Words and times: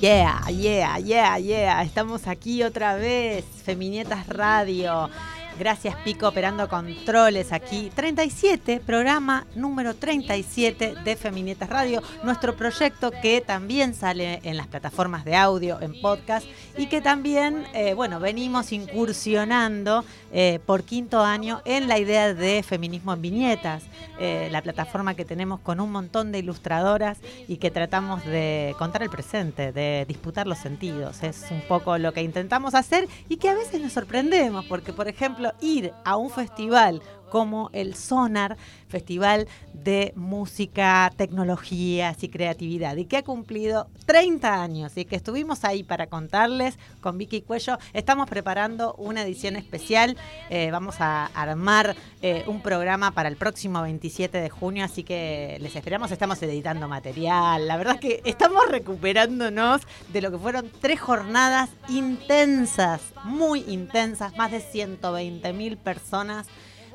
Yeah. 0.00 0.48
Yeah, 0.48 0.98
yeah, 0.98 1.36
yeah. 1.38 1.82
Estamos 1.82 2.26
aquí 2.26 2.62
otra 2.62 2.96
vez, 2.96 3.44
Feminietas 3.64 4.26
Radio. 4.28 5.10
Gracias 5.58 5.96
Pico 6.04 6.28
operando 6.28 6.68
controles 6.68 7.52
aquí. 7.52 7.90
37, 7.92 8.80
programa 8.86 9.44
número 9.56 9.94
37 9.94 10.94
de 11.02 11.16
Feminietas 11.16 11.68
Radio, 11.68 12.00
nuestro 12.22 12.54
proyecto 12.54 13.10
que 13.10 13.40
también 13.40 13.92
sale 13.94 14.38
en 14.44 14.56
las 14.56 14.68
plataformas 14.68 15.24
de 15.24 15.34
audio, 15.34 15.80
en 15.80 16.00
podcast 16.00 16.46
y 16.76 16.86
que 16.86 17.00
también, 17.00 17.66
eh, 17.74 17.94
bueno, 17.94 18.20
venimos 18.20 18.70
incursionando 18.70 20.04
eh, 20.30 20.60
por 20.64 20.84
quinto 20.84 21.24
año 21.24 21.60
en 21.64 21.88
la 21.88 21.98
idea 21.98 22.34
de 22.34 22.62
feminismo 22.62 23.12
en 23.14 23.22
viñetas, 23.22 23.82
eh, 24.20 24.48
la 24.52 24.62
plataforma 24.62 25.14
que 25.14 25.24
tenemos 25.24 25.58
con 25.60 25.80
un 25.80 25.90
montón 25.90 26.30
de 26.30 26.38
ilustradoras 26.38 27.18
y 27.48 27.56
que 27.56 27.72
tratamos 27.72 28.24
de 28.24 28.76
contar 28.78 29.02
el 29.02 29.10
presente, 29.10 29.72
de 29.72 30.04
disputar 30.06 30.46
los 30.46 30.58
sentidos. 30.58 31.22
Es 31.24 31.46
un 31.50 31.62
poco 31.62 31.98
lo 31.98 32.12
que 32.12 32.22
intentamos 32.22 32.74
hacer 32.74 33.08
y 33.28 33.38
que 33.38 33.48
a 33.48 33.54
veces 33.54 33.80
nos 33.80 33.92
sorprendemos, 33.92 34.64
porque 34.66 34.92
por 34.92 35.08
ejemplo, 35.08 35.47
ir 35.60 35.92
a 36.04 36.16
un 36.16 36.30
festival 36.30 37.02
como 37.30 37.70
el 37.72 37.94
Sonar, 37.94 38.56
Festival 38.88 39.46
de 39.74 40.12
Música, 40.16 41.12
Tecnologías 41.16 42.22
y 42.22 42.28
Creatividad, 42.28 42.96
y 42.96 43.04
que 43.04 43.18
ha 43.18 43.22
cumplido 43.22 43.88
30 44.06 44.62
años 44.62 44.96
y 44.96 45.04
que 45.04 45.16
estuvimos 45.16 45.64
ahí 45.64 45.82
para 45.82 46.06
contarles 46.06 46.78
con 47.00 47.18
Vicky 47.18 47.42
Cuello. 47.42 47.78
Estamos 47.92 48.28
preparando 48.28 48.94
una 48.94 49.22
edición 49.22 49.56
especial, 49.56 50.16
eh, 50.50 50.70
vamos 50.70 50.96
a 51.00 51.26
armar 51.26 51.94
eh, 52.22 52.44
un 52.46 52.62
programa 52.62 53.10
para 53.12 53.28
el 53.28 53.36
próximo 53.36 53.82
27 53.82 54.40
de 54.40 54.50
junio, 54.50 54.84
así 54.84 55.04
que 55.04 55.58
les 55.60 55.76
esperamos, 55.76 56.10
estamos 56.10 56.42
editando 56.42 56.88
material, 56.88 57.68
la 57.68 57.76
verdad 57.76 57.94
es 57.94 58.00
que 58.00 58.22
estamos 58.24 58.66
recuperándonos 58.68 59.82
de 60.12 60.22
lo 60.22 60.30
que 60.30 60.38
fueron 60.38 60.70
tres 60.80 61.00
jornadas 61.00 61.70
intensas, 61.88 63.02
muy 63.24 63.64
intensas, 63.68 64.36
más 64.36 64.50
de 64.50 64.60
120 64.60 65.52
mil 65.52 65.76
personas 65.76 66.46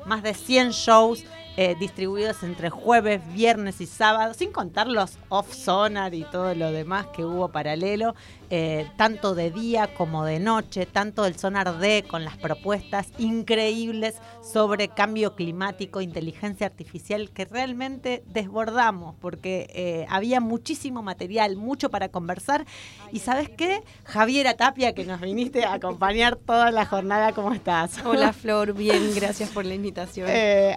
más 0.06 0.22
de 0.22 0.34
100 0.34 0.70
shows 0.70 1.24
eh, 1.56 1.76
distribuidos 1.78 2.42
entre 2.42 2.68
jueves, 2.68 3.20
viernes 3.32 3.80
y 3.80 3.86
sábado, 3.86 4.34
sin 4.34 4.50
contar 4.50 4.88
los 4.88 5.18
off-sonar 5.28 6.12
y 6.12 6.24
todo 6.24 6.52
lo 6.56 6.72
demás 6.72 7.06
que 7.14 7.24
hubo 7.24 7.48
paralelo, 7.52 8.16
eh, 8.50 8.90
tanto 8.96 9.34
de 9.36 9.50
día 9.52 9.94
como 9.94 10.24
de 10.24 10.40
noche, 10.40 10.84
tanto 10.84 11.24
el 11.26 11.36
Sonar 11.36 11.78
D 11.78 12.04
con 12.08 12.24
las 12.24 12.36
propuestas 12.36 13.08
increíbles 13.18 14.16
sobre 14.42 14.88
cambio 14.88 15.34
climático, 15.34 16.00
inteligencia 16.00 16.66
artificial, 16.66 17.30
que 17.30 17.44
realmente 17.44 18.24
desbordamos, 18.26 19.14
porque 19.20 19.68
eh, 19.74 20.06
había 20.08 20.40
muchísimo 20.40 21.02
material, 21.02 21.56
mucho 21.56 21.88
para 21.88 22.08
conversar. 22.08 22.66
Y 23.12 23.20
sabes 23.20 23.48
qué, 23.48 23.82
Javiera 24.04 24.54
Tapia, 24.54 24.92
que 24.92 25.04
nos 25.04 25.20
viniste 25.20 25.64
a 25.64 25.74
acompañar 25.74 26.36
toda 26.36 26.70
la 26.70 26.84
jornada, 26.84 27.32
¿cómo 27.32 27.52
estás? 27.52 28.04
Hola 28.04 28.32
Flor, 28.34 28.74
bien, 28.74 29.14
gracias 29.14 29.50
por 29.50 29.64
la 29.64 29.74
invitación. 29.74 30.28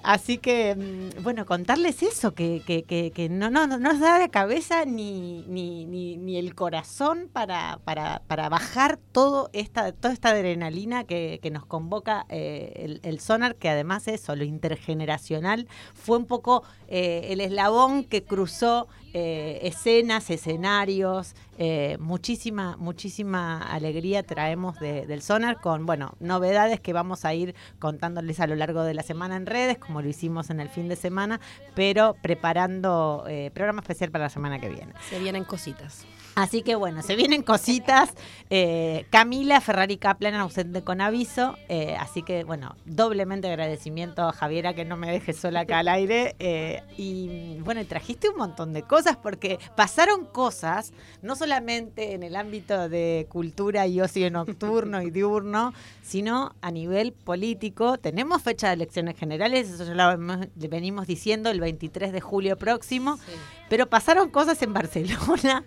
Así 0.03 0.37
que, 0.37 0.66
mm, 0.75 1.23
bueno, 1.23 1.45
contarles 1.45 2.03
eso, 2.03 2.33
que, 2.33 3.27
no, 3.31 3.49
no, 3.49 3.67
no 3.67 3.77
nos 3.77 3.99
da 3.99 4.19
la 4.19 4.29
cabeza 4.29 4.85
ni, 4.85 5.43
ni, 5.47 5.85
ni, 5.85 6.37
el 6.37 6.55
corazón 6.55 7.29
para, 7.31 7.79
para, 7.83 8.21
para 8.27 8.49
bajar 8.49 8.99
todo 9.11 9.49
esta, 9.53 9.91
toda 9.91 10.13
esta 10.13 10.29
adrenalina 10.29 11.03
que, 11.03 11.39
nos 11.51 11.65
convoca 11.65 12.25
eh, 12.29 12.73
el, 12.75 12.99
el 13.03 13.19
sonar, 13.19 13.55
que 13.55 13.69
además 13.69 14.07
eso, 14.07 14.35
lo 14.35 14.43
intergeneracional, 14.43 15.67
fue 15.93 16.17
un 16.17 16.25
poco 16.25 16.63
eh, 16.87 17.27
el 17.29 17.41
eslabón 17.41 18.03
que 18.03 18.23
cruzó 18.23 18.87
eh, 19.13 19.59
escenas, 19.63 20.29
escenarios, 20.29 21.35
eh, 21.57 21.97
muchísima, 21.99 22.75
muchísima 22.77 23.61
alegría 23.61 24.23
traemos 24.23 24.79
de- 24.79 25.05
del 25.07 25.21
Sonar 25.21 25.59
con, 25.59 25.85
bueno, 25.85 26.13
novedades 26.19 26.79
que 26.79 26.93
vamos 26.93 27.25
a 27.25 27.33
ir 27.33 27.55
contándoles 27.79 28.39
a 28.39 28.47
lo 28.47 28.55
largo 28.55 28.83
de 28.83 28.93
la 28.93 29.03
semana 29.03 29.35
en 29.37 29.45
redes, 29.45 29.77
como 29.77 30.01
lo 30.01 30.09
hicimos 30.09 30.49
en 30.49 30.59
el 30.59 30.69
fin 30.69 30.87
de 30.89 30.95
semana, 30.95 31.39
pero 31.75 32.15
preparando 32.21 33.25
eh, 33.27 33.51
programa 33.53 33.81
especial 33.81 34.11
para 34.11 34.25
la 34.25 34.29
semana 34.29 34.59
que 34.59 34.69
viene. 34.69 34.93
Se 35.09 35.19
vienen 35.19 35.43
cositas. 35.43 36.05
Así 36.37 36.61
que 36.61 36.75
bueno, 36.75 37.01
se 37.01 37.15
vienen 37.15 37.41
cositas. 37.41 38.13
Eh, 38.51 39.07
Camila 39.09 39.59
Ferrari 39.59 39.97
Kaplan 39.97 40.35
ausente 40.35 40.83
con 40.83 41.01
aviso. 41.01 41.57
eh, 41.67 41.97
así 41.99 42.21
que 42.21 42.43
bueno, 42.43 42.75
doblemente 42.85 43.47
agradecimiento 43.47 44.21
a 44.21 44.33
Javiera 44.33 44.75
que 44.75 44.85
no 44.85 44.97
me 44.97 45.11
deje 45.11 45.33
sola 45.33 45.61
acá 45.61 45.79
al 45.79 45.87
aire. 45.87 46.35
eh, 46.37 46.83
y 46.95 47.57
bueno, 47.61 47.83
trajiste 47.87 48.29
un 48.29 48.37
montón 48.37 48.71
de 48.71 48.83
cosas 48.83 49.17
porque 49.17 49.57
pasaron 49.75 50.25
cosas, 50.25 50.93
no 51.23 51.35
solamente 51.35 52.13
en 52.13 52.21
el 52.21 52.35
ámbito 52.35 52.87
de 52.87 53.25
cultura 53.29 53.87
y 53.87 53.99
ocio 53.99 54.29
nocturno 54.29 55.01
y 55.01 55.09
diurno, 55.09 55.73
sino 56.03 56.53
a 56.61 56.69
nivel 56.69 57.13
político. 57.13 57.97
Tenemos 57.97 58.43
fecha 58.43 58.67
de 58.67 58.75
elecciones 58.75 59.17
generales, 59.17 59.71
eso 59.71 59.85
ya 59.85 60.15
lo 60.15 60.47
venimos 60.69 61.07
diciendo 61.07 61.49
el 61.49 61.59
23 61.59 62.11
de 62.11 62.21
julio 62.21 62.57
próximo. 62.57 63.17
Pero 63.69 63.87
pasaron 63.87 64.29
cosas 64.29 64.61
en 64.61 64.73
Barcelona 64.73 65.63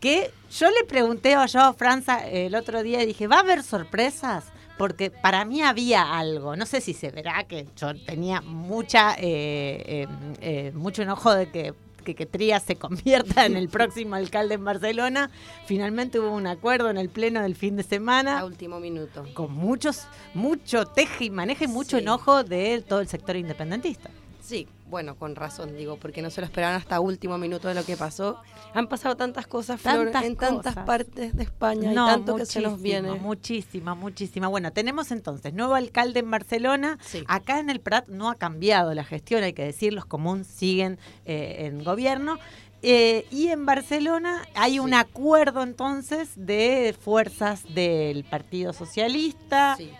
que 0.00 0.30
yo 0.50 0.68
le 0.70 0.84
pregunté 0.86 1.34
a 1.34 1.46
yo, 1.46 1.72
Franza, 1.74 2.26
el 2.28 2.54
otro 2.54 2.82
día 2.82 3.02
y 3.02 3.06
dije, 3.06 3.26
¿va 3.28 3.36
a 3.36 3.40
haber 3.40 3.62
sorpresas? 3.62 4.46
Porque 4.78 5.10
para 5.10 5.44
mí 5.44 5.62
había 5.62 6.18
algo, 6.18 6.56
no 6.56 6.66
sé 6.66 6.80
si 6.80 6.92
se 6.94 7.10
verá 7.10 7.44
que 7.44 7.66
yo 7.76 7.94
tenía 8.04 8.40
mucha, 8.40 9.14
eh, 9.14 9.82
eh, 9.86 10.06
eh, 10.40 10.72
mucho 10.74 11.02
enojo 11.02 11.32
de 11.32 11.50
que, 11.50 11.74
que, 12.04 12.16
que 12.16 12.26
Trías 12.26 12.64
se 12.64 12.74
convierta 12.74 13.46
en 13.46 13.56
el 13.56 13.68
próximo 13.68 14.16
alcalde 14.16 14.54
en 14.56 14.64
Barcelona. 14.64 15.30
Finalmente 15.66 16.18
hubo 16.18 16.32
un 16.32 16.48
acuerdo 16.48 16.90
en 16.90 16.96
el 16.98 17.10
pleno 17.10 17.42
del 17.42 17.54
fin 17.54 17.76
de 17.76 17.82
A 17.82 17.86
semana 17.86 18.44
último 18.44 18.80
minuto. 18.80 19.24
con 19.34 19.52
muchos, 19.52 20.06
mucho 20.34 20.86
teje 20.86 21.26
y 21.26 21.30
maneje 21.30 21.66
y 21.66 21.68
mucho 21.68 21.98
Sí. 21.98 22.02
enojo 22.02 22.42
de 22.42 22.82
todo 22.88 23.00
el 23.00 23.06
sector 23.08 23.36
independentista. 23.36 24.10
Sí, 24.42 24.66
bueno, 24.92 25.16
con 25.16 25.34
razón 25.34 25.74
digo, 25.74 25.96
porque 25.96 26.20
no 26.20 26.28
se 26.28 26.42
lo 26.42 26.44
esperaban 26.44 26.76
hasta 26.76 27.00
último 27.00 27.38
minuto 27.38 27.66
de 27.66 27.74
lo 27.74 27.82
que 27.82 27.96
pasó. 27.96 28.36
Han 28.74 28.88
pasado 28.88 29.16
tantas 29.16 29.46
cosas, 29.46 29.80
Flor, 29.80 30.10
Tantas 30.10 30.24
en 30.24 30.36
tantas 30.36 30.74
cosas. 30.74 30.86
partes 30.86 31.34
de 31.34 31.42
España 31.42 31.92
y 31.92 31.94
tanto 31.94 32.36
que 32.36 32.44
se 32.44 32.60
nos 32.60 32.80
viene. 32.80 33.10
Muchísima, 33.12 33.94
muchísima. 33.94 34.48
Bueno, 34.48 34.70
tenemos 34.70 35.10
entonces 35.10 35.54
nuevo 35.54 35.74
alcalde 35.74 36.20
en 36.20 36.30
Barcelona. 36.30 36.98
Sí. 37.00 37.24
Acá 37.26 37.58
en 37.58 37.70
el 37.70 37.80
Prat 37.80 38.06
no 38.08 38.28
ha 38.28 38.34
cambiado 38.34 38.92
la 38.92 39.02
gestión, 39.02 39.42
hay 39.42 39.54
que 39.54 39.64
decir, 39.64 39.94
los 39.94 40.04
comuns 40.04 40.46
siguen 40.46 40.98
eh, 41.24 41.66
en 41.66 41.82
gobierno. 41.82 42.38
Eh, 42.82 43.24
y 43.30 43.48
en 43.48 43.64
Barcelona 43.64 44.42
hay 44.54 44.78
un 44.78 44.92
acuerdo 44.92 45.62
entonces 45.62 46.28
de 46.36 46.94
fuerzas 47.00 47.62
del 47.74 48.24
Partido 48.24 48.74
Socialista 48.74 49.76
Sí, 49.78 49.90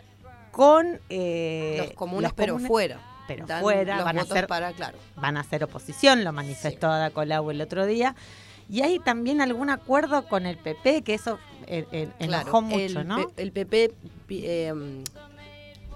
con 0.51 1.01
eh, 1.09 1.77
los 1.79 1.93
comunes, 1.93 2.25
los 2.25 2.33
pero 2.35 2.53
comunes, 2.55 2.69
fuera. 2.69 3.12
Pero 3.35 3.47
Dan 3.47 3.63
fuera 3.63 4.05
van 4.05 4.19
a 4.19 4.25
ser 4.25 4.47
para, 4.47 4.73
claro. 4.73 4.99
van 5.17 5.37
a 5.37 5.41
hacer 5.41 5.65
oposición, 5.65 6.25
lo 6.25 6.33
manifestó 6.33 6.89
Ada 6.89 7.11
Colau 7.11 7.51
el 7.51 7.61
otro 7.61 7.87
día. 7.87 8.15
Y 8.69 8.83
hay 8.83 8.99
también 8.99 9.41
algún 9.41 9.71
acuerdo 9.71 10.27
con 10.27 10.47
el 10.47 10.57
PP, 10.57 11.03
que 11.03 11.15
eso 11.15 11.39
eh, 11.67 11.87
eh, 11.93 12.09
enojó 12.21 12.63
mucho, 12.63 13.01
el, 13.01 13.09
¿no? 13.09 13.31
El 13.37 13.53
PP 13.53 13.93
eh, 14.31 15.03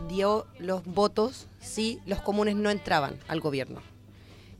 dio 0.08 0.46
los 0.58 0.84
votos 0.84 1.48
si 1.60 2.00
los 2.06 2.20
comunes 2.20 2.56
no 2.56 2.70
entraban 2.70 3.18
al 3.28 3.40
gobierno. 3.40 3.80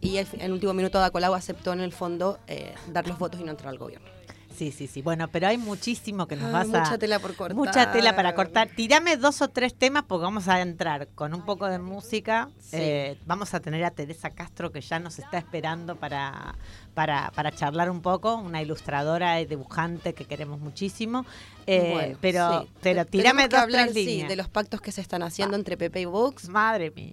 Y 0.00 0.18
en 0.18 0.26
el 0.40 0.52
último 0.52 0.74
minuto 0.74 0.98
Ada 0.98 1.10
Colau 1.10 1.34
aceptó 1.34 1.72
en 1.72 1.80
el 1.80 1.92
fondo 1.92 2.38
eh, 2.46 2.74
dar 2.92 3.08
los 3.08 3.18
votos 3.18 3.40
y 3.40 3.44
no 3.44 3.50
entrar 3.50 3.70
al 3.70 3.78
gobierno. 3.78 4.08
Sí, 4.56 4.72
sí, 4.72 4.86
sí. 4.86 5.02
Bueno, 5.02 5.28
pero 5.28 5.48
hay 5.48 5.58
muchísimo 5.58 6.26
que 6.26 6.36
nos 6.36 6.46
Ay, 6.46 6.52
vas 6.52 6.74
a... 6.74 6.80
mucha 6.80 6.98
tela 6.98 7.18
por 7.18 7.34
cortar. 7.34 7.54
Mucha 7.56 7.92
tela 7.92 8.16
para 8.16 8.34
cortar. 8.34 8.68
Tirame 8.74 9.16
dos 9.16 9.42
o 9.42 9.48
tres 9.48 9.74
temas 9.74 10.04
porque 10.04 10.24
vamos 10.24 10.48
a 10.48 10.60
entrar 10.62 11.08
con 11.08 11.34
un 11.34 11.44
poco 11.44 11.66
de 11.66 11.78
música. 11.78 12.48
Sí. 12.58 12.76
Eh, 12.78 13.18
vamos 13.26 13.52
a 13.54 13.60
tener 13.60 13.84
a 13.84 13.90
Teresa 13.90 14.30
Castro 14.30 14.72
que 14.72 14.80
ya 14.80 14.98
nos 14.98 15.18
está 15.18 15.36
esperando 15.38 15.96
para, 15.96 16.54
para, 16.94 17.30
para 17.34 17.52
charlar 17.52 17.90
un 17.90 18.00
poco, 18.00 18.36
una 18.36 18.62
ilustradora 18.62 19.40
y 19.40 19.46
dibujante 19.46 20.14
que 20.14 20.24
queremos 20.24 20.58
muchísimo. 20.60 21.26
Eh, 21.66 21.90
Bueno, 21.92 22.18
pero, 22.20 22.62
sí. 22.62 22.68
pero 22.80 23.04
tirame 23.04 23.48
dos 23.48 23.60
hablar, 23.60 23.84
tres 23.88 23.94
sí, 23.94 24.06
líneas. 24.06 24.28
de 24.28 24.36
los 24.36 24.48
pactos 24.48 24.80
que 24.80 24.92
se 24.92 25.00
están 25.00 25.22
haciendo 25.22 25.56
entre 25.56 25.76
PP 25.76 26.00
y 26.00 26.04
Vox, 26.06 26.48
Madre 26.48 26.90
mía. 26.92 27.12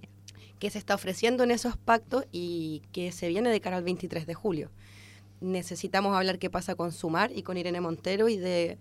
qué 0.58 0.70
se 0.70 0.78
está 0.78 0.94
ofreciendo 0.94 1.44
en 1.44 1.50
esos 1.50 1.76
pactos 1.76 2.24
y 2.32 2.80
que 2.92 3.12
se 3.12 3.28
viene 3.28 3.50
de 3.50 3.60
cara 3.60 3.76
al 3.76 3.84
23 3.84 4.26
de 4.26 4.32
julio. 4.34 4.70
Necesitamos 5.40 6.16
hablar 6.16 6.38
qué 6.38 6.50
pasa 6.50 6.74
con 6.74 6.92
Sumar 6.92 7.30
y 7.32 7.42
con 7.42 7.56
Irene 7.56 7.80
Montero 7.80 8.28
y 8.28 8.36
de 8.36 8.78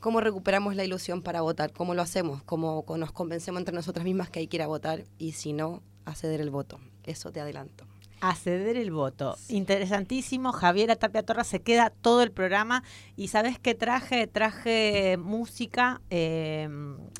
cómo 0.00 0.20
recuperamos 0.20 0.74
la 0.74 0.84
ilusión 0.84 1.22
para 1.22 1.42
votar, 1.42 1.72
cómo 1.72 1.94
lo 1.94 2.02
hacemos, 2.02 2.42
cómo 2.42 2.84
nos 2.96 3.12
convencemos 3.12 3.60
entre 3.60 3.74
nosotras 3.74 4.04
mismas 4.04 4.30
que 4.30 4.40
hay 4.40 4.48
que 4.48 4.56
ir 4.56 4.62
a 4.62 4.66
votar 4.66 5.04
y 5.18 5.32
si 5.32 5.52
no, 5.52 5.82
a 6.04 6.14
ceder 6.14 6.40
el 6.40 6.50
voto. 6.50 6.80
Eso 7.04 7.30
te 7.30 7.40
adelanto. 7.40 7.91
A 8.24 8.36
ceder 8.36 8.76
el 8.76 8.92
voto. 8.92 9.36
Interesantísimo. 9.48 10.52
Javiera 10.52 10.94
Tapia 10.94 11.24
Torra 11.24 11.42
se 11.42 11.60
queda 11.60 11.90
todo 11.90 12.22
el 12.22 12.30
programa. 12.30 12.84
¿Y 13.16 13.26
sabes 13.28 13.58
qué 13.58 13.74
traje? 13.74 14.28
Traje 14.28 15.16
música. 15.16 16.00
eh, 16.08 16.68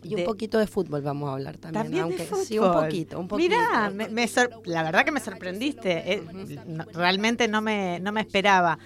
Y 0.04 0.10
de- 0.14 0.22
un 0.22 0.24
poquito 0.24 0.58
de 0.58 0.68
fútbol 0.68 1.02
vamos 1.02 1.28
a 1.28 1.32
hablar 1.32 1.56
también, 1.58 1.82
También 1.84 2.02
aunque 2.04 2.18
de 2.18 2.24
fútbol. 2.26 2.44
sí, 2.46 2.58
un 2.60 2.72
poquito, 2.72 3.18
un 3.18 3.26
poquito. 3.26 3.48
Mirá, 3.56 3.90
me- 3.90 4.08
me 4.10 4.28
sor- 4.28 4.62
la 4.64 4.84
verdad 4.84 5.04
que 5.04 5.10
me 5.10 5.18
sorprendiste. 5.18 6.12
eh, 6.12 6.22
no- 6.68 6.84
realmente 6.94 7.48
no 7.48 7.60
me, 7.62 7.98
no 7.98 8.12
me 8.12 8.20
esperaba. 8.20 8.78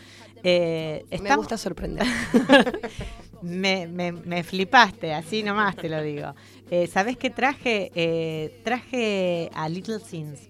Eh, 0.42 1.04
Me 1.20 1.36
gusta 1.36 1.58
sorprender. 1.58 2.06
me, 3.42 3.86
me- 3.88 4.12
me 4.12 4.42
flipaste, 4.42 5.12
así 5.12 5.42
nomás 5.42 5.76
te 5.76 5.88
lo 5.90 6.00
digo. 6.02 6.34
Eh, 6.70 6.86
¿Sabés 6.86 7.16
qué 7.18 7.28
traje? 7.28 7.90
Eh, 7.94 8.60
traje 8.64 9.50
a 9.54 9.68
Little 9.68 9.98
Sims. 10.00 10.48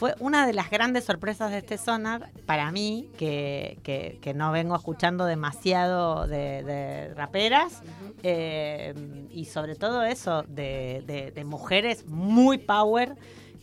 Fue 0.00 0.14
una 0.18 0.46
de 0.46 0.54
las 0.54 0.70
grandes 0.70 1.04
sorpresas 1.04 1.50
de 1.50 1.58
este 1.58 1.76
sonar 1.76 2.30
para 2.46 2.72
mí, 2.72 3.10
que, 3.18 3.78
que- 3.82 4.32
no 4.32 4.50
vengo 4.50 4.74
escuchando 4.74 5.26
demasiado 5.26 6.26
de, 6.26 7.12
raperas, 7.14 7.82
eh, 8.22 8.94
y 9.30 9.44
sobre 9.44 9.74
todo 9.74 10.02
eso, 10.02 10.42
de, 10.44 11.42
mujeres 11.44 12.06
muy 12.06 12.56
power 12.56 13.14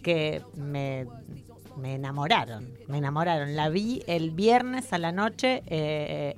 que 0.03 0.43
me, 0.55 1.07
me 1.75 1.95
enamoraron, 1.95 2.71
me 2.87 2.99
enamoraron. 2.99 3.55
La 3.55 3.69
vi 3.69 4.03
el 4.05 4.29
viernes 4.29 4.93
a 4.93 4.99
la 4.99 5.11
noche 5.11 5.63
eh, 5.65 6.35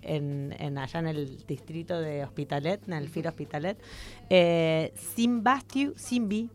allá 0.77 0.99
en 1.01 1.07
el 1.07 1.45
distrito 1.45 1.99
de 1.99 2.23
Hospitalet, 2.23 2.87
en 2.87 2.93
el 2.93 3.09
FIR 3.09 3.27
Hospitalet. 3.27 3.77
Eh, 4.29 4.93
Simbastiu, 4.95 5.91
Simbi, 5.97 6.49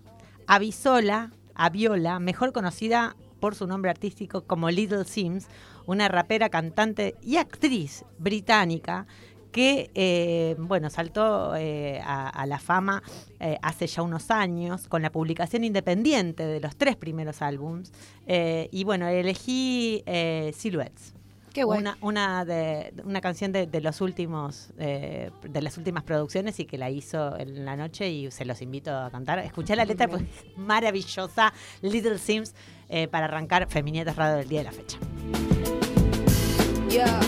Avisola, 0.46 1.30
Aviola, 1.54 2.18
mejor 2.20 2.54
conocida 2.54 3.14
por 3.44 3.54
su 3.54 3.66
nombre 3.66 3.90
artístico 3.90 4.46
como 4.46 4.70
Little 4.70 5.04
Sims, 5.04 5.48
una 5.84 6.08
rapera, 6.08 6.48
cantante 6.48 7.14
y 7.20 7.36
actriz 7.36 8.06
británica 8.16 9.06
que 9.52 9.90
eh, 9.94 10.56
bueno 10.58 10.88
saltó 10.88 11.54
eh, 11.54 12.00
a, 12.02 12.30
a 12.30 12.46
la 12.46 12.58
fama 12.58 13.02
eh, 13.40 13.58
hace 13.60 13.86
ya 13.86 14.00
unos 14.00 14.30
años 14.30 14.88
con 14.88 15.02
la 15.02 15.12
publicación 15.12 15.62
independiente 15.62 16.46
de 16.46 16.58
los 16.58 16.74
tres 16.74 16.96
primeros 16.96 17.42
álbums 17.42 17.92
y 18.26 18.82
bueno 18.84 19.08
elegí 19.08 20.02
Silhouettes 20.54 21.12
Qué 21.52 21.62
bueno. 21.62 21.94
una, 22.00 22.40
una, 22.40 22.44
de, 22.44 22.92
una 23.04 23.20
canción 23.20 23.52
de, 23.52 23.68
de 23.68 23.80
los 23.80 24.00
últimos 24.00 24.70
de 24.76 25.30
las 25.62 25.78
últimas 25.78 26.02
producciones 26.02 26.58
y 26.58 26.64
que 26.64 26.78
la 26.78 26.90
hizo 26.90 27.38
en 27.38 27.64
la 27.64 27.76
noche 27.76 28.10
y 28.10 28.28
se 28.32 28.44
los 28.44 28.60
invito 28.60 28.90
a 28.90 29.08
cantar. 29.08 29.38
Escuché 29.38 29.76
la 29.76 29.84
letra, 29.84 30.08
pues 30.08 30.24
maravillosa, 30.56 31.52
Little 31.80 32.18
Sims, 32.18 32.54
eh, 32.94 33.08
para 33.08 33.26
arrancar 33.26 33.66
Feminietas 33.68 34.14
Radio 34.14 34.36
del 34.36 34.48
día 34.48 34.60
de 34.60 34.64
la 34.64 34.72
fecha. 34.72 34.98
Yeah. 36.88 37.20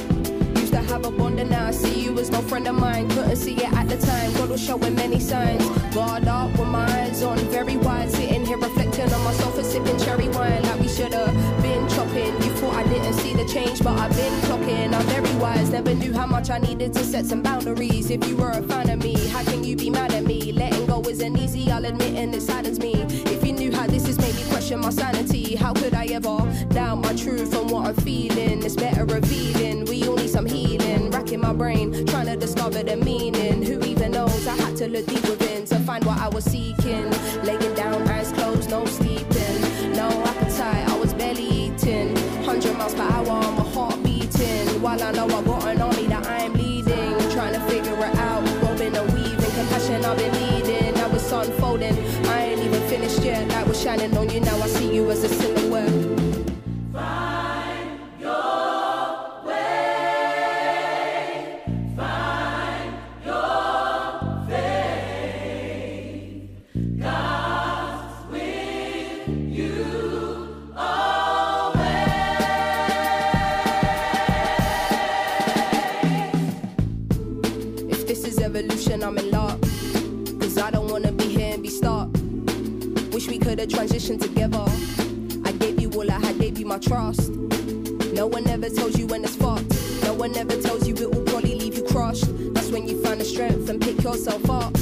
Used 0.54 0.72
to 0.72 0.80
have 0.80 1.04
a 1.04 1.10
bond 1.10 1.40
and 1.40 1.50
now 1.50 1.66
I 1.66 1.72
see 1.72 2.04
you 2.04 2.16
as 2.20 2.30
no 2.30 2.40
friend 2.40 2.68
of 2.68 2.76
mine. 2.76 3.08
Couldn't 3.08 3.36
see 3.36 3.56
it 3.56 3.72
at 3.72 3.88
the 3.88 3.96
time. 3.96 4.32
God 4.34 4.50
was 4.50 4.62
showing 4.62 4.94
many 4.94 5.18
signs. 5.18 5.64
Barred 5.92 6.28
up 6.28 6.56
with 6.56 6.68
my 6.68 6.86
eyes 7.02 7.22
on, 7.24 7.38
very 7.50 7.76
wide. 7.78 8.10
Sitting 8.12 8.46
here 8.46 8.58
reflecting 8.58 9.12
on 9.12 9.24
myself 9.24 9.58
and 9.58 9.66
sipping 9.66 9.98
cherry 9.98 10.28
wine 10.28 10.62
like 10.62 10.80
we 10.80 10.88
should 10.88 11.12
have 11.12 11.34
been 11.62 11.88
chopping. 11.88 12.32
You 12.44 12.52
thought 12.60 12.74
I 12.74 12.84
didn't 12.84 13.14
see 13.14 13.34
the 13.34 13.44
change, 13.46 13.82
but 13.82 13.98
I've 13.98 14.14
been 14.14 14.32
clocking. 14.42 14.94
I'm 14.94 15.06
very 15.06 15.34
wise. 15.40 15.70
Never 15.70 15.94
knew 15.94 16.12
how 16.12 16.26
much 16.26 16.48
I 16.48 16.58
needed 16.58 16.92
to 16.92 17.02
set 17.02 17.26
some 17.26 17.42
boundaries. 17.42 18.08
If 18.10 18.24
you 18.28 18.36
were 18.36 18.50
a 18.50 18.62
fan 18.62 18.88
of 18.88 19.02
me, 19.02 19.14
how 19.28 19.42
can 19.42 19.64
you 19.64 19.74
be 19.74 19.90
mad 19.90 20.12
at 20.12 20.22
me? 20.24 20.52
Letting 20.52 20.86
go 20.86 21.00
isn't 21.02 21.36
easy. 21.36 21.72
I'll 21.72 21.84
admit, 21.84 22.14
and 22.14 22.32
it 22.36 22.42
saddens 22.42 22.78
me. 22.78 22.94
My 24.86 24.92
sanity, 24.92 25.56
how 25.56 25.72
could 25.72 25.94
I 25.94 26.04
ever 26.06 26.38
doubt 26.68 26.98
my 26.98 27.12
truth 27.16 27.52
and 27.56 27.68
what 27.68 27.88
I'm 27.88 27.94
feeling? 27.96 28.62
It's 28.62 28.76
better 28.76 29.04
revealing. 29.04 29.84
We 29.86 30.06
all 30.06 30.14
need 30.14 30.30
some 30.30 30.46
healing. 30.46 31.10
Racking 31.10 31.40
my 31.40 31.52
brain, 31.52 32.06
trying 32.06 32.26
to 32.26 32.36
discover 32.36 32.84
the 32.84 32.94
meaning. 32.94 33.25
Pick 94.24 94.48
up. 94.48 94.72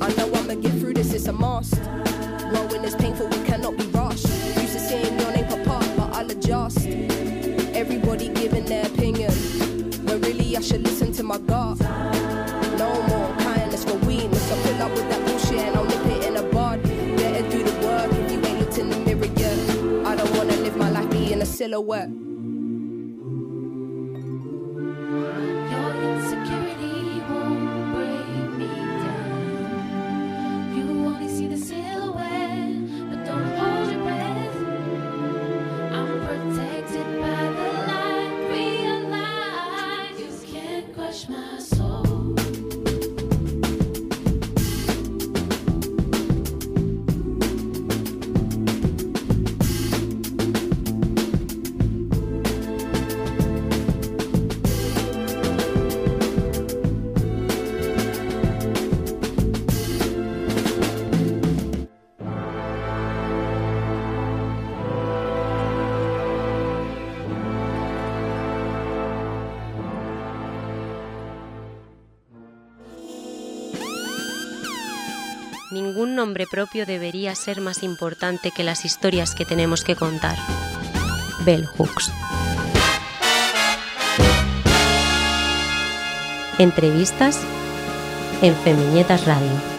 I 0.00 0.08
know 0.16 0.30
I'ma 0.34 0.54
get 0.54 0.72
through 0.80 0.94
this, 0.94 1.12
it's 1.12 1.26
a 1.26 1.32
must. 1.32 1.74
Growing 2.50 2.84
is 2.84 2.94
painful, 2.94 3.28
we 3.28 3.42
cannot 3.44 3.76
be 3.76 3.84
rushed. 3.86 4.26
Used 4.60 4.74
to 4.74 4.80
seeing 4.80 5.18
your 5.18 5.32
name 5.32 5.46
pop 5.46 5.82
up, 5.82 5.96
but 5.96 6.14
I'll 6.14 6.30
adjust. 6.30 6.86
Everybody 7.74 8.28
giving 8.28 8.64
their 8.64 8.86
opinion. 8.86 9.32
When 10.04 10.20
really 10.20 10.56
I 10.56 10.60
should 10.60 10.82
listen 10.82 11.12
to 11.12 11.22
my 11.22 11.38
gut. 11.38 11.80
No 12.78 13.02
more 13.08 13.34
kindness 13.38 13.84
for 13.84 13.96
weakness. 14.06 14.52
I 14.52 14.56
fill 14.56 14.82
up 14.82 14.92
with 14.92 15.08
that 15.10 15.26
bullshit 15.26 15.58
and 15.58 15.76
I'll 15.76 15.84
nip 15.84 16.06
it 16.06 16.26
in 16.26 16.36
a 16.36 16.42
bud. 16.42 16.82
Better 16.82 17.48
do 17.50 17.62
the 17.62 17.86
work 17.86 18.12
if 18.12 18.32
you 18.32 18.40
ain't 18.46 18.60
looked 18.60 18.78
in 18.78 18.90
the 18.90 18.98
mirror 18.98 19.30
yet. 19.36 20.06
I 20.06 20.16
don't 20.16 20.36
wanna 20.36 20.56
live 20.56 20.76
my 20.76 20.90
life 20.90 21.10
being 21.10 21.42
a 21.42 21.46
silhouette. 21.46 22.10
Nombre 76.22 76.46
propio 76.46 76.86
debería 76.86 77.34
ser 77.34 77.60
más 77.60 77.82
importante 77.82 78.52
que 78.52 78.62
las 78.62 78.84
historias 78.84 79.34
que 79.34 79.44
tenemos 79.44 79.82
que 79.82 79.96
contar. 79.96 80.36
Bell 81.44 81.66
Hooks. 81.66 82.12
Entrevistas 86.60 87.40
en 88.40 88.54
Feminietas 88.54 89.26
Radio. 89.26 89.71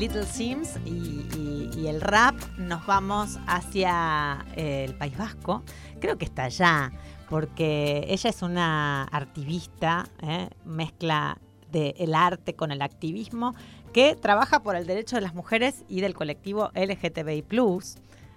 Little 0.00 0.24
Sims 0.24 0.78
y, 0.86 1.86
el 1.86 2.00
rap, 2.00 2.34
nos 2.56 2.86
vamos 2.86 3.38
hacia 3.46 4.46
eh, 4.56 4.86
el 4.88 4.94
País 4.94 5.18
Vasco. 5.18 5.62
Creo 6.00 6.16
que 6.16 6.24
está 6.24 6.44
allá, 6.44 6.90
porque 7.28 8.06
ella 8.08 8.30
es 8.30 8.40
una 8.40 9.02
activista, 9.02 10.08
¿eh? 10.22 10.48
mezcla 10.64 11.36
del 11.70 12.14
arte 12.14 12.54
con 12.54 12.70
el 12.70 12.80
activismo, 12.80 13.54
que 13.92 14.16
trabaja 14.16 14.62
por 14.62 14.74
el 14.74 14.86
derecho 14.86 15.16
de 15.16 15.22
las 15.22 15.34
mujeres 15.34 15.84
y 15.86 16.00
del 16.00 16.14
colectivo 16.14 16.70
LGTBI 16.74 17.44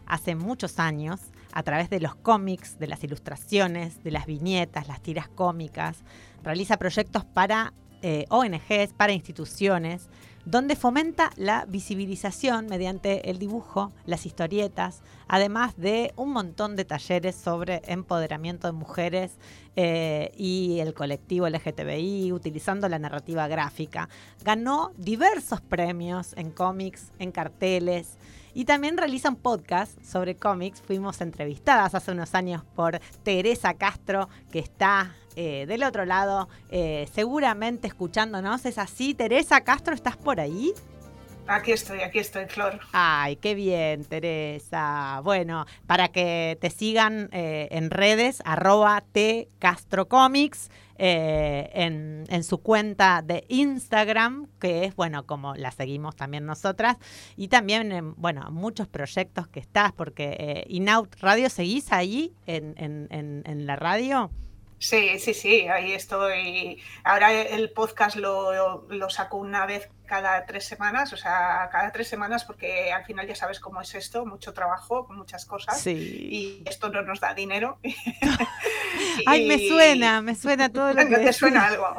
hace 0.05 0.35
muchos 0.35 0.79
años 0.79 1.21
a 1.53 1.63
través 1.63 1.89
de 1.89 2.01
los 2.01 2.15
cómics, 2.15 2.77
de 2.77 2.87
las 2.87 3.01
ilustraciones, 3.05 4.03
de 4.03 4.11
las 4.11 4.25
viñetas, 4.25 4.89
las 4.89 5.01
tiras 5.01 5.29
cómicas. 5.29 5.99
Realiza 6.43 6.75
proyectos 6.75 7.23
para 7.23 7.73
eh, 8.01 8.25
ONGs, 8.27 8.91
para 8.97 9.13
instituciones, 9.13 10.09
donde 10.45 10.75
fomenta 10.75 11.31
la 11.37 11.65
visibilización 11.65 12.67
mediante 12.67 13.29
el 13.29 13.39
dibujo, 13.39 13.93
las 14.05 14.25
historietas, 14.25 15.01
además 15.27 15.77
de 15.77 16.13
un 16.15 16.31
montón 16.31 16.75
de 16.75 16.85
talleres 16.85 17.35
sobre 17.35 17.81
empoderamiento 17.85 18.67
de 18.67 18.73
mujeres 18.73 19.37
eh, 19.75 20.31
y 20.37 20.79
el 20.79 20.93
colectivo 20.93 21.47
LGTBI, 21.47 22.31
utilizando 22.31 22.89
la 22.89 22.99
narrativa 22.99 23.47
gráfica. 23.47 24.09
Ganó 24.43 24.91
diversos 24.97 25.61
premios 25.61 26.33
en 26.37 26.51
cómics, 26.51 27.11
en 27.19 27.31
carteles. 27.31 28.17
Y 28.55 28.65
también 28.65 28.97
realiza 28.97 29.29
un 29.29 29.35
podcast 29.35 29.99
sobre 30.03 30.35
cómics. 30.35 30.79
Fuimos 30.81 31.21
entrevistadas 31.21 31.95
hace 31.95 32.11
unos 32.11 32.35
años 32.35 32.63
por 32.75 32.99
Teresa 33.23 33.73
Castro, 33.73 34.29
que 34.51 34.59
está 34.59 35.15
eh, 35.35 35.65
del 35.67 35.83
otro 35.83 36.05
lado, 36.05 36.47
eh, 36.69 37.07
seguramente 37.11 37.87
escuchándonos. 37.87 38.65
¿Es 38.65 38.77
así? 38.77 39.13
Teresa 39.13 39.61
Castro, 39.61 39.95
¿estás 39.95 40.17
por 40.17 40.32
ahí? 40.39 40.73
Aquí 41.45 41.73
estoy, 41.73 41.99
aquí 41.99 42.19
estoy, 42.19 42.45
Flor. 42.45 42.79
Ay, 42.93 43.35
qué 43.35 43.53
bien, 43.53 44.05
Teresa. 44.05 45.19
Bueno, 45.25 45.65
para 45.87 46.07
que 46.07 46.57
te 46.61 46.69
sigan 46.69 47.27
eh, 47.33 47.67
en 47.71 47.89
redes, 47.91 48.41
arroba 48.45 49.03
T 49.11 49.49
Castro 49.59 50.07
Comics, 50.07 50.71
eh, 50.97 51.69
en, 51.73 52.23
en 52.29 52.43
su 52.45 52.59
cuenta 52.59 53.21
de 53.21 53.43
Instagram, 53.49 54.47
que 54.61 54.85
es, 54.85 54.95
bueno, 54.95 55.25
como 55.25 55.53
la 55.55 55.71
seguimos 55.71 56.15
también 56.15 56.45
nosotras, 56.45 56.95
y 57.35 57.49
también, 57.49 57.91
en, 57.91 58.15
bueno, 58.15 58.49
muchos 58.51 58.87
proyectos 58.87 59.47
que 59.49 59.59
estás, 59.59 59.91
porque 59.91 60.37
eh, 60.39 60.63
Inaut 60.69 61.13
Radio, 61.19 61.49
¿seguís 61.49 61.91
ahí 61.91 62.31
en, 62.45 62.73
en- 62.77 63.07
en- 63.11 63.43
en 63.45 63.65
la 63.65 63.75
radio? 63.75 64.31
Sí, 64.79 65.17
sí, 65.19 65.33
sí, 65.33 65.61
ahí 65.67 65.93
estoy. 65.93 66.81
Ahora 67.05 67.31
el 67.33 67.69
podcast 67.71 68.17
lo, 68.17 68.85
lo 68.89 69.09
saco 69.09 69.37
una 69.37 69.65
vez 69.65 69.87
cada 70.05 70.45
tres 70.45 70.65
semanas, 70.65 71.13
o 71.13 71.17
sea, 71.17 71.69
cada 71.71 71.91
tres 71.91 72.07
semanas, 72.07 72.43
porque 72.45 72.91
al 72.91 73.05
final 73.05 73.27
ya 73.27 73.35
sabes 73.35 73.59
cómo 73.59 73.81
es 73.81 73.95
esto, 73.95 74.25
mucho 74.25 74.53
trabajo, 74.53 75.07
muchas 75.09 75.45
cosas. 75.45 75.79
Sí. 75.79 76.27
Y 76.31 76.63
esto 76.69 76.89
no 76.89 77.01
nos 77.01 77.19
da 77.19 77.33
dinero. 77.33 77.79
Ay, 79.25 79.47
me 79.47 79.67
suena, 79.67 80.21
me 80.21 80.35
suena 80.35 80.69
todo 80.69 80.93
lo 80.93 80.95
que 81.07 81.17
¿No 81.17 81.17
te 81.17 81.33
suena 81.33 81.67
algo? 81.67 81.95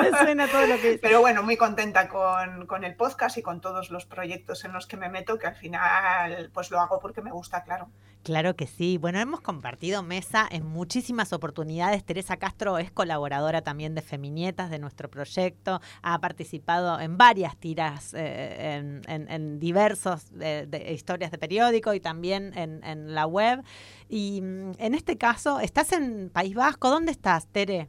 me 0.00 0.10
suena 0.10 0.46
todo 0.48 0.66
lo 0.66 0.76
que 0.80 0.98
Pero 1.00 1.20
bueno, 1.20 1.42
muy 1.42 1.56
contenta 1.56 2.08
con, 2.08 2.66
con 2.66 2.84
el 2.84 2.94
podcast 2.94 3.38
y 3.38 3.42
con 3.42 3.60
todos 3.60 3.90
los 3.90 4.06
proyectos 4.06 4.64
en 4.64 4.72
los 4.72 4.86
que 4.86 4.96
me 4.96 5.08
meto, 5.08 5.38
que 5.38 5.46
al 5.46 5.56
final 5.56 6.50
pues 6.52 6.70
lo 6.70 6.80
hago 6.80 6.98
porque 7.00 7.22
me 7.22 7.30
gusta, 7.30 7.62
claro. 7.64 7.88
Claro 8.24 8.56
que 8.56 8.66
sí. 8.66 8.98
Bueno, 8.98 9.20
hemos 9.20 9.40
compartido 9.40 10.02
mesa 10.02 10.46
en 10.50 10.66
muchísimas 10.66 11.32
oportunidades. 11.32 12.04
Teresa 12.04 12.36
Castro 12.36 12.76
es 12.78 12.90
colaboradora 12.90 13.62
también 13.62 13.94
de 13.94 14.02
Feminietas, 14.02 14.70
de 14.70 14.78
nuestro 14.78 15.08
proyecto. 15.08 15.80
Ha 16.02 16.20
participado 16.20 17.00
en 17.00 17.16
varias 17.38 17.56
tiras, 17.56 18.14
eh, 18.14 18.74
en, 18.78 19.02
en- 19.06 19.30
en 19.30 19.58
diversos 19.60 20.28
de 20.32 20.92
historias 20.92 21.30
de 21.30 21.38
periódico 21.38 21.94
y 21.94 22.00
también 22.00 22.52
en, 22.58 22.82
en 22.82 23.14
la 23.14 23.26
web. 23.26 23.62
Y 24.08 24.40
mm, 24.42 24.72
en 24.78 24.94
este 24.94 25.16
caso, 25.16 25.60
¿estás 25.60 25.92
en 25.92 26.30
País 26.30 26.54
Vasco? 26.56 26.90
¿Dónde 26.90 27.12
estás, 27.12 27.46
Tere? 27.46 27.88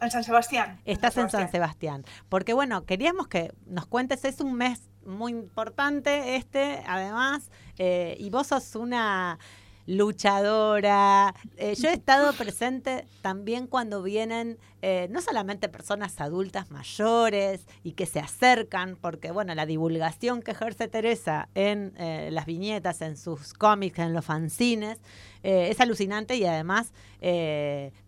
En 0.00 0.10
San 0.10 0.24
Sebastián. 0.24 0.80
Estás 0.86 1.16
en 1.18 1.28
San 1.28 1.50
Sebastián. 1.50 2.04
Porque 2.30 2.54
bueno, 2.54 2.84
queríamos 2.86 3.28
que 3.28 3.52
nos 3.66 3.86
cuentes, 3.86 4.24
es 4.24 4.40
un 4.40 4.54
mes 4.54 4.88
muy 5.04 5.32
importante 5.32 6.36
este, 6.36 6.82
además, 6.86 7.50
eh, 7.78 8.16
y 8.18 8.30
vos 8.30 8.46
sos 8.46 8.74
una 8.76 9.38
luchadora. 9.86 11.34
Eh, 11.58 11.74
yo 11.76 11.90
he 11.90 11.92
estado 11.92 12.32
presente 12.32 13.06
también 13.20 13.66
cuando 13.66 14.02
vienen 14.02 14.58
eh, 14.86 15.08
no 15.10 15.22
solamente 15.22 15.70
personas 15.70 16.20
adultas 16.20 16.70
mayores 16.70 17.66
y 17.82 17.92
que 17.92 18.04
se 18.04 18.20
acercan, 18.20 18.96
porque 19.00 19.30
bueno, 19.30 19.54
la 19.54 19.64
divulgación 19.64 20.42
que 20.42 20.50
ejerce 20.50 20.88
Teresa 20.88 21.48
en 21.54 21.94
eh, 21.96 22.28
las 22.30 22.44
viñetas, 22.44 23.00
en 23.00 23.16
sus 23.16 23.54
cómics, 23.54 23.98
en 23.98 24.12
los 24.12 24.26
fanzines, 24.26 24.98
eh, 25.42 25.68
es 25.70 25.80
alucinante 25.80 26.36
y 26.36 26.44
además 26.44 26.92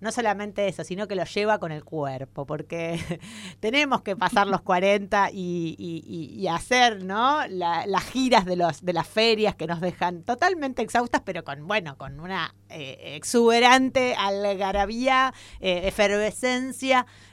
no 0.01 0.13
solamente 0.13 0.69
eso, 0.69 0.85
sino 0.85 1.09
que 1.09 1.15
lo 1.17 1.25
lleva 1.25 1.59
con 1.59 1.73
el 1.73 1.85
cuerpo, 1.85 2.45
porque 2.45 3.01
tenemos 3.61 4.03
que 4.03 4.15
pasar 4.15 4.47
los 4.47 4.61
40 4.61 5.31
y, 5.33 6.47
hacer 6.51 7.03
¿no? 7.03 7.47
La- 7.49 7.87
las 7.87 8.05
giras 8.05 8.45
de, 8.45 8.57
de 8.83 8.93
las 8.93 9.07
ferias 9.09 9.55
que 9.57 9.67
nos 9.67 9.81
dejan 9.81 10.23
totalmente 10.23 10.83
exhaustas, 10.83 11.23
pero 11.25 11.45
con, 11.45 11.67
bueno, 11.67 11.97
con 11.97 12.21
una 12.21 12.55
exuberante 12.69 14.15
algarabía, 14.17 15.33
eh, 15.61 15.81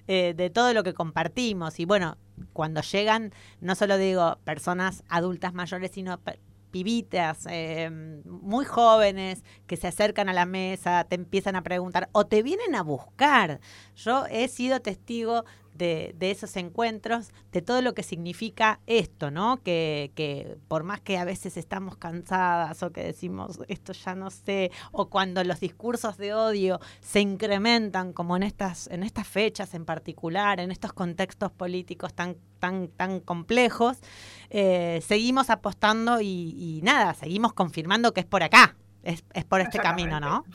eh, 0.07 0.33
de 0.35 0.49
todo 0.49 0.73
lo 0.73 0.83
que 0.83 0.93
compartimos. 0.93 1.79
Y 1.79 1.85
bueno, 1.85 2.17
cuando 2.53 2.81
llegan, 2.81 3.33
no 3.61 3.75
solo 3.75 3.97
digo 3.97 4.37
personas 4.43 5.03
adultas 5.09 5.53
mayores, 5.53 5.91
sino 5.91 6.19
pibitas 6.71 7.45
eh, 7.51 7.89
muy 8.25 8.65
jóvenes 8.65 9.43
que 9.67 9.77
se 9.77 9.87
acercan 9.87 10.27
a 10.27 10.33
la 10.33 10.47
mesa, 10.47 11.03
te 11.03 11.15
empiezan 11.15 11.55
a 11.55 11.61
preguntar 11.61 12.09
o 12.13 12.25
te 12.25 12.41
vienen 12.41 12.73
a 12.73 12.81
buscar. 12.81 13.59
Yo 13.95 14.25
he 14.25 14.47
sido 14.47 14.81
testigo 14.81 15.45
de, 15.73 16.13
de 16.17 16.31
esos 16.31 16.55
encuentros, 16.55 17.31
de 17.51 17.61
todo 17.61 17.81
lo 17.81 17.93
que 17.93 18.03
significa 18.03 18.79
esto, 18.85 19.31
¿no? 19.31 19.61
Que, 19.63 20.11
que 20.15 20.57
por 20.67 20.83
más 20.83 21.01
que 21.01 21.17
a 21.17 21.25
veces 21.25 21.57
estamos 21.57 21.97
cansadas 21.97 22.83
o 22.83 22.91
que 22.91 23.03
decimos 23.03 23.59
esto 23.67 23.93
ya 23.93 24.15
no 24.15 24.29
sé, 24.29 24.71
o 24.91 25.09
cuando 25.09 25.43
los 25.43 25.59
discursos 25.59 26.17
de 26.17 26.33
odio 26.33 26.79
se 27.01 27.19
incrementan, 27.19 28.13
como 28.13 28.35
en 28.37 28.43
estas, 28.43 28.87
en 28.87 29.03
estas 29.03 29.27
fechas 29.27 29.73
en 29.73 29.85
particular, 29.85 30.59
en 30.59 30.71
estos 30.71 30.93
contextos 30.93 31.51
políticos 31.51 32.13
tan, 32.13 32.37
tan, 32.59 32.87
tan 32.89 33.19
complejos, 33.19 33.97
eh, 34.49 35.01
seguimos 35.05 35.49
apostando 35.49 36.21
y, 36.21 36.55
y 36.57 36.81
nada, 36.83 37.13
seguimos 37.13 37.53
confirmando 37.53 38.13
que 38.13 38.21
es 38.21 38.25
por 38.25 38.43
acá, 38.43 38.75
es, 39.03 39.23
es 39.33 39.45
por 39.45 39.61
este 39.61 39.79
camino, 39.79 40.19
¿no? 40.19 40.45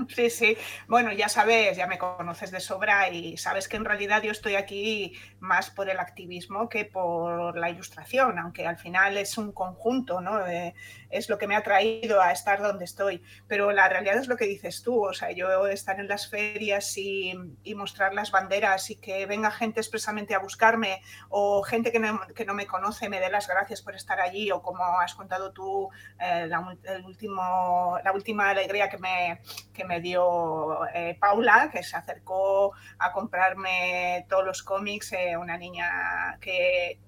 Sí, 0.14 0.30
sí. 0.30 0.56
Bueno, 0.88 1.12
ya 1.12 1.28
sabes, 1.28 1.76
ya 1.76 1.86
me 1.86 1.98
conoces 1.98 2.50
de 2.50 2.60
sobra 2.60 3.08
y 3.08 3.36
sabes 3.36 3.68
que 3.68 3.76
en 3.76 3.84
realidad 3.84 4.22
yo 4.22 4.32
estoy 4.32 4.56
aquí 4.56 5.12
más 5.38 5.70
por 5.70 5.88
el 5.88 5.98
activismo 5.98 6.68
que 6.68 6.84
por 6.84 7.56
la 7.56 7.70
ilustración, 7.70 8.38
aunque 8.38 8.66
al 8.66 8.78
final 8.78 9.16
es 9.16 9.38
un 9.38 9.52
conjunto, 9.52 10.20
¿no? 10.20 10.46
Eh, 10.46 10.74
es 11.10 11.28
lo 11.28 11.38
que 11.38 11.46
me 11.46 11.56
ha 11.56 11.62
traído 11.62 12.20
a 12.20 12.32
estar 12.32 12.60
donde 12.60 12.84
estoy. 12.84 13.22
Pero 13.46 13.72
la 13.72 13.88
realidad 13.88 14.16
es 14.16 14.28
lo 14.28 14.36
que 14.36 14.46
dices 14.46 14.82
tú, 14.82 15.04
o 15.04 15.12
sea, 15.12 15.30
yo 15.32 15.66
estar 15.66 15.98
en 16.00 16.08
las 16.08 16.28
ferias 16.28 16.96
y, 16.96 17.34
y 17.62 17.74
mostrar 17.74 18.14
las 18.14 18.30
banderas 18.30 18.90
y 18.90 18.96
que 18.96 19.26
venga 19.26 19.50
gente 19.50 19.80
expresamente 19.80 20.34
a 20.34 20.38
buscarme 20.38 21.02
o 21.28 21.62
gente 21.62 21.92
que 21.92 21.98
no, 21.98 22.20
que 22.34 22.44
no 22.44 22.54
me 22.54 22.66
conoce 22.66 23.08
me 23.08 23.20
dé 23.20 23.30
las 23.30 23.48
gracias 23.48 23.82
por 23.82 23.94
estar 23.94 24.20
allí 24.20 24.50
o 24.50 24.62
como 24.62 24.84
has 25.00 25.14
contado 25.14 25.52
tú, 25.52 25.88
eh, 26.18 26.46
la, 26.46 26.76
el 26.84 27.04
último, 27.04 27.98
la 28.04 28.12
última 28.12 28.50
alegría 28.50 28.88
que 28.88 28.98
me, 28.98 29.40
que 29.72 29.84
me 29.84 29.89
dio 29.98 30.86
eh, 30.94 31.16
Paula, 31.18 31.70
que 31.72 31.82
se 31.82 31.96
acercó 31.96 32.72
a 32.98 33.10
comprarme 33.10 34.26
todos 34.28 34.44
los 34.44 34.62
cómics, 34.62 35.12
eh, 35.14 35.36
una 35.36 35.56
niña 35.56 36.38
que 36.40 37.00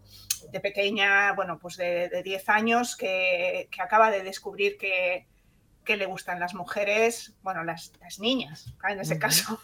de 0.50 0.60
pequeña, 0.60 1.32
bueno, 1.34 1.58
pues 1.60 1.76
de, 1.76 2.08
de 2.08 2.22
10 2.24 2.48
años, 2.48 2.96
que, 2.96 3.68
que 3.70 3.80
acaba 3.80 4.10
de 4.10 4.24
descubrir 4.24 4.76
que, 4.76 5.28
que 5.84 5.96
le 5.96 6.06
gustan 6.06 6.38
las 6.40 6.54
mujeres, 6.54 7.34
bueno, 7.42 7.64
las, 7.64 7.92
las 8.00 8.18
niñas, 8.18 8.74
en 8.88 9.00
ese 9.00 9.18
caso. 9.18 9.60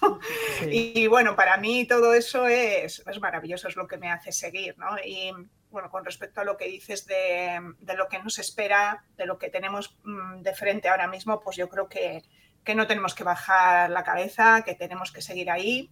Sí. 0.61 0.93
Y 0.99 1.07
bueno, 1.07 1.37
para 1.37 1.57
mí 1.57 1.87
todo 1.87 2.15
eso 2.15 2.47
es, 2.47 3.03
es 3.07 3.21
maravilloso, 3.21 3.69
es 3.69 3.77
lo 3.77 3.87
que 3.87 3.97
me 3.97 4.11
hace 4.11 4.33
seguir, 4.33 4.77
¿no? 4.79 4.99
Y, 5.05 5.33
bueno, 5.71 5.91
con 5.91 6.05
respecto 6.05 6.41
a 6.41 6.45
lo 6.45 6.57
que 6.57 6.67
dices 6.67 7.07
de, 7.07 7.61
de 7.79 7.95
lo 7.95 8.09
que 8.09 8.19
nos 8.19 8.39
espera, 8.39 9.05
de 9.17 9.27
lo 9.27 9.39
que 9.39 9.51
tenemos 9.51 9.97
mm, 10.03 10.41
de 10.41 10.55
frente 10.55 10.89
ahora 10.89 11.07
mismo, 11.07 11.41
pues 11.41 11.57
yo 11.57 11.69
creo 11.69 11.89
que, 11.89 12.23
que 12.69 12.75
no 12.75 12.87
tenemos 12.87 13.15
que 13.15 13.25
bajar 13.25 13.89
la 13.89 14.05
cabeza, 14.05 14.61
que 14.61 14.75
tenemos 14.75 15.11
que 15.11 15.23
seguir 15.23 15.51
ahí, 15.51 15.91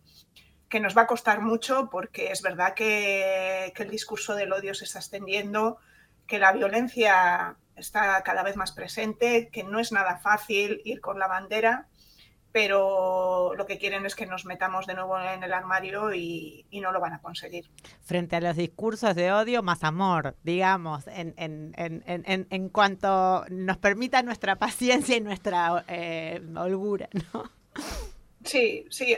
que 0.68 0.78
nos 0.78 0.94
va 0.94 1.02
a 1.04 1.06
costar 1.06 1.40
mucho 1.40 1.88
porque 1.88 2.30
es 2.30 2.42
verdad 2.42 2.74
que, 2.74 3.72
que 3.74 3.84
el 3.84 3.88
discurso 3.88 4.34
del 4.34 4.52
odio 4.52 4.74
se 4.74 4.84
está 4.84 4.98
extendiendo, 4.98 5.78
que 6.26 6.38
la 6.38 6.52
violencia 6.52 7.56
está 7.76 8.22
cada 8.24 8.42
vez 8.42 8.56
más 8.56 8.72
presente, 8.72 9.48
que 9.50 9.64
no 9.64 9.80
es 9.80 9.90
nada 9.90 10.18
fácil 10.18 10.82
ir 10.84 11.00
con 11.00 11.18
la 11.18 11.28
bandera, 11.28 11.88
pero 12.56 13.52
lo 13.54 13.66
que 13.66 13.76
quieren 13.76 14.06
es 14.06 14.14
que 14.14 14.24
nos 14.24 14.46
metamos 14.46 14.86
de 14.86 14.94
nuevo 14.94 15.20
en 15.20 15.42
el 15.42 15.52
armario 15.52 16.14
y, 16.14 16.64
y 16.70 16.80
no 16.80 16.90
lo 16.90 17.00
van 17.00 17.12
a 17.12 17.20
conseguir. 17.20 17.68
Frente 18.02 18.36
a 18.36 18.40
los 18.40 18.56
discursos 18.56 19.14
de 19.14 19.30
odio, 19.30 19.62
más 19.62 19.84
amor, 19.84 20.36
digamos, 20.42 21.06
en, 21.06 21.34
en, 21.36 21.74
en, 21.76 22.02
en, 22.06 22.46
en 22.48 22.68
cuanto 22.70 23.44
nos 23.50 23.76
permita 23.76 24.22
nuestra 24.22 24.56
paciencia 24.56 25.18
y 25.18 25.20
nuestra 25.20 25.84
eh, 25.86 26.40
holgura, 26.56 27.10
¿no? 27.34 27.50
Sí, 28.42 28.86
sí, 28.88 29.14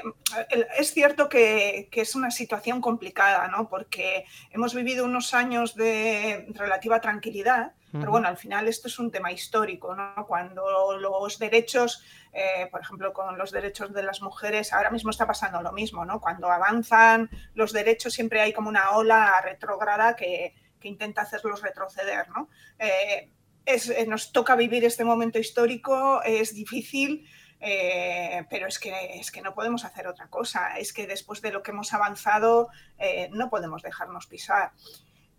es 0.77 0.93
cierto 0.93 1.29
que, 1.29 1.87
que 1.93 2.01
es 2.01 2.17
una 2.17 2.33
situación 2.33 2.81
complicada, 2.81 3.47
¿no? 3.47 3.69
Porque 3.69 4.25
hemos 4.51 4.75
vivido 4.75 5.05
unos 5.05 5.33
años 5.33 5.77
de 5.77 6.47
relativa 6.55 7.01
tranquilidad, 7.01 7.71
pero 7.93 8.11
bueno, 8.11 8.29
al 8.29 8.37
final 8.37 8.69
esto 8.69 8.89
es 8.89 8.99
un 8.99 9.11
tema 9.11 9.33
histórico, 9.33 9.95
¿no? 9.95 10.27
Cuando 10.27 10.97
los 10.99 11.39
derechos, 11.39 12.03
eh, 12.33 12.69
por 12.71 12.81
ejemplo, 12.81 13.13
con 13.13 13.39
los 13.39 13.51
derechos 13.51 13.93
de 13.93 14.03
las 14.03 14.21
mujeres, 14.23 14.73
ahora 14.73 14.91
mismo 14.91 15.11
está 15.11 15.27
pasando 15.27 15.63
lo 15.63 15.73
mismo, 15.73 16.05
¿no? 16.05 16.21
Cuando 16.21 16.51
avanzan 16.51 17.31
los 17.55 17.73
derechos 17.73 18.13
siempre 18.13 18.41
hay 18.41 18.53
como 18.53 18.69
una 18.69 18.91
ola 18.93 19.41
retrógrada 19.43 20.17
que, 20.17 20.55
que 20.81 20.89
intenta 20.89 21.23
hacerlos 21.23 21.63
retroceder, 21.63 22.29
¿no? 22.31 22.49
Eh, 22.79 23.31
es- 23.65 23.91
eh, 23.91 24.07
nos 24.07 24.33
toca 24.33 24.55
vivir 24.57 24.85
este 24.85 25.05
momento 25.05 25.39
histórico, 25.39 26.23
es 26.23 26.55
difícil, 26.55 27.29
eh, 27.61 28.47
pero 28.49 28.67
es 28.69 28.79
que, 28.79 29.19
es 29.19 29.31
que 29.33 29.43
no 29.43 29.53
podemos 29.55 29.85
hacer 29.85 30.07
otra 30.07 30.29
cosa. 30.29 30.79
Es 30.79 30.93
que 30.93 31.07
después 31.07 31.41
de 31.43 31.51
lo 31.51 31.63
que 31.63 31.73
hemos 31.73 31.93
avanzado, 31.93 32.69
eh, 32.99 33.29
no 33.33 33.51
podemos 33.51 33.83
dejarnos 33.83 34.27
pisar. 34.27 34.73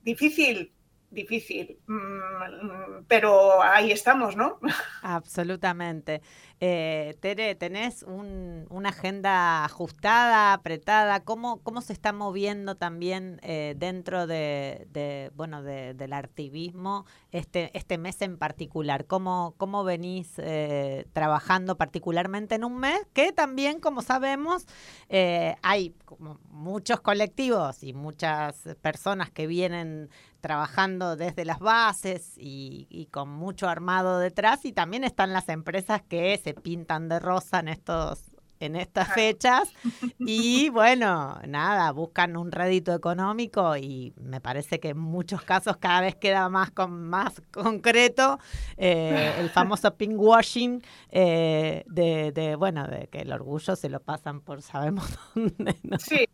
Difícil, 0.01 0.73
difícil, 1.11 1.79
mm, 1.87 3.05
pero 3.07 3.61
ahí 3.61 3.91
estamos, 3.91 4.35
¿no? 4.35 4.59
Absolutamente. 5.01 6.21
Eh, 6.61 7.15
Tere, 7.21 7.55
¿tenés 7.55 8.03
un- 8.03 8.65
una 8.69 8.89
agenda 8.89 9.63
ajustada, 9.63 10.51
apretada? 10.51 11.21
¿Cómo, 11.21 11.61
cómo 11.63 11.79
se 11.79 11.93
está 11.93 12.11
moviendo 12.11 12.75
también 12.75 13.39
eh, 13.43 13.75
dentro 13.77 14.27
de, 14.27 15.31
bueno, 15.35 15.63
de- 15.63 15.93
del 15.93 16.11
activismo 16.11 17.05
este, 17.31 17.71
este 17.77 17.97
mes 17.97 18.21
en 18.21 18.37
particular? 18.37 19.05
¿Cómo, 19.05 19.53
cómo 19.57 19.85
venís 19.85 20.33
eh, 20.37 21.05
trabajando 21.13 21.77
particularmente 21.77 22.55
en 22.55 22.65
un 22.65 22.77
mes 22.77 22.99
que 23.13 23.31
también, 23.31 23.79
como 23.79 24.01
sabemos, 24.01 24.65
hay 25.61 25.95
muchos 26.51 26.99
colectivos 26.99 27.83
y 27.83 27.93
muchas 27.93 28.55
personas 28.81 29.31
que 29.31 29.47
vienen 29.47 30.09
trabajando 30.41 31.17
desde 31.17 31.43
las 31.43 31.59
bases 31.59 32.33
y, 32.37 32.87
y 32.89 33.07
con 33.07 33.29
mucho 33.29 33.67
armado 33.67 34.19
detrás 34.19 34.63
y 34.63 34.71
también 34.71 35.03
están 35.03 35.33
las 35.33 35.49
empresas 35.49 36.01
que 36.01 36.39
se 36.41 36.48
pintan 36.53 37.09
de 37.09 37.19
rosa 37.19 37.59
en 37.59 37.67
estos 37.69 38.23
en 38.61 38.75
estas 38.75 39.05
Claro. 39.05 39.21
fechas 39.21 39.71
y 40.19 40.67
bueno, 40.69 41.39
nada, 41.47 41.89
buscan 41.93 42.35
un 42.35 42.51
rédito 42.51 42.93
económico 42.93 43.77
y 43.77 44.13
me 44.21 44.41
parece 44.41 44.81
que 44.81 44.89
en 44.89 44.97
muchos 44.99 45.43
casos 45.43 45.77
cada 45.77 46.01
vez 46.01 46.15
queda 46.15 46.49
más 46.49 46.69
con 46.71 46.91
más 47.09 47.41
concreto 47.51 48.37
eh, 48.75 49.31
el 49.39 49.49
famoso 49.49 49.93
pinkwashing 49.97 50.81
eh, 51.09 51.85
de, 51.87 52.33
de, 52.33 52.55
bueno, 52.55 52.85
de 52.85 53.07
que 53.07 53.19
el 53.19 53.31
orgullo 53.31 53.77
se 53.77 53.87
lo 53.87 54.01
pasan 54.01 54.41
por 54.41 54.61
sabemos 54.61 55.07
dónde, 55.35 55.77
¿no? 55.83 55.97
Sí. 55.97 56.27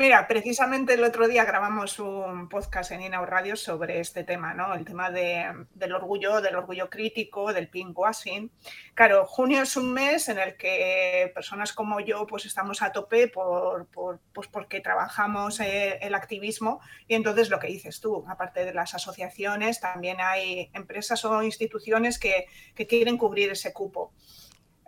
Mira, 0.00 0.26
precisamente 0.26 0.94
el 0.94 1.04
otro 1.04 1.28
día 1.28 1.44
grabamos 1.44 1.98
un 1.98 2.48
podcast 2.48 2.90
en 2.92 3.02
Inau 3.02 3.26
Radio 3.26 3.54
sobre 3.54 4.00
este 4.00 4.24
tema, 4.24 4.54
¿no? 4.54 4.72
El 4.72 4.86
tema 4.86 5.10
de- 5.10 5.66
del 5.74 5.92
orgullo, 5.92 6.40
del 6.40 6.56
orgullo 6.56 6.88
crítico, 6.88 7.52
del 7.52 7.68
pinkwashing. 7.68 8.50
Claro, 8.94 9.26
junio 9.26 9.60
es 9.60 9.76
un 9.76 9.92
mes 9.92 10.30
en 10.30 10.38
el 10.38 10.56
que 10.56 11.30
personas 11.34 11.74
como 11.74 12.00
yo 12.00 12.26
pues 12.26 12.46
estamos 12.46 12.80
a 12.80 12.92
tope 12.92 13.28
por, 13.28 13.88
por- 13.88 14.20
pues 14.32 14.48
porque 14.48 14.80
trabajamos 14.80 15.60
eh, 15.60 15.98
el 16.00 16.14
activismo 16.14 16.80
y 17.06 17.14
entonces 17.14 17.50
lo 17.50 17.58
que 17.58 17.66
dices 17.66 18.00
tú, 18.00 18.24
aparte 18.26 18.64
de 18.64 18.72
las 18.72 18.94
asociaciones, 18.94 19.80
también 19.80 20.16
hay 20.22 20.70
empresas 20.72 21.22
o 21.26 21.42
instituciones 21.42 22.18
que, 22.18 22.46
que 22.74 22.86
quieren 22.86 23.18
cubrir 23.18 23.50
ese 23.50 23.74
cupo. 23.74 24.14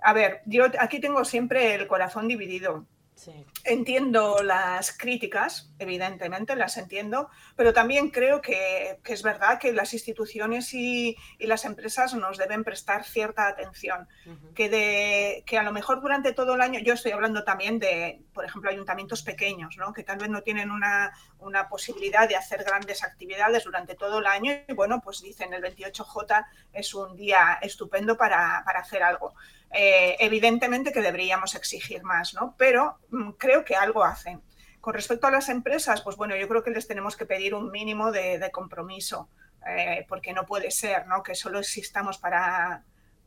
A 0.02 0.14
ver, 0.14 0.40
yo 0.46 0.64
aquí 0.78 1.00
tengo 1.00 1.22
siempre 1.26 1.74
el 1.74 1.86
corazón 1.86 2.28
dividido. 2.28 2.86
Sí. 3.14 3.44
Entiendo 3.64 4.42
las 4.42 4.96
críticas, 4.96 5.70
evidentemente 5.78 6.56
las 6.56 6.76
entiendo, 6.76 7.28
pero 7.54 7.72
también 7.72 8.10
creo 8.10 8.40
que, 8.40 8.98
que 9.04 9.12
es 9.12 9.22
verdad 9.22 9.60
que 9.60 9.72
las 9.72 9.92
instituciones 9.92 10.74
y, 10.74 11.16
y 11.38 11.46
las 11.46 11.64
empresas 11.64 12.14
nos 12.14 12.38
deben 12.38 12.64
prestar 12.64 13.04
cierta 13.04 13.46
atención. 13.46 14.08
Que, 14.54 14.68
de, 14.68 15.44
que 15.46 15.58
a 15.58 15.62
lo 15.62 15.72
mejor 15.72 16.00
durante 16.00 16.32
todo 16.32 16.54
el 16.54 16.60
año, 16.60 16.80
yo 16.80 16.94
estoy 16.94 17.12
hablando 17.12 17.44
también 17.44 17.78
de, 17.78 18.22
por 18.32 18.44
ejemplo, 18.44 18.70
ayuntamientos 18.70 19.22
pequeños, 19.22 19.76
que 19.94 20.02
tal 20.02 20.18
vez 20.18 20.28
no 20.28 20.42
tienen 20.42 20.70
una, 20.70 21.12
una 21.38 21.68
posibilidad 21.68 22.28
de 22.28 22.36
hacer 22.36 22.64
grandes 22.64 23.02
actividades 23.02 23.64
durante 23.64 23.94
todo 23.94 24.18
el 24.18 24.26
año 24.26 24.52
y 24.66 24.72
bueno, 24.72 25.00
pues 25.00 25.20
dicen 25.20 25.52
el 25.52 25.62
28J 25.62 26.46
es 26.72 26.94
un 26.94 27.16
día 27.16 27.58
estupendo 27.60 28.16
para, 28.16 28.62
para 28.64 28.80
hacer 28.80 29.02
algo. 29.02 29.34
Eh, 29.70 30.16
evidentemente 30.20 30.92
que 30.92 31.00
deberíamos 31.00 31.54
exigir 31.54 32.02
más, 32.02 32.34
¿no? 32.34 32.54
Pero 32.58 32.98
mm, 33.10 33.30
creo 33.32 33.64
que 33.64 33.74
algo 33.74 34.04
hacen. 34.04 34.42
Con 34.80 34.94
respecto 34.94 35.26
a 35.26 35.30
las 35.30 35.48
empresas, 35.48 36.02
pues 36.02 36.16
bueno, 36.16 36.36
yo 36.36 36.48
creo 36.48 36.62
que 36.62 36.70
les 36.70 36.88
tenemos 36.88 37.16
que 37.16 37.24
pedir 37.24 37.54
un 37.54 37.70
mínimo 37.70 38.10
de, 38.10 38.38
de 38.38 38.50
compromiso, 38.50 39.28
eh, 39.66 40.04
porque 40.08 40.32
no 40.32 40.44
puede 40.44 40.70
ser, 40.70 41.06
¿no? 41.06 41.22
Que 41.22 41.34
solo 41.34 41.60
existamos 41.60 42.18
para, 42.18 42.82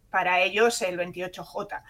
para 0.10 0.42
ellos 0.42 0.82
el 0.82 0.98
28J. 1.00 1.84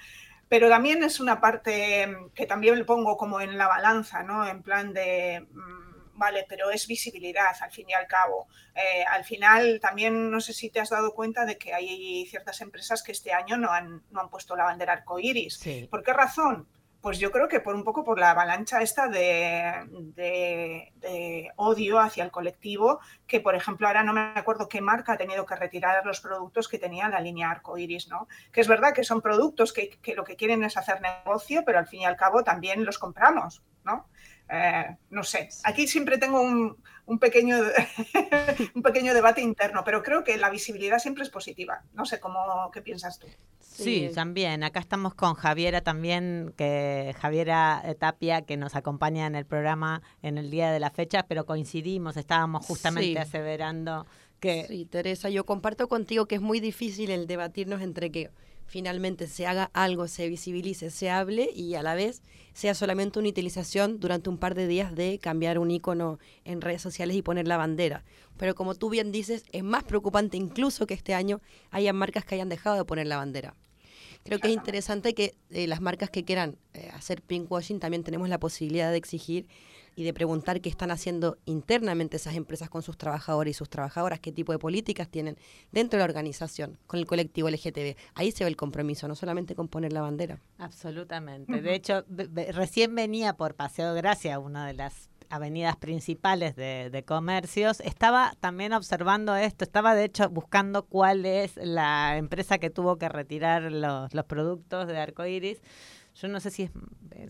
Pero 0.47 0.69
también 0.69 1.03
es 1.03 1.19
una 1.19 1.41
parte 1.41 2.07
mm, 2.07 2.29
que 2.29 2.45
también 2.45 2.77
le 2.77 2.85
pongo 2.85 3.17
como 3.17 3.41
en 3.41 3.57
la 3.57 3.67
balanza, 3.67 4.23
¿no? 4.23 4.47
En 4.47 4.61
plan 4.61 4.93
de, 4.93 5.45
mm, 5.51 6.17
vale, 6.17 6.45
pero 6.47 6.69
es 6.69 6.87
visibilidad 6.87 7.55
al 7.59 7.71
fin 7.71 7.89
y 7.89 7.93
al 7.93 8.07
cabo. 8.07 8.47
Eh, 8.75 9.03
al 9.09 9.23
final 9.23 9.79
también 9.79 10.29
no 10.29 10.39
sé 10.41 10.53
si 10.53 10.69
te 10.69 10.79
has 10.79 10.89
dado 10.89 11.13
cuenta 11.13 11.45
de 11.45 11.57
que 11.57 11.73
hay 11.73 12.25
ciertas 12.27 12.61
empresas 12.61 13.03
que 13.03 13.11
este 13.11 13.33
año 13.33 13.57
no 13.57 13.71
han, 13.71 14.03
no 14.11 14.21
han 14.21 14.29
puesto 14.29 14.55
la 14.55 14.65
bandera 14.65 14.93
arcoíris. 14.93 15.55
Sí. 15.55 15.87
¿Por 15.89 16.03
qué 16.03 16.13
razón? 16.13 16.67
Pues 17.05 17.19
yo 17.19 17.31
creo 17.31 17.47
que 17.47 17.59
por 17.59 17.75
un 17.75 17.83
poco 17.83 18.03
por 18.03 18.17
la 18.17 18.31
avalancha 18.31 18.81
esta 18.81 19.07
de, 19.07 20.91
odio 21.55 21.99
hacia 21.99 22.23
el 22.23 22.31
colectivo, 22.31 22.99
que 23.27 23.39
por 23.41 23.53
ejemplo 23.53 23.85
ahora 23.85 24.01
no 24.01 24.11
me 24.11 24.33
acuerdo 24.35 24.67
qué 24.67 24.81
marca 24.81 25.13
ha 25.13 25.17
tenido 25.17 25.45
que 25.45 25.55
retirar 25.55 26.03
los 26.03 26.19
productos 26.19 26.67
que 26.67 26.79
tenía 26.79 27.07
la 27.07 27.19
línea 27.19 27.51
arcoiris, 27.51 28.07
¿no? 28.07 28.27
Que 28.51 28.61
es 28.61 28.67
verdad 28.67 28.95
que 28.95 29.03
son 29.03 29.21
productos 29.21 29.71
que, 29.71 29.91
que 30.01 30.15
lo 30.15 30.23
que 30.23 30.35
quieren 30.35 30.63
es 30.63 30.77
hacer 30.77 30.99
negocio, 30.99 31.61
pero 31.63 31.77
al 31.77 31.85
fin 31.85 32.01
y 32.01 32.05
al 32.05 32.17
cabo 32.17 32.43
también 32.43 32.83
los 32.83 32.97
compramos, 32.97 33.61
¿no? 33.83 34.09
Eh, 34.49 34.97
no 35.11 35.23
sé, 35.23 35.49
aquí 35.63 35.87
siempre 35.87 36.17
tengo 36.17 36.41
un, 36.41 36.75
un 37.05 37.19
pequeño, 37.19 37.57
un 38.73 38.81
pequeño 38.81 39.13
debate 39.13 39.41
interno, 39.41 39.83
pero 39.83 40.01
creo 40.01 40.23
que 40.23 40.37
la 40.37 40.49
visibilidad 40.49 40.97
siempre 40.97 41.23
es 41.23 41.29
positiva. 41.29 41.83
No 41.93 42.07
sé 42.07 42.19
cómo, 42.19 42.71
qué 42.73 42.81
piensas 42.81 43.19
tú. 43.19 43.27
Sí, 43.83 44.09
también. 44.13 44.63
Acá 44.63 44.79
estamos 44.79 45.13
con 45.15 45.33
Javiera 45.33 45.81
también, 45.81 46.53
que 46.57 47.15
Javiera 47.19 47.81
eh, 47.85 47.95
Tapia, 47.95 48.41
que 48.43 48.57
nos 48.57 48.75
acompaña 48.75 49.27
en 49.27 49.35
el 49.35 49.45
programa 49.45 50.01
en 50.21 50.37
el 50.37 50.49
día 50.51 50.71
de 50.71 50.79
la 50.79 50.91
fecha, 50.91 51.25
pero 51.27 51.45
coincidimos, 51.45 52.17
estábamos 52.17 52.65
justamente 52.65 53.11
Sí. 53.11 53.17
aseverando 53.17 54.05
que 54.39 54.65
Sí, 54.67 54.85
Teresa, 54.85 55.29
yo 55.29 55.45
comparto 55.45 55.87
contigo 55.87 56.25
que 56.27 56.35
es 56.35 56.41
muy 56.41 56.59
difícil 56.59 57.09
el 57.09 57.25
debatirnos 57.27 57.81
entre 57.81 58.11
que 58.11 58.29
finalmente 58.67 59.27
se 59.27 59.45
haga 59.45 59.69
algo, 59.73 60.07
se 60.07 60.27
visibilice, 60.27 60.89
se 60.89 61.09
hable 61.11 61.49
y 61.53 61.75
a 61.75 61.83
la 61.83 61.93
vez 61.95 62.21
sea 62.53 62.73
solamente 62.73 63.19
una 63.19 63.29
utilización 63.29 63.99
durante 63.99 64.29
un 64.29 64.37
par 64.37 64.55
de 64.55 64.67
días 64.67 64.95
de 64.95 65.19
cambiar 65.19 65.59
un 65.59 65.69
icono 65.69 66.17
en 66.45 66.61
redes 66.61 66.81
sociales 66.81 67.15
y 67.15 67.21
poner 67.21 67.47
la 67.47 67.57
bandera. 67.57 68.03
Pero 68.37 68.55
como 68.55 68.73
tú 68.75 68.89
bien 68.89 69.11
dices, 69.11 69.45
es 69.51 69.63
más 69.63 69.83
preocupante 69.83 70.35
incluso 70.35 70.87
que 70.87 70.93
este 70.95 71.13
año 71.13 71.41
haya 71.71 71.93
marcas 71.93 72.25
que 72.25 72.35
hayan 72.35 72.49
dejado 72.49 72.75
de 72.75 72.85
poner 72.85 73.07
la 73.07 73.17
bandera. 73.17 73.55
Creo 74.25 74.39
que 74.39 74.47
es 74.47 74.55
interesante 74.55 75.13
que 75.13 75.35
eh, 75.51 75.67
las 75.67 75.81
marcas 75.81 76.09
que 76.09 76.25
quieran 76.25 76.57
eh, 76.73 76.89
hacer 76.95 77.21
pinkwashing 77.21 77.79
también 77.79 78.03
tenemos 78.03 78.27
la 78.27 78.39
posibilidad 78.39 78.89
de 78.89 78.97
exigir 78.97 79.47
y 79.95 80.03
de 80.03 80.15
preguntar 80.15 80.61
qué 80.61 80.69
están 80.69 80.89
haciendo 80.89 81.37
internamente 81.45 82.17
esas 82.17 82.33
empresas 82.33 82.67
con 82.67 82.81
sus 82.81 82.97
trabajadores 82.97 83.51
y 83.51 83.53
sus 83.53 83.69
trabajadoras, 83.69 84.19
qué 84.19 84.31
tipo 84.31 84.51
de 84.51 84.57
políticas 84.57 85.09
tienen 85.09 85.37
dentro 85.71 85.97
de 85.97 85.99
la 85.99 86.05
organización, 86.05 86.79
con 86.87 86.99
el 86.99 87.05
colectivo 87.05 87.51
LGTB. 87.51 87.95
Ahí 88.15 88.31
se 88.31 88.43
ve 88.43 88.49
el 88.49 88.57
compromiso, 88.57 89.07
no 89.07 89.13
solamente 89.13 89.53
con 89.53 89.67
poner 89.67 89.93
la 89.93 90.01
bandera. 90.01 90.41
Absolutamente. 90.57 91.61
De 91.61 91.75
hecho, 91.75 92.03
recién 92.07 92.95
venía 92.95 93.33
por 93.33 93.53
Paseo 93.53 93.93
de 93.93 94.01
Gracia, 94.01 94.39
una 94.39 94.65
de 94.65 94.73
las 94.73 95.07
avenidas 95.29 95.75
principales 95.75 96.55
de, 96.55 96.89
de 96.89 97.03
comercios, 97.03 97.79
estaba 97.81 98.33
también 98.39 98.73
observando 98.73 99.35
esto, 99.35 99.63
estaba 99.63 99.95
de 99.95 100.05
hecho 100.05 100.29
buscando 100.29 100.83
cuál 100.85 101.25
es 101.25 101.55
la 101.57 102.17
empresa 102.17 102.57
que 102.57 102.69
tuvo 102.69 102.97
que 102.97 103.09
retirar 103.09 103.63
los, 103.71 104.13
los 104.13 104.25
productos 104.25 104.87
de 104.87 104.97
Arcoiris. 104.99 105.61
Yo 106.15 106.29
no 106.29 106.39
sé 106.39 106.49
si 106.49 106.63
es, 106.63 106.71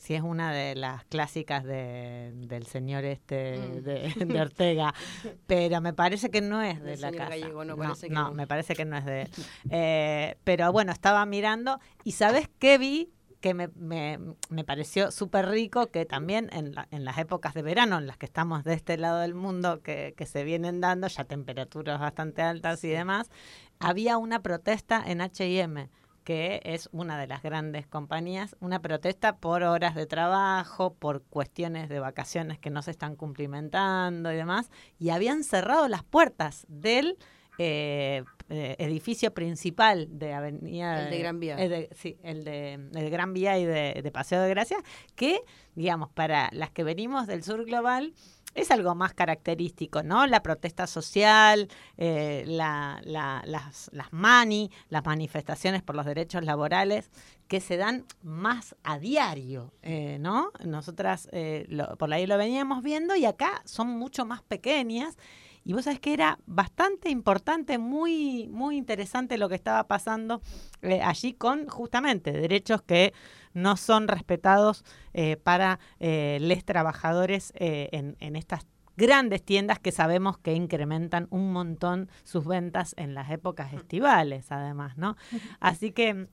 si 0.04 0.14
es 0.14 0.22
una 0.22 0.54
de 0.54 0.76
las 0.76 1.06
clásicas 1.06 1.64
de- 1.64 2.32
del 2.36 2.68
señor 2.68 3.04
este 3.04 3.58
Mm. 3.58 3.82
de, 3.84 4.14
de 4.28 4.42
Ortega, 4.42 4.94
pero 5.48 5.82
me 5.82 5.92
parece 5.94 6.30
que 6.30 6.42
no 6.42 6.62
es 6.62 6.80
de 6.84 6.92
Del 6.92 7.02
la 7.02 7.10
señor 7.10 7.24
casa. 7.30 7.30
Gallego, 7.40 7.66
no, 7.66 7.76
parece 7.78 8.08
que 8.08 8.14
no. 8.14 8.32
me 8.34 8.46
parece 8.46 8.76
que 8.76 8.86
no 8.86 8.96
es 8.96 9.06
de 9.06 9.22
él. 9.24 9.30
Eh, 9.72 10.38
pero 10.44 10.72
bueno, 10.72 10.92
estaba 10.92 11.26
mirando 11.26 11.80
y 12.04 12.12
¿sabes 12.12 12.48
qué 12.60 12.78
vi? 12.78 13.12
Que 13.46 13.54
me, 13.54 13.68
me, 13.76 14.18
me 14.50 14.64
pareció 14.64 15.12
súper 15.12 15.48
rico 15.48 15.92
que 15.92 16.08
también 16.08 16.50
en, 16.52 16.74
la- 16.74 16.88
en 16.90 17.06
las 17.06 17.20
épocas 17.20 17.54
de 17.54 17.62
verano, 17.62 18.00
en 18.00 18.08
las 18.08 18.18
que 18.18 18.26
estamos 18.26 18.64
de 18.64 18.74
este 18.74 18.98
lado 18.98 19.20
del 19.20 19.36
mundo, 19.36 19.84
que, 19.84 20.16
que 20.18 20.26
se 20.26 20.44
vienen 20.44 20.82
dando 20.82 21.06
ya 21.06 21.26
temperaturas 21.26 22.00
bastante 22.00 22.42
altas 22.42 22.84
y 22.84 22.88
demás, 22.90 23.30
había 23.78 24.18
una 24.18 24.42
protesta 24.42 25.04
en 25.06 25.22
H&M 25.22 25.90
que 26.24 26.60
es 26.64 26.90
una 26.92 27.20
de 27.20 27.28
las 27.28 27.44
grandes 27.44 27.86
compañías, 27.86 28.56
una 28.60 28.82
protesta 28.82 29.38
por 29.38 29.62
horas 29.62 29.94
de 29.94 30.08
trabajo, 30.08 30.96
por 30.96 31.22
cuestiones 31.22 31.88
de 31.88 32.00
vacaciones 32.00 32.58
que 32.58 32.72
no 32.72 32.82
se 32.82 32.90
están 32.90 33.16
cumplimentando 33.16 34.32
y 34.34 34.36
demás, 34.36 34.72
y 34.98 35.12
habían 35.12 35.44
cerrado 35.44 35.88
las 35.88 36.02
puertas 36.04 36.66
del 36.68 37.20
eh, 37.58 38.24
eh, 38.50 38.76
edificio 38.80 39.34
principal 39.34 40.08
de 40.20 40.34
Avenida... 40.34 41.06
El 41.06 41.10
de 41.12 41.20
Gran 41.20 41.40
Vía. 41.40 41.56
eh, 41.60 41.68
de- 41.70 41.90
sí, 41.96 42.18
el 42.24 42.44
de, 42.44 42.74
el 42.74 42.92
de 42.92 43.10
Gran 43.10 43.34
Vía 43.34 43.58
y 43.58 43.66
de, 43.66 44.02
de 44.04 44.12
Paseo 44.12 44.42
de 44.42 44.50
Gracia, 44.50 44.78
que, 45.16 45.42
digamos, 45.74 46.10
para 46.10 46.50
las 46.52 46.70
que 46.72 46.84
venimos 46.84 47.28
del 47.28 47.44
sur 47.44 47.66
global, 47.66 48.14
es 48.54 48.72
algo 48.72 48.96
más 48.96 49.14
característico, 49.14 50.02
¿no? 50.02 50.28
La 50.28 50.42
protesta 50.42 50.88
social, 50.88 51.68
eh, 51.98 52.44
la- 52.48 53.02
la- 53.04 53.42
las, 53.46 53.90
las 53.92 54.14
mani, 54.14 54.72
las 54.90 55.04
manifestaciones 55.04 55.82
por 55.82 55.96
los 55.96 56.06
derechos 56.06 56.44
laborales 56.46 57.10
que 57.50 57.60
se 57.60 57.76
dan 57.78 58.06
más 58.24 58.76
a 58.84 58.98
diario, 58.98 59.74
eh, 59.82 60.18
¿no? 60.22 60.52
Nosotras 60.64 61.28
eh, 61.34 61.66
lo- 61.68 61.98
por 61.98 62.14
ahí 62.14 62.28
lo 62.28 62.38
veníamos 62.38 62.82
viendo 62.82 63.16
y 63.18 63.26
acá 63.26 63.62
son 63.66 63.88
mucho 63.90 64.26
más 64.26 64.42
pequeñas. 64.42 65.18
Y 65.66 65.74
vos 65.74 65.86
sabés 65.86 66.00
que 66.00 66.14
era 66.14 66.38
bastante 66.46 67.10
importante, 67.10 67.80
muy, 67.80 68.48
muy 68.50 68.78
interesante 68.78 69.40
lo 69.40 69.50
que 69.50 69.56
estaba 69.56 69.88
pasando 69.88 70.42
eh, 70.84 71.02
allí 71.02 71.34
con 71.34 71.68
justamente 71.68 72.32
derechos 72.32 72.84
que 72.84 73.14
no 73.56 73.76
son 73.76 74.08
respetados 74.08 74.86
eh, 75.14 75.38
para 75.38 75.80
eh, 76.00 76.38
les 76.40 76.64
trabajadores 76.66 77.52
en, 77.56 78.16
en 78.20 78.36
estas 78.36 78.68
grandes 78.96 79.44
tiendas 79.44 79.80
que 79.80 79.92
sabemos 79.92 80.38
que 80.38 80.54
incrementan 80.54 81.28
un 81.32 81.52
montón 81.52 82.10
sus 82.24 82.46
ventas 82.46 82.94
en 82.98 83.16
las 83.16 83.32
épocas 83.32 83.74
estivales, 83.74 84.52
además, 84.52 84.98
¿no? 84.98 85.18
Así 85.60 85.92
que, 85.92 86.28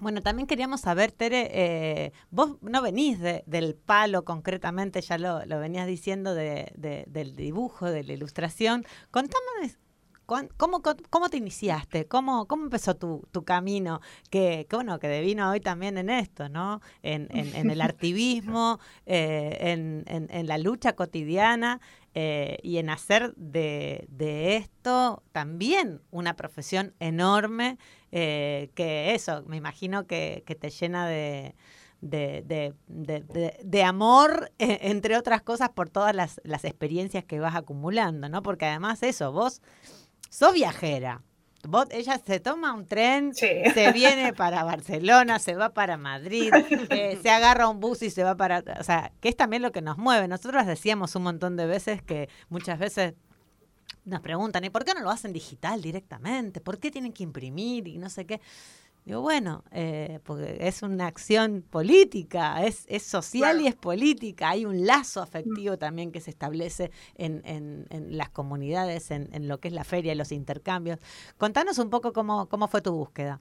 bueno, 0.00 0.20
también 0.22 0.46
queríamos 0.46 0.80
saber, 0.80 1.12
Tere, 1.12 1.50
eh, 1.52 2.12
vos 2.30 2.56
no 2.62 2.82
venís 2.82 3.20
de- 3.20 3.42
del 3.46 3.74
palo 3.74 4.24
concretamente, 4.24 5.00
ya 5.00 5.18
lo, 5.18 5.44
lo 5.46 5.58
venías 5.60 5.86
diciendo, 5.86 6.34
de- 6.34 6.72
de- 6.76 7.04
del 7.08 7.36
dibujo, 7.36 7.86
de 7.90 8.02
la 8.04 8.12
ilustración. 8.12 8.84
Cuán- 9.10 9.28
¿Cómo, 10.56 10.80
cómo, 11.10 11.28
te 11.28 11.38
iniciaste? 11.38 12.06
¿Cómo, 12.06 12.46
cómo 12.46 12.62
empezó 12.62 12.94
tu, 12.94 13.26
tu 13.32 13.44
camino? 13.44 14.00
Que, 14.30 14.64
bueno, 14.70 15.00
que 15.00 15.08
devino 15.08 15.50
hoy 15.50 15.58
también 15.58 15.98
en 15.98 16.08
esto, 16.08 16.48
¿no? 16.48 16.80
En, 17.02 17.26
en- 17.32 17.68
el 17.68 17.80
activismo, 17.80 18.78
eh, 19.06 19.56
en, 19.60 20.04
en- 20.06 20.28
en 20.30 20.46
la 20.46 20.56
lucha 20.58 20.92
cotidiana 20.94 21.80
eh, 22.14 22.58
y 22.62 22.76
en 22.78 22.90
hacer 22.90 23.34
de, 23.34 24.06
de 24.08 24.54
esto 24.56 25.24
también 25.32 26.00
una 26.12 26.34
profesión 26.36 26.94
enorme 27.00 27.76
eh, 28.12 28.70
que 28.74 29.14
eso, 29.14 29.42
me 29.46 29.56
imagino 29.56 30.06
que, 30.06 30.42
que 30.46 30.54
te 30.54 30.70
llena 30.70 31.06
de... 31.08 31.54
De, 32.02 32.42
de- 32.46 32.72
de- 33.62 33.82
amor, 33.84 34.50
eh, 34.58 34.78
entre 34.84 35.18
otras 35.18 35.42
cosas, 35.42 35.68
por 35.68 35.90
todas 35.90 36.14
las, 36.16 36.40
las 36.44 36.64
experiencias 36.64 37.24
que 37.24 37.40
vas 37.40 37.54
acumulando, 37.54 38.30
¿no? 38.30 38.42
Porque 38.42 38.64
además 38.64 39.02
eso, 39.02 39.32
vos 39.32 39.60
sos 40.30 40.54
viajera. 40.54 41.22
Vos, 41.68 41.88
ella 41.90 42.18
se 42.24 42.40
toma 42.40 42.72
un 42.72 42.86
tren, 42.86 43.34
Sí. 43.34 43.48
se 43.74 43.92
viene 43.92 44.32
para 44.36 44.64
Barcelona, 44.64 45.38
se 45.40 45.56
va 45.56 45.74
para 45.74 45.98
Madrid, 45.98 46.50
eh, 46.88 47.18
se 47.20 47.28
agarra 47.28 47.68
un 47.68 47.80
bus 47.80 48.00
y 48.02 48.08
se 48.08 48.24
va 48.24 48.34
para... 48.34 48.64
O 48.80 48.82
sea, 48.82 49.12
que 49.20 49.28
es 49.28 49.36
también 49.36 49.60
lo 49.60 49.70
que 49.70 49.82
nos 49.82 49.98
mueve. 49.98 50.26
Nosotros 50.26 50.64
decíamos 50.64 51.14
un 51.16 51.24
montón 51.24 51.58
de 51.58 51.66
veces 51.66 52.00
que 52.02 52.30
muchas 52.48 52.78
veces 52.78 53.12
nos 54.04 54.20
preguntan, 54.20 54.64
¿y 54.64 54.70
por 54.70 54.84
qué 54.84 54.94
no 54.94 55.00
lo 55.00 55.10
hacen 55.10 55.32
digital 55.32 55.82
directamente? 55.82 56.60
¿Por 56.60 56.78
qué 56.78 56.90
tienen 56.90 57.12
que 57.12 57.22
imprimir 57.22 57.86
y 57.88 57.98
no 57.98 58.08
sé 58.10 58.26
qué? 58.26 58.40
Digo, 59.04 59.22
bueno, 59.22 59.64
eh, 59.72 60.20
porque 60.24 60.58
es 60.60 60.82
una 60.82 61.06
acción 61.06 61.64
política, 61.70 62.64
es, 62.64 62.84
es 62.86 63.02
social 63.02 63.60
y 63.60 63.66
es 63.66 63.74
política. 63.74 64.50
Hay 64.50 64.66
un 64.66 64.84
lazo 64.86 65.22
afectivo 65.22 65.78
también 65.78 66.12
que 66.12 66.20
se 66.20 66.30
establece 66.30 66.90
en, 67.16 67.40
en- 67.46 67.86
en 67.90 68.18
las 68.18 68.28
comunidades, 68.30 69.10
en, 69.10 69.28
en 69.32 69.48
lo 69.48 69.58
que 69.58 69.68
es 69.68 69.74
la 69.74 69.84
feria 69.84 70.12
y 70.12 70.16
los 70.16 70.32
intercambios. 70.32 70.98
Contanos 71.38 71.78
un 71.78 71.88
poco 71.90 72.12
cómo, 72.12 72.48
cómo 72.48 72.68
fue 72.68 72.82
tu 72.82 72.92
búsqueda. 72.92 73.40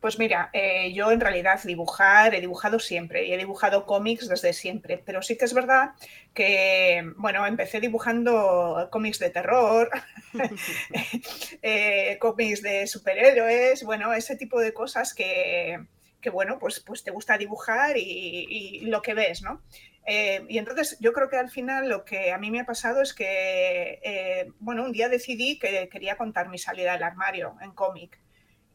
Pues 0.00 0.16
mira, 0.16 0.50
eh, 0.52 0.92
yo 0.92 1.10
en 1.10 1.20
realidad 1.20 1.60
dibujar 1.64 2.32
he 2.32 2.40
dibujado 2.40 2.78
siempre 2.78 3.26
y 3.26 3.32
he 3.32 3.36
dibujado 3.36 3.84
cómics 3.84 4.28
desde 4.28 4.52
siempre, 4.52 5.02
pero 5.04 5.22
sí 5.22 5.36
que 5.36 5.44
es 5.44 5.52
verdad 5.52 5.90
que, 6.32 7.02
bueno, 7.16 7.44
empecé 7.46 7.80
dibujando 7.80 8.88
cómics 8.92 9.18
de 9.18 9.30
terror, 9.30 9.90
eh, 11.62 12.16
cómics 12.20 12.62
de 12.62 12.86
superhéroes, 12.86 13.82
bueno, 13.82 14.12
ese 14.12 14.36
tipo 14.36 14.60
de 14.60 14.72
cosas 14.72 15.14
que, 15.14 15.84
que, 16.20 16.30
bueno, 16.30 16.60
pues, 16.60 16.78
pues 16.78 17.02
te 17.02 17.10
gusta 17.10 17.36
dibujar 17.36 17.96
y, 17.96 18.46
y 18.48 18.80
lo 18.82 19.02
que 19.02 19.14
ves, 19.14 19.42
¿no? 19.42 19.62
Eh, 20.06 20.44
y 20.48 20.58
entonces 20.58 20.96
yo 21.00 21.12
creo 21.12 21.28
que 21.28 21.36
al 21.36 21.50
final 21.50 21.88
lo 21.88 22.04
que 22.04 22.32
a 22.32 22.38
mí 22.38 22.52
me 22.52 22.60
ha 22.60 22.64
pasado 22.64 23.02
es 23.02 23.14
que, 23.14 24.52
bueno, 24.60 24.84
un 24.84 24.92
día 24.92 25.08
decidí 25.08 25.58
que 25.58 25.88
quería 25.88 26.16
contar 26.16 26.48
mi 26.48 26.58
salida 26.58 26.92
del 26.92 27.02
armario 27.02 27.56
en 27.60 27.72
cómic. 27.72 28.18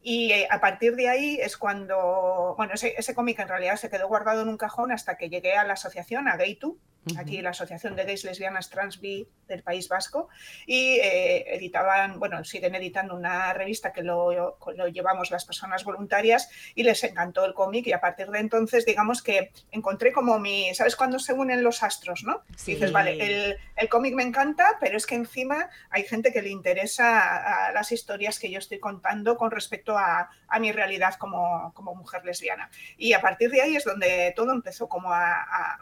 Y 0.06 0.32
eh, 0.32 0.46
a 0.50 0.60
partir 0.60 0.96
de 0.96 1.08
ahí 1.08 1.38
es 1.40 1.56
cuando, 1.56 2.52
bueno, 2.58 2.74
ese, 2.74 2.94
ese 2.98 3.14
cómic 3.14 3.38
en 3.38 3.48
realidad 3.48 3.76
se 3.76 3.88
quedó 3.88 4.06
guardado 4.06 4.42
en 4.42 4.48
un 4.48 4.58
cajón 4.58 4.92
hasta 4.92 5.16
que 5.16 5.30
llegué 5.30 5.54
a 5.54 5.64
la 5.64 5.72
asociación, 5.72 6.28
a 6.28 6.36
Gay2, 6.36 6.76
aquí 7.18 7.42
la 7.42 7.50
Asociación 7.50 7.96
de 7.96 8.04
Gays, 8.04 8.24
Lesbianas, 8.24 8.70
Trans, 8.70 9.00
Bi 9.00 9.28
del 9.46 9.62
País 9.62 9.88
Vasco, 9.88 10.28
y 10.66 10.98
eh, 11.02 11.54
editaban, 11.54 12.18
bueno, 12.18 12.42
siguen 12.44 12.74
editando 12.74 13.14
una 13.14 13.52
revista 13.52 13.92
que 13.92 14.02
lo, 14.02 14.56
lo 14.76 14.88
llevamos 14.88 15.30
las 15.30 15.44
personas 15.44 15.84
voluntarias 15.84 16.48
y 16.74 16.82
les 16.82 17.04
encantó 17.04 17.44
el 17.44 17.52
cómic 17.54 17.86
y 17.86 17.92
a 17.92 18.00
partir 18.00 18.28
de 18.28 18.38
entonces, 18.38 18.86
digamos 18.86 19.22
que 19.22 19.52
encontré 19.70 20.12
como 20.12 20.38
mi, 20.38 20.74
¿sabes 20.74 20.96
cuando 20.96 21.18
se 21.18 21.32
unen 21.34 21.62
los 21.62 21.82
astros, 21.82 22.24
no? 22.24 22.42
Sí. 22.56 22.74
Dices, 22.74 22.90
vale, 22.92 23.12
el, 23.24 23.58
el 23.76 23.88
cómic 23.88 24.14
me 24.14 24.22
encanta, 24.22 24.78
pero 24.80 24.96
es 24.96 25.06
que 25.06 25.14
encima 25.14 25.68
hay 25.90 26.04
gente 26.04 26.32
que 26.32 26.40
le 26.42 26.48
interesa 26.50 27.20
a, 27.20 27.66
a 27.66 27.72
las 27.72 27.92
historias 27.92 28.38
que 28.38 28.50
yo 28.50 28.58
estoy 28.58 28.78
contando 28.80 29.36
con 29.36 29.50
respecto 29.50 29.98
a, 29.98 30.30
a 30.48 30.58
mi 30.58 30.72
realidad 30.72 31.14
como, 31.16 31.72
como 31.74 31.94
mujer 31.94 32.24
lesbiana. 32.24 32.70
Y 32.96 33.12
a 33.12 33.20
partir 33.20 33.50
de 33.50 33.60
ahí 33.60 33.76
es 33.76 33.84
donde 33.84 34.32
todo 34.34 34.52
empezó 34.52 34.88
como 34.88 35.12
a, 35.12 35.32
a- 35.32 35.78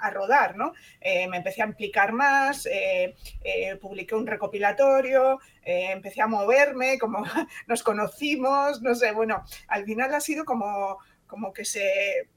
a 0.00 0.10
rodar, 0.10 0.56
¿no? 0.56 0.72
Eh, 1.00 1.28
me 1.28 1.38
empecé 1.38 1.62
a 1.62 1.66
implicar 1.66 2.12
más, 2.12 2.66
eh, 2.66 3.14
eh, 3.42 3.76
publiqué 3.76 4.14
un 4.14 4.26
recopilatorio, 4.26 5.40
eh, 5.62 5.90
empecé 5.92 6.22
a 6.22 6.26
moverme, 6.26 6.98
como 6.98 7.24
nos 7.66 7.82
conocimos, 7.82 8.82
no 8.82 8.94
sé, 8.94 9.12
bueno, 9.12 9.44
al 9.68 9.84
final 9.84 10.14
ha 10.14 10.20
sido 10.20 10.44
como, 10.44 10.98
como 11.26 11.52
que 11.52 11.64
se 11.64 12.28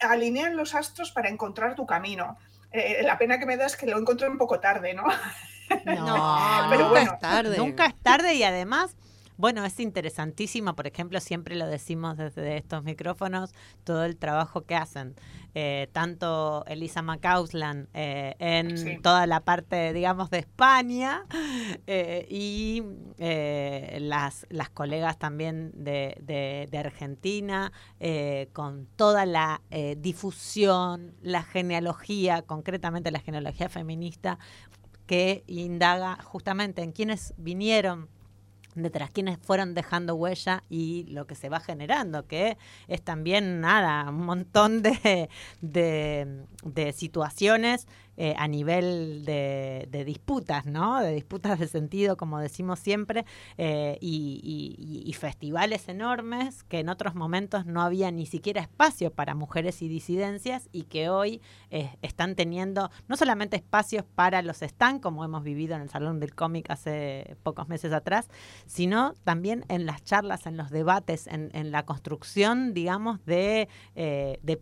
alinean 0.00 0.56
los 0.56 0.74
astros 0.74 1.12
para 1.12 1.28
encontrar 1.28 1.74
tu 1.74 1.86
camino. 1.86 2.38
Eh, 2.70 3.02
la 3.02 3.16
pena 3.16 3.38
que 3.38 3.46
me 3.46 3.56
da 3.56 3.66
es 3.66 3.76
que 3.76 3.86
lo 3.86 3.98
encontré 3.98 4.28
un 4.28 4.38
poco 4.38 4.60
tarde, 4.60 4.94
¿no? 4.94 5.04
No, 5.84 6.66
pero 6.70 6.82
nunca 6.82 6.88
bueno, 6.88 7.12
es 7.14 7.18
tarde. 7.18 7.56
Nunca 7.56 7.86
es 7.86 7.94
tarde 8.02 8.34
y 8.34 8.42
además, 8.42 8.96
bueno, 9.38 9.64
es 9.64 9.80
interesantísimo, 9.80 10.74
por 10.76 10.86
ejemplo, 10.86 11.18
siempre 11.20 11.56
lo 11.56 11.66
decimos 11.66 12.16
desde 12.18 12.56
estos 12.58 12.84
micrófonos, 12.84 13.52
todo 13.84 14.04
el 14.04 14.16
trabajo 14.18 14.62
que 14.62 14.74
hacen. 14.74 15.14
Eh, 15.54 15.88
tanto 15.92 16.64
Elisa 16.66 17.00
McCausland 17.02 17.88
eh, 17.94 18.34
en 18.38 18.76
Sí. 18.76 18.98
toda 19.02 19.26
la 19.26 19.40
parte, 19.40 19.92
digamos, 19.94 20.28
de 20.30 20.38
España 20.40 21.24
eh, 21.86 22.26
y 22.28 22.82
las, 24.00 24.46
las 24.50 24.70
colegas 24.70 25.18
también 25.18 25.70
de, 25.74 26.16
de- 26.20 26.68
de 26.70 26.78
Argentina, 26.78 27.72
con 28.52 28.86
toda 28.96 29.24
la 29.26 29.60
difusión, 29.96 31.14
la 31.22 31.42
genealogía, 31.42 32.42
concretamente 32.42 33.10
la 33.10 33.20
genealogía 33.20 33.68
feminista, 33.68 34.38
que 35.06 35.42
indaga 35.46 36.18
justamente 36.22 36.82
en 36.82 36.92
quienes 36.92 37.32
vinieron 37.38 38.08
detrás, 38.82 39.10
quienes 39.10 39.38
fueron 39.38 39.74
dejando 39.74 40.14
huella 40.14 40.62
y 40.68 41.04
lo 41.10 41.26
que 41.26 41.34
se 41.34 41.48
va 41.48 41.60
generando, 41.60 42.26
que 42.26 42.56
es 42.86 43.02
también 43.02 43.60
nada, 43.60 44.08
un 44.08 44.24
montón 44.24 44.82
de, 44.82 45.28
de, 45.60 46.44
de 46.64 46.92
situaciones 46.92 47.86
eh, 48.20 48.34
a 48.36 48.48
nivel 48.48 49.24
de, 49.24 50.02
disputas, 50.04 50.66
¿no? 50.66 51.00
De 51.00 51.14
disputas 51.14 51.60
de 51.60 51.68
sentido, 51.68 52.16
como 52.16 52.40
decimos 52.40 52.80
siempre, 52.80 53.24
eh, 53.58 53.96
y, 54.00 55.14
festivales 55.18 55.88
enormes 55.88 56.62
que 56.64 56.78
en 56.78 56.88
otros 56.88 57.16
momentos 57.16 57.66
no 57.66 57.82
había 57.82 58.12
ni 58.12 58.26
siquiera 58.26 58.60
espacio 58.60 59.12
para 59.12 59.34
mujeres 59.34 59.82
y 59.82 59.88
disidencias 59.88 60.68
y 60.70 60.84
que 60.84 61.10
hoy 61.10 61.40
eh, 61.70 61.90
están 62.02 62.36
teniendo 62.36 62.90
no 63.08 63.16
solamente 63.16 63.56
espacios 63.56 64.04
para 64.14 64.42
los 64.42 64.58
stands, 64.58 65.02
como 65.02 65.24
hemos 65.24 65.42
vivido 65.42 65.74
en 65.74 65.82
el 65.82 65.88
Salón 65.88 66.20
del 66.20 66.36
Cómic 66.36 66.70
hace 66.70 67.36
pocos 67.42 67.68
meses 67.68 67.92
atrás, 67.92 68.28
sino 68.66 69.14
también 69.24 69.64
en 69.68 69.86
las 69.86 70.04
charlas, 70.04 70.46
en 70.46 70.56
los 70.56 70.70
debates, 70.70 71.26
en, 71.26 71.70
la 71.72 71.84
construcción, 71.84 72.74
digamos, 72.74 73.24
de, 73.24 73.68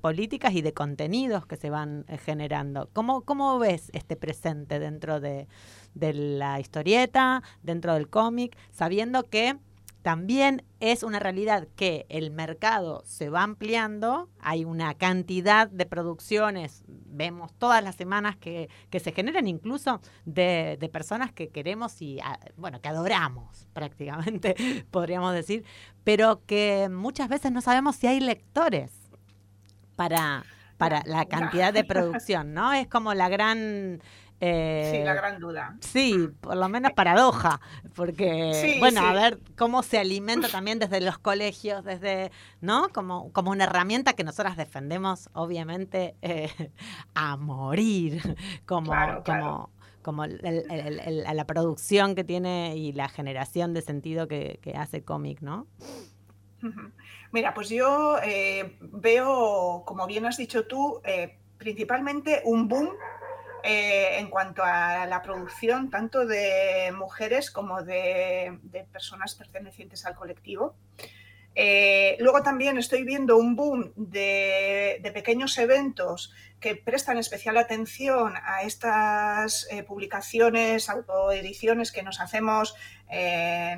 políticas 0.00 0.54
y 0.54 0.62
de 0.62 0.72
contenidos 0.72 1.46
que 1.46 1.56
se 1.56 1.68
van 1.68 2.06
generando. 2.24 2.88
¿Cómo, 2.94 3.22
¿Cómo 3.22 3.45
ves 3.58 3.90
este 3.92 4.16
presente 4.16 4.78
dentro 4.78 5.20
de, 5.20 5.48
de 5.94 6.12
la 6.14 6.60
historieta, 6.60 7.42
dentro 7.62 7.94
del 7.94 8.08
cómic, 8.08 8.56
sabiendo 8.70 9.24
que 9.24 9.56
también 10.02 10.62
es 10.78 11.02
una 11.02 11.18
realidad 11.18 11.66
que 11.74 12.06
el 12.08 12.30
mercado 12.30 13.02
se 13.04 13.28
va 13.28 13.42
ampliando, 13.42 14.28
hay 14.38 14.64
una 14.64 14.94
cantidad 14.94 15.68
de 15.68 15.84
producciones, 15.84 16.84
vemos 16.86 17.52
todas 17.58 17.82
las 17.82 17.96
semanas 17.96 18.36
que, 18.36 18.68
que 18.88 19.00
se 19.00 19.10
generan 19.10 19.48
incluso 19.48 20.00
de, 20.24 20.76
de 20.78 20.88
personas 20.88 21.32
que 21.32 21.48
queremos 21.48 22.00
y, 22.02 22.20
a- 22.20 22.38
bueno, 22.56 22.80
que 22.80 22.88
adoramos 22.88 23.66
prácticamente, 23.72 24.54
podríamos 24.92 25.34
decir, 25.34 25.64
pero 26.04 26.40
que 26.46 26.88
muchas 26.88 27.28
veces 27.28 27.50
no 27.50 27.60
sabemos 27.60 27.96
si 27.96 28.06
hay 28.06 28.20
lectores 28.20 28.92
para, 29.96 30.44
para 30.76 31.02
la 31.06 31.24
cantidad 31.28 31.72
de 31.72 31.84
producción, 31.84 32.52
¿no? 32.54 32.72
Es 32.72 32.86
como 32.88 33.14
la 33.14 33.28
gran... 33.28 34.00
eh, 34.40 34.90
Sí, 34.98 35.04
la 35.04 35.14
gran 35.14 35.38
duda. 35.40 35.76
Sí, 35.80 36.28
por 36.40 36.56
lo 36.56 36.68
menos 36.68 36.92
paradoja, 36.92 37.60
porque 37.94 38.52
Sí, 38.54 38.78
bueno, 38.78 39.00
a 39.06 39.12
ver 39.12 39.38
cómo 39.56 39.82
se 39.82 39.98
alimenta 39.98 40.48
también 40.48 40.78
desde 40.78 41.00
los 41.00 41.18
colegios, 41.18 41.84
desde, 41.84 42.30
¿no? 42.60 42.88
Como, 42.90 43.32
como 43.32 43.50
una 43.50 43.64
herramienta 43.64 44.12
que 44.12 44.24
nosotras 44.24 44.56
defendemos, 44.56 45.30
obviamente, 45.32 46.14
eh, 46.22 46.50
a 47.14 47.36
morir, 47.36 48.36
como, 48.66 48.90
Claro, 48.90 49.22
claro. 49.22 49.42
como, 49.44 49.70
como 50.02 50.24
el- 50.24 50.40
el- 50.44 50.70
el- 50.70 51.00
el- 51.26 51.36
la 51.36 51.44
producción 51.46 52.14
que 52.14 52.22
tiene 52.22 52.76
y 52.76 52.92
la 52.92 53.08
generación 53.08 53.74
de 53.74 53.82
sentido 53.82 54.28
que, 54.28 54.60
que 54.62 54.74
hace 54.76 55.02
cómic, 55.02 55.40
¿no? 55.40 55.66
Mira, 57.32 57.52
pues 57.54 57.68
yo 57.68 58.18
eh, 58.22 58.76
veo, 58.80 59.82
como 59.84 60.06
bien 60.06 60.26
has 60.26 60.36
dicho 60.36 60.66
tú, 60.66 61.00
eh, 61.04 61.36
principalmente 61.58 62.40
un 62.44 62.68
boom 62.68 62.90
eh, 63.62 64.18
en 64.18 64.28
cuanto 64.28 64.62
a 64.64 65.06
la 65.06 65.22
producción 65.22 65.90
tanto 65.90 66.24
de 66.24 66.92
mujeres 66.96 67.50
como 67.50 67.82
de, 67.82 68.58
personas 68.92 69.34
pertenecientes 69.34 70.06
al 70.06 70.14
colectivo. 70.14 70.76
Luego 72.18 72.42
también 72.42 72.76
estoy 72.76 73.02
viendo 73.02 73.38
un 73.38 73.56
boom 73.56 73.92
de, 73.96 75.00
pequeños 75.14 75.56
eventos 75.58 76.32
que 76.60 76.76
prestan 76.76 77.16
especial 77.16 77.56
atención 77.56 78.34
a 78.44 78.62
estas 78.62 79.66
publicaciones, 79.86 80.90
autoediciones 80.90 81.92
que 81.92 82.02
nos 82.02 82.20
hacemos 82.20 82.74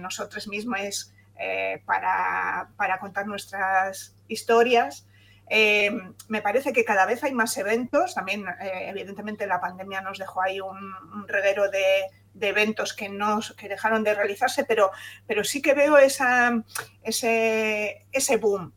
nosotros 0.01 0.49
mismos 0.49 1.13
eh, 1.39 1.83
para, 1.87 2.71
para 2.77 2.99
contar 2.99 3.27
nuestras 3.27 4.15
historias. 4.27 5.07
Eh, 5.51 5.91
me 6.29 6.43
parece 6.43 6.73
que 6.73 6.85
cada 6.85 7.07
vez 7.07 7.25
hay 7.25 7.33
más 7.33 7.57
eventos. 7.57 8.15
También, 8.15 8.45
eh, 8.61 8.89
evidentemente, 8.89 9.47
la 9.47 9.61
pandemia 9.61 10.01
nos 10.01 10.19
dejó 10.19 10.43
ahí 10.43 10.61
un, 10.61 11.27
reguero 11.27 11.71
de, 11.71 12.07
de 12.35 12.49
eventos 12.49 12.93
que, 12.93 13.09
no, 13.09 13.41
que 13.57 13.69
dejaron 13.69 14.05
de 14.05 14.15
realizarse, 14.15 14.65
pero, 14.65 14.91
pero 15.27 15.45
sí 15.45 15.63
que 15.63 15.75
veo 15.75 15.97
esa, 15.99 16.63
ese, 17.03 18.07
ese 18.13 18.37
boom. 18.37 18.73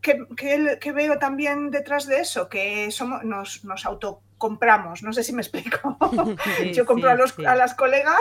¿Qué, 0.00 0.78
qué, 0.80 0.92
veo 0.92 1.18
también 1.18 1.70
detrás 1.70 2.06
de 2.06 2.20
eso? 2.20 2.48
Que 2.48 2.90
somos, 2.90 3.24
nos, 3.24 3.64
nos 3.64 3.84
autocompramos. 4.38 5.02
No 5.02 5.12
sé 5.12 5.22
si 5.22 5.32
me 5.32 5.42
explico. 5.42 5.96
Sí, 6.58 6.72
Yo 6.72 6.86
compro 6.86 7.08
sí, 7.08 7.12
a, 7.12 7.16
los, 7.16 7.30
sí. 7.32 7.44
a 7.44 7.54
las 7.54 7.74
colegas 7.74 8.18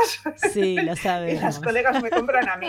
Sí, 0.52 0.76
lo 0.76 0.94
y 1.28 1.36
las 1.36 1.60
colegas 1.60 2.02
me 2.02 2.10
compran 2.10 2.50
a 2.50 2.58
mí. 2.58 2.68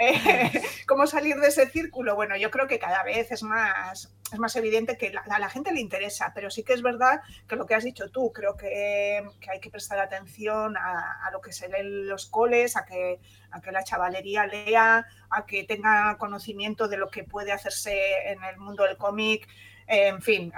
Eh, 0.00 0.62
¿Cómo 0.86 1.06
salir 1.06 1.36
de 1.36 1.48
ese 1.48 1.68
círculo? 1.68 2.14
Bueno, 2.14 2.36
yo 2.36 2.50
creo 2.50 2.66
que 2.66 2.78
cada 2.78 3.02
vez 3.02 3.30
es 3.32 3.42
más, 3.42 4.14
es 4.32 4.38
más 4.38 4.54
evidente 4.56 4.96
que 4.96 5.10
la- 5.10 5.22
a 5.28 5.38
la 5.38 5.48
gente 5.48 5.72
le 5.72 5.80
interesa, 5.80 6.32
pero 6.34 6.50
sí 6.50 6.62
que 6.62 6.72
es 6.74 6.82
verdad 6.82 7.20
que 7.48 7.56
lo 7.56 7.66
que 7.66 7.74
has 7.74 7.84
dicho 7.84 8.10
tú, 8.10 8.32
creo 8.32 8.56
que, 8.56 9.22
que 9.40 9.50
hay 9.50 9.60
que 9.60 9.70
prestar 9.70 9.98
atención 9.98 10.76
a, 10.76 11.26
a 11.26 11.30
lo 11.30 11.40
que 11.40 11.52
se 11.52 11.68
lee 11.68 11.80
en 11.80 12.08
los 12.08 12.26
coles, 12.26 12.76
a 12.76 12.84
que, 12.84 13.18
a 13.50 13.60
que 13.60 13.72
la 13.72 13.82
chavalería 13.84 14.46
lea, 14.46 15.06
a 15.30 15.46
que 15.46 15.64
tenga 15.64 16.16
conocimiento 16.18 16.88
de 16.88 16.96
lo 16.96 17.08
que 17.08 17.24
puede 17.24 17.52
hacerse 17.52 18.30
en 18.30 18.42
el 18.44 18.56
mundo 18.58 18.84
del 18.84 18.96
cómic. 18.96 19.48
En 19.90 20.20
fin, 20.20 20.52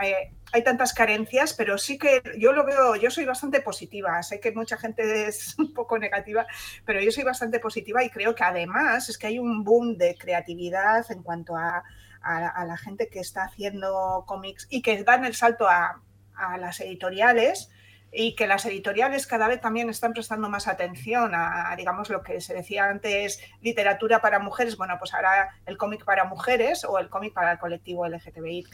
hay 0.52 0.64
tantas 0.64 0.92
carencias, 0.92 1.54
pero 1.54 1.78
sí 1.78 1.96
que 1.98 2.20
yo 2.36 2.52
lo 2.52 2.64
veo, 2.66 2.96
yo 2.96 3.10
soy 3.10 3.24
bastante 3.24 3.60
positiva. 3.60 4.20
Sé 4.24 4.40
que 4.40 4.50
mucha 4.52 4.76
gente 4.76 5.28
es 5.28 5.54
un 5.58 5.72
poco 5.72 5.98
negativa, 5.98 6.46
pero 6.84 7.00
yo 7.00 7.12
soy 7.12 7.22
bastante 7.22 7.60
positiva 7.60 8.02
y 8.02 8.10
creo 8.10 8.34
que 8.34 8.42
además 8.42 9.08
es 9.08 9.16
que 9.18 9.28
hay 9.28 9.38
un 9.38 9.62
boom 9.62 9.96
de 9.96 10.16
creatividad 10.16 11.10
en 11.12 11.22
cuanto 11.22 11.56
a, 11.56 11.84
a- 12.22 12.48
a 12.48 12.64
la 12.64 12.76
gente 12.76 13.08
que 13.08 13.20
está 13.20 13.44
haciendo 13.44 14.24
cómics 14.26 14.66
y 14.68 14.82
que 14.82 15.04
dan 15.04 15.24
el 15.24 15.34
salto 15.36 15.68
a, 15.68 16.02
a 16.34 16.58
las 16.58 16.80
editoriales 16.80 17.70
y 18.12 18.34
que 18.34 18.46
las 18.46 18.64
editoriales 18.66 19.26
cada 19.26 19.48
vez 19.48 19.60
también 19.60 19.88
están 19.88 20.12
prestando 20.12 20.48
más 20.48 20.66
atención 20.66 21.32
a, 21.34 21.74
digamos, 21.76 22.10
lo 22.10 22.22
que 22.22 22.40
se 22.40 22.54
decía 22.54 22.86
antes, 22.86 23.40
literatura 23.60 24.20
para 24.20 24.38
mujeres, 24.38 24.76
bueno, 24.76 24.96
pues 24.98 25.14
ahora 25.14 25.50
el 25.66 25.76
cómic 25.76 26.04
para 26.04 26.24
mujeres 26.24 26.84
o 26.84 26.98
el 26.98 27.08
cómic 27.08 27.32
para 27.32 27.52
el 27.52 27.58
colectivo 27.58 28.06
LGTBI. 28.06 28.66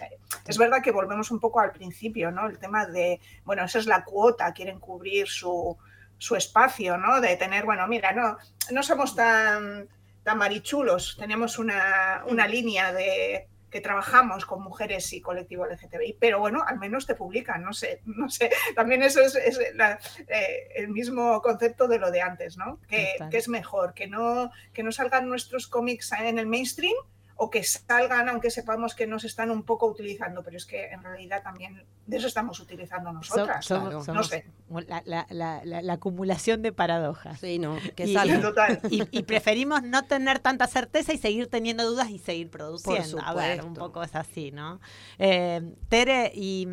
Es 0.47 0.59
verdad 0.59 0.83
que 0.83 0.91
volvemos 0.91 1.31
un 1.31 1.41
poco 1.41 1.61
al 1.61 1.73
principio, 1.73 2.31
¿no? 2.31 2.47
El 2.47 2.59
tema 2.59 2.87
de, 2.87 3.21
bueno, 3.45 3.65
esa 3.65 3.79
es 3.79 3.87
la 3.87 4.05
cuota, 4.05 4.53
quieren 4.53 4.81
cubrir 4.81 5.29
su, 5.29 5.77
su 6.19 6.37
espacio, 6.37 6.97
¿no? 6.97 7.21
De 7.21 7.37
tener, 7.37 7.65
bueno, 7.65 7.87
mira, 7.87 8.13
no, 8.13 8.39
no 8.71 8.83
somos 8.83 9.15
tan, 9.15 9.89
tan 10.23 10.39
marichulos, 10.39 11.17
tenemos 11.19 11.59
una, 11.59 12.25
una 12.27 12.47
línea 12.49 12.93
de 12.93 13.49
que 13.77 13.83
trabajamos 13.83 14.47
con 14.47 14.63
mujeres 14.63 15.13
y 15.13 15.21
colectivo 15.21 15.67
LGTBI, 15.67 16.17
pero 16.19 16.39
bueno, 16.41 16.63
al 16.67 16.79
menos 16.79 17.05
te 17.07 17.15
publican, 17.15 17.63
no 17.63 17.75
sé, 17.75 18.01
no 18.07 18.31
sé, 18.31 18.51
también 18.75 19.03
eso 19.03 19.21
es, 19.21 19.35
es 19.35 19.61
la- 19.75 19.99
eh, 20.29 20.69
el 20.77 20.89
mismo 20.89 21.43
concepto 21.43 21.87
de 21.87 21.99
lo 21.99 22.11
de 22.11 22.23
antes, 22.23 22.57
¿no? 22.57 22.81
Que, 22.89 23.17
que 23.31 23.37
es 23.37 23.49
mejor, 23.49 23.93
que 23.93 24.07
no, 24.07 24.51
que 24.73 24.83
no 24.83 24.93
salgan 24.93 25.29
nuestros 25.29 25.67
cómics 25.67 26.11
en 26.13 26.39
el 26.39 26.47
mainstream 26.47 26.95
o 27.39 27.51
que 27.51 27.63
salgan 27.65 28.29
aunque 28.29 28.51
sepamos 28.51 28.95
que 28.95 29.07
nos 29.07 29.25
están 29.25 29.51
un 29.51 29.63
poco 29.63 29.87
utilizando, 29.87 30.43
pero 30.43 30.57
es 30.57 30.65
que 30.67 30.87
en 30.87 31.03
realidad 31.03 31.43
también 31.43 31.85
de 32.07 32.17
eso 32.17 32.27
estamos 32.29 32.59
utilizando 32.61 33.11
So- 33.11 33.15
nosotras. 33.15 33.65
somos- 33.67 34.09
no 34.09 34.23
sé. 34.23 34.47
la, 34.89 35.03
la- 35.05 35.27
la- 35.31 35.61
la- 35.65 35.83
la 35.83 35.93
acumulación 35.93 36.63
de 36.63 36.73
paradojas. 36.73 37.39
Sí, 37.41 37.59
no, 37.59 37.77
que 37.95 38.05
Y-. 38.07 38.15
Y, 38.91 39.19
y 39.19 39.23
preferimos 39.25 39.83
no 39.83 40.05
tener 40.05 40.39
tanta 40.39 40.67
certeza 40.67 41.13
y 41.13 41.19
seguir 41.19 41.49
teniendo 41.49 41.85
dudas 41.89 42.09
y 42.11 42.19
seguir 42.19 42.51
produciendo. 42.51 43.19
A 43.23 43.35
ver, 43.35 43.65
un 43.65 43.75
poco 43.75 44.03
es 44.03 44.15
así, 44.15 44.51
¿no? 44.53 44.81
Eh, 45.19 45.61
Tere, 45.89 46.33
¿y, 46.35 46.67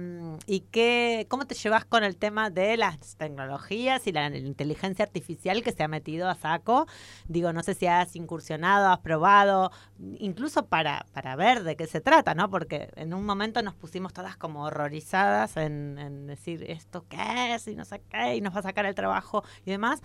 y 0.47 0.62
qué, 0.71 1.26
cómo 1.30 1.45
te 1.45 1.56
llevas 1.56 1.84
con 1.86 2.04
el 2.04 2.15
tema 2.15 2.49
de 2.49 2.78
las 2.78 3.15
tecnologías 3.17 4.06
y 4.08 4.12
la 4.12 4.28
inteligencia 4.36 5.04
artificial 5.04 5.62
que 5.63 5.71
se 5.71 5.84
ha 5.84 5.88
metido 5.88 6.30
a 6.30 6.36
saco? 6.36 6.88
Digo, 7.28 7.52
no 7.54 7.63
sé 7.63 7.73
si 7.73 7.88
has 7.88 8.15
incursionado, 8.15 8.89
has 8.89 8.99
probado, 8.99 9.71
incluso 10.19 10.52
para, 10.61 11.05
para 11.13 11.35
ver 11.35 11.63
de 11.63 11.75
qué 11.75 11.87
se 11.87 11.99
trata, 11.99 12.35
¿no? 12.35 12.49
Porque 12.49 12.89
en 12.95 13.13
un 13.13 13.25
momento 13.25 13.61
nos 13.63 13.73
pusimos 13.73 14.13
todas 14.13 14.37
como 14.37 14.65
horrorizadas 14.65 15.57
en, 15.57 15.97
en 15.97 16.27
decir 16.27 16.63
esto 16.69 17.05
qué 17.09 17.55
es 17.55 17.67
y 17.67 17.75
no 17.75 17.85
sé 17.85 18.01
qué, 18.09 18.35
y 18.35 18.41
nos 18.41 18.55
va 18.55 18.59
a 18.59 18.63
sacar 18.63 18.85
el 18.85 18.95
trabajo 18.95 19.43
y 19.65 19.71
demás. 19.71 20.01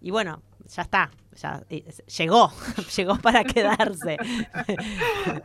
Y 0.00 0.12
bueno, 0.12 0.42
ya 0.68 0.82
está, 0.82 1.10
ya 1.32 1.64
llegó, 2.16 2.52
llegó 2.96 3.16
para 3.16 3.44
quedarse. 3.44 4.16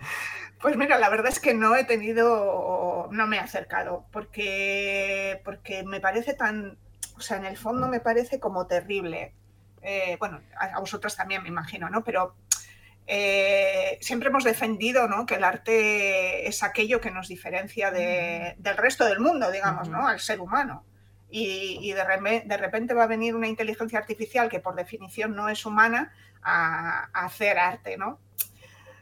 Pues 0.64 0.78
mira, 0.78 0.98
la 0.98 1.10
verdad 1.10 1.28
es 1.28 1.42
que 1.42 1.54
no 1.54 1.76
he 1.76 1.84
tenido, 1.84 3.10
no 3.12 3.28
me 3.28 3.36
he 3.36 3.40
acercado, 3.42 4.06
porque, 4.14 5.42
porque 5.44 5.84
me 5.84 6.00
parece 6.00 6.36
tan, 6.36 6.78
o 7.18 7.20
sea, 7.20 7.36
en 7.36 7.44
el 7.46 7.58
fondo 7.58 7.90
me 7.90 8.00
parece 8.00 8.40
como 8.40 8.66
terrible. 8.66 9.34
Eh, 9.82 10.16
bueno, 10.20 10.40
a, 10.58 10.78
a 10.78 11.10
también 11.18 11.44
me 11.44 11.50
imagino, 11.50 11.90
¿no? 11.90 12.06
Pero 12.06 12.36
eh, 13.08 13.98
siempre 14.02 14.30
hemos 14.30 14.44
defendido, 14.44 15.08
¿no? 15.08 15.26
Que 15.26 15.36
el 15.36 15.44
arte 15.44 16.48
es 16.48 16.64
aquello 16.64 17.02
que 17.02 17.12
nos 17.12 17.28
diferencia 17.28 17.92
de- 17.92 18.56
del 18.58 18.78
resto 18.78 19.06
del 19.06 19.20
mundo, 19.20 19.52
digamos, 19.52 19.90
¿no? 19.90 20.08
Al 20.08 20.20
ser 20.20 20.40
humano. 20.40 20.86
Y, 21.30 21.80
y 21.82 21.94
de, 21.94 22.04
repente 22.58 22.94
va 22.94 23.04
a 23.04 23.08
venir 23.08 23.36
una 23.36 23.48
inteligencia 23.48 23.98
artificial 24.00 24.50
que 24.50 24.60
por 24.60 24.76
definición 24.76 25.36
no 25.36 25.50
es 25.50 25.66
humana 25.66 26.14
a, 26.44 27.10
a 27.14 27.26
hacer 27.26 27.58
arte, 27.58 27.98
¿no? 27.98 28.20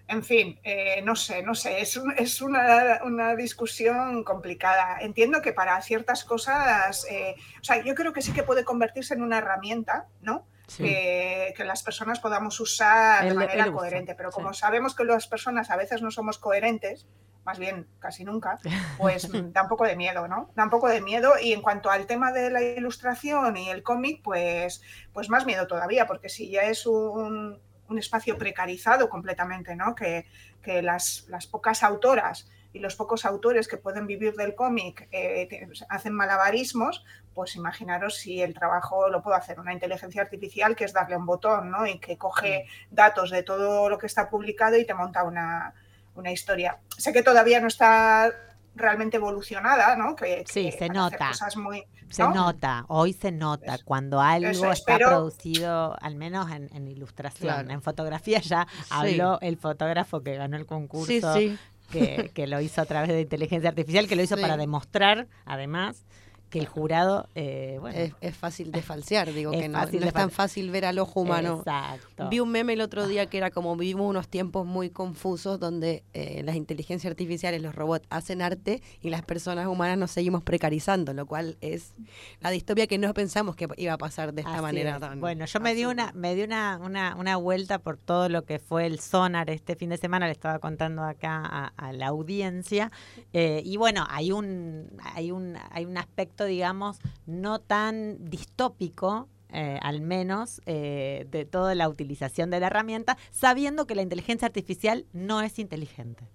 En 0.08 0.24
fin, 0.24 0.60
eh, 0.64 1.02
no 1.04 1.16
sé, 1.16 1.42
no 1.42 1.56
sé, 1.56 1.80
es, 1.82 1.96
un- 1.96 2.14
es 2.18 2.42
una, 2.42 3.00
una 3.04 3.36
discusión 3.36 4.24
complicada. 4.24 4.98
Entiendo 5.00 5.42
que 5.42 5.54
para 5.54 5.82
ciertas 5.82 6.24
cosas, 6.26 7.06
eh, 7.10 7.36
o 7.62 7.64
sea, 7.64 7.82
yo 7.84 7.96
creo 7.96 8.12
que 8.12 8.22
sí 8.22 8.34
que 8.34 8.44
puede 8.44 8.66
convertirse 8.66 9.14
en 9.14 9.22
una 9.22 9.38
herramienta, 9.38 10.08
¿no? 10.22 10.46
Sí. 10.72 10.84
Que, 10.84 11.54
que 11.58 11.66
las 11.66 11.84
personas 11.84 12.22
podamos 12.22 12.58
usar 12.62 13.26
de 13.26 13.34
manera 13.34 13.66
el 13.66 13.74
coherente, 13.74 14.16
pero 14.16 14.32
como 14.32 14.54
sí. 14.54 14.62
sabemos 14.62 14.96
que 14.96 15.04
las 15.04 15.28
personas 15.28 15.70
a 15.70 15.76
veces 15.76 16.02
no 16.02 16.12
somos 16.12 16.38
coherentes, 16.38 17.08
más 17.44 17.60
bien 17.60 17.88
casi 18.00 18.24
nunca, 18.24 18.58
pues 18.98 19.28
da 19.54 19.64
un 19.64 19.68
poco 19.68 19.84
de 19.84 19.98
miedo, 19.98 20.30
¿no? 20.30 20.50
Da 20.56 20.64
un 20.64 20.70
poco 20.70 20.88
de 20.88 21.02
miedo 21.02 21.34
y 21.42 21.52
en 21.52 21.62
cuanto 21.62 21.92
al 21.92 22.06
tema 22.06 22.32
de 22.32 22.50
la 22.50 22.62
ilustración 22.62 23.58
y 23.58 23.70
el 23.70 23.84
cómic, 23.84 24.22
pues, 24.24 24.82
pues 25.12 25.30
más 25.30 25.46
miedo 25.46 25.68
todavía, 25.68 26.08
porque 26.08 26.30
si 26.30 26.50
ya 26.50 26.62
es 26.62 26.86
un, 26.86 27.60
un 27.90 28.00
espacio 28.00 28.38
precarizado 28.38 29.10
completamente, 29.10 29.76
¿no? 29.76 29.94
Que, 29.94 30.26
que 30.62 30.82
las, 30.82 31.26
las 31.28 31.48
pocas 31.48 31.84
autoras 31.84 32.50
y 32.74 32.80
los 32.80 32.96
pocos 32.96 33.26
autores 33.26 33.68
que 33.68 33.78
pueden 33.78 34.08
vivir 34.08 34.34
del 34.36 34.56
cómic 34.56 35.08
eh, 35.12 35.68
hacen 35.90 36.14
malabarismos, 36.14 37.04
pues 37.34 37.56
imaginaros 37.56 38.16
si 38.18 38.42
el 38.42 38.54
trabajo 38.54 39.10
lo 39.10 39.22
puede 39.22 39.38
hacer 39.38 39.60
una 39.60 39.74
inteligencia 39.74 40.22
artificial, 40.22 40.76
que 40.76 40.86
es 40.86 40.94
darle 40.94 41.18
un 41.18 41.26
botón, 41.26 41.70
¿no? 41.72 41.86
Y 41.86 42.00
que 42.00 42.18
coge 42.18 42.66
datos 42.90 43.30
de 43.32 43.44
todo 43.44 43.90
lo 43.90 43.98
que 43.98 44.08
está 44.08 44.30
publicado 44.30 44.78
y 44.78 44.86
te 44.86 44.94
monta 44.94 45.24
una, 45.24 45.74
una 46.16 46.32
historia. 46.32 46.78
Sé 46.98 47.12
que 47.14 47.24
todavía 47.24 47.60
no 47.60 47.68
está 47.68 48.32
realmente 48.76 49.18
evolucionada, 49.18 49.98
¿no? 49.98 50.16
Que, 50.16 50.46
Sí, 50.48 50.72
que 50.72 50.78
se 50.78 50.88
nota. 50.90 51.28
cosas 51.28 51.58
muy, 51.58 51.84
Se 52.10 52.24
¿no? 52.24 52.34
nota, 52.34 52.86
hoy 52.88 53.12
se 53.12 53.32
nota 53.34 53.76
Eso- 53.76 53.84
cuando 53.86 54.22
algo 54.22 54.48
eso 54.50 54.72
está 54.72 54.96
pero- 54.98 55.10
producido, 55.10 55.98
al 56.02 56.16
menos 56.16 56.50
en, 56.52 56.70
en 56.74 56.88
ilustración. 56.88 57.54
Claro. 57.54 57.70
En 57.70 57.82
fotografía 57.82 58.40
ya 58.40 58.66
habló 58.90 59.40
el 59.42 59.58
fotógrafo 59.58 60.22
que 60.24 60.36
ganó 60.38 60.56
el 60.56 60.66
concurso, 60.66 61.34
Sí, 61.34 61.50
sí. 61.50 61.60
Que, 61.92 62.32
que 62.34 62.48
lo 62.48 62.60
hizo 62.62 62.82
a 62.82 62.86
través 62.86 63.10
de 63.10 63.22
inteligencia 63.22 63.70
artificial, 63.70 64.08
que 64.08 64.16
lo 64.16 64.24
hizo 64.24 64.36
Sí. 64.36 64.42
para 64.42 64.58
demostrar, 64.58 65.28
además, 65.46 66.04
que 66.52 66.60
el 66.60 66.68
jurado, 66.68 67.28
eh, 67.34 67.78
bueno, 67.80 67.98
Es, 67.98 68.14
es 68.22 68.36
fácil 68.38 68.72
de 68.72 68.84
falsear, 68.84 69.34
digo 69.34 69.52
Es 69.54 69.62
que 69.62 69.70
no, 69.70 69.82
es 69.82 70.14
tan 70.14 70.30
fácil 70.30 70.70
ver 70.70 70.86
al 70.86 71.00
ojo 71.00 71.22
humano. 71.22 71.58
Exacto. 71.60 72.30
Vi 72.30 72.40
un 72.40 72.52
meme 72.52 72.74
el 72.74 72.82
otro 72.82 73.08
día 73.08 73.26
que 73.26 73.38
era 73.38 73.50
como 73.50 73.76
vivimos 73.76 74.08
unos 74.08 74.28
tiempos 74.28 74.68
muy 74.68 74.90
confusos 74.92 75.60
donde 75.60 76.04
eh, 76.14 76.44
las 76.44 76.56
inteligencias 76.56 77.10
artificiales, 77.10 77.62
los 77.62 77.74
robots 77.74 78.06
hacen 78.12 78.42
arte 78.44 78.84
y 79.02 79.10
las 79.10 79.24
personas 79.24 79.66
humanas 79.68 79.98
nos 79.98 80.12
seguimos 80.12 80.44
precarizando, 80.44 81.14
lo 81.14 81.26
cual 81.26 81.58
es 81.62 81.94
la 82.42 82.52
distopia 82.52 82.86
que 82.86 82.98
no 82.98 83.12
pensamos 83.14 83.56
que 83.56 83.68
iba 83.78 83.94
a 83.94 83.98
pasar 83.98 84.34
de 84.34 84.42
esta 84.42 84.54
Así 84.54 84.62
manera 84.62 84.96
es. 84.96 85.00
tan 85.00 85.20
Bueno, 85.22 85.46
yo 85.46 85.60
me 85.62 85.74
di 85.74 85.86
una, 85.86 86.12
me 86.14 86.36
di 86.36 86.44
una, 86.44 86.78
una, 86.84 87.16
una 87.16 87.38
vuelta 87.38 87.80
por 87.80 87.98
todo 87.98 88.28
lo 88.30 88.44
que 88.44 88.60
fue 88.60 88.86
el 88.86 89.00
sonar 89.00 89.50
este 89.50 89.76
fin 89.78 89.90
de 89.90 89.98
semana, 89.98 90.26
le 90.28 90.34
estaba 90.34 90.60
contando 90.60 91.04
acá 91.04 91.42
a, 91.44 91.68
a 91.78 91.94
la 91.94 92.08
audiencia. 92.08 92.92
eh, 93.32 93.62
y 93.64 93.78
bueno, 93.78 94.06
hay 94.10 94.32
un, 94.34 94.90
hay 95.16 95.32
un, 95.32 95.58
hay 95.72 95.86
un 95.86 95.98
aspecto, 95.98 96.41
digamos, 96.46 97.00
no 97.26 97.60
tan 97.60 98.30
distópico. 98.30 99.28
eh, 99.54 99.78
al 99.82 100.00
menos 100.00 100.62
eh, 100.66 101.28
de 101.30 101.44
toda 101.44 101.76
la 101.76 101.90
utilización 101.90 102.50
de 102.50 102.62
la 102.62 102.68
herramienta, 102.68 103.18
sabiendo 103.32 103.86
que 103.86 103.96
la 103.96 104.02
inteligencia 104.02 104.46
artificial 104.46 105.06
no 105.12 105.42
es 105.42 105.60
inteligente. 105.60 106.30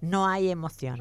No 0.00 0.28
hay 0.28 0.48
emoción. 0.48 0.96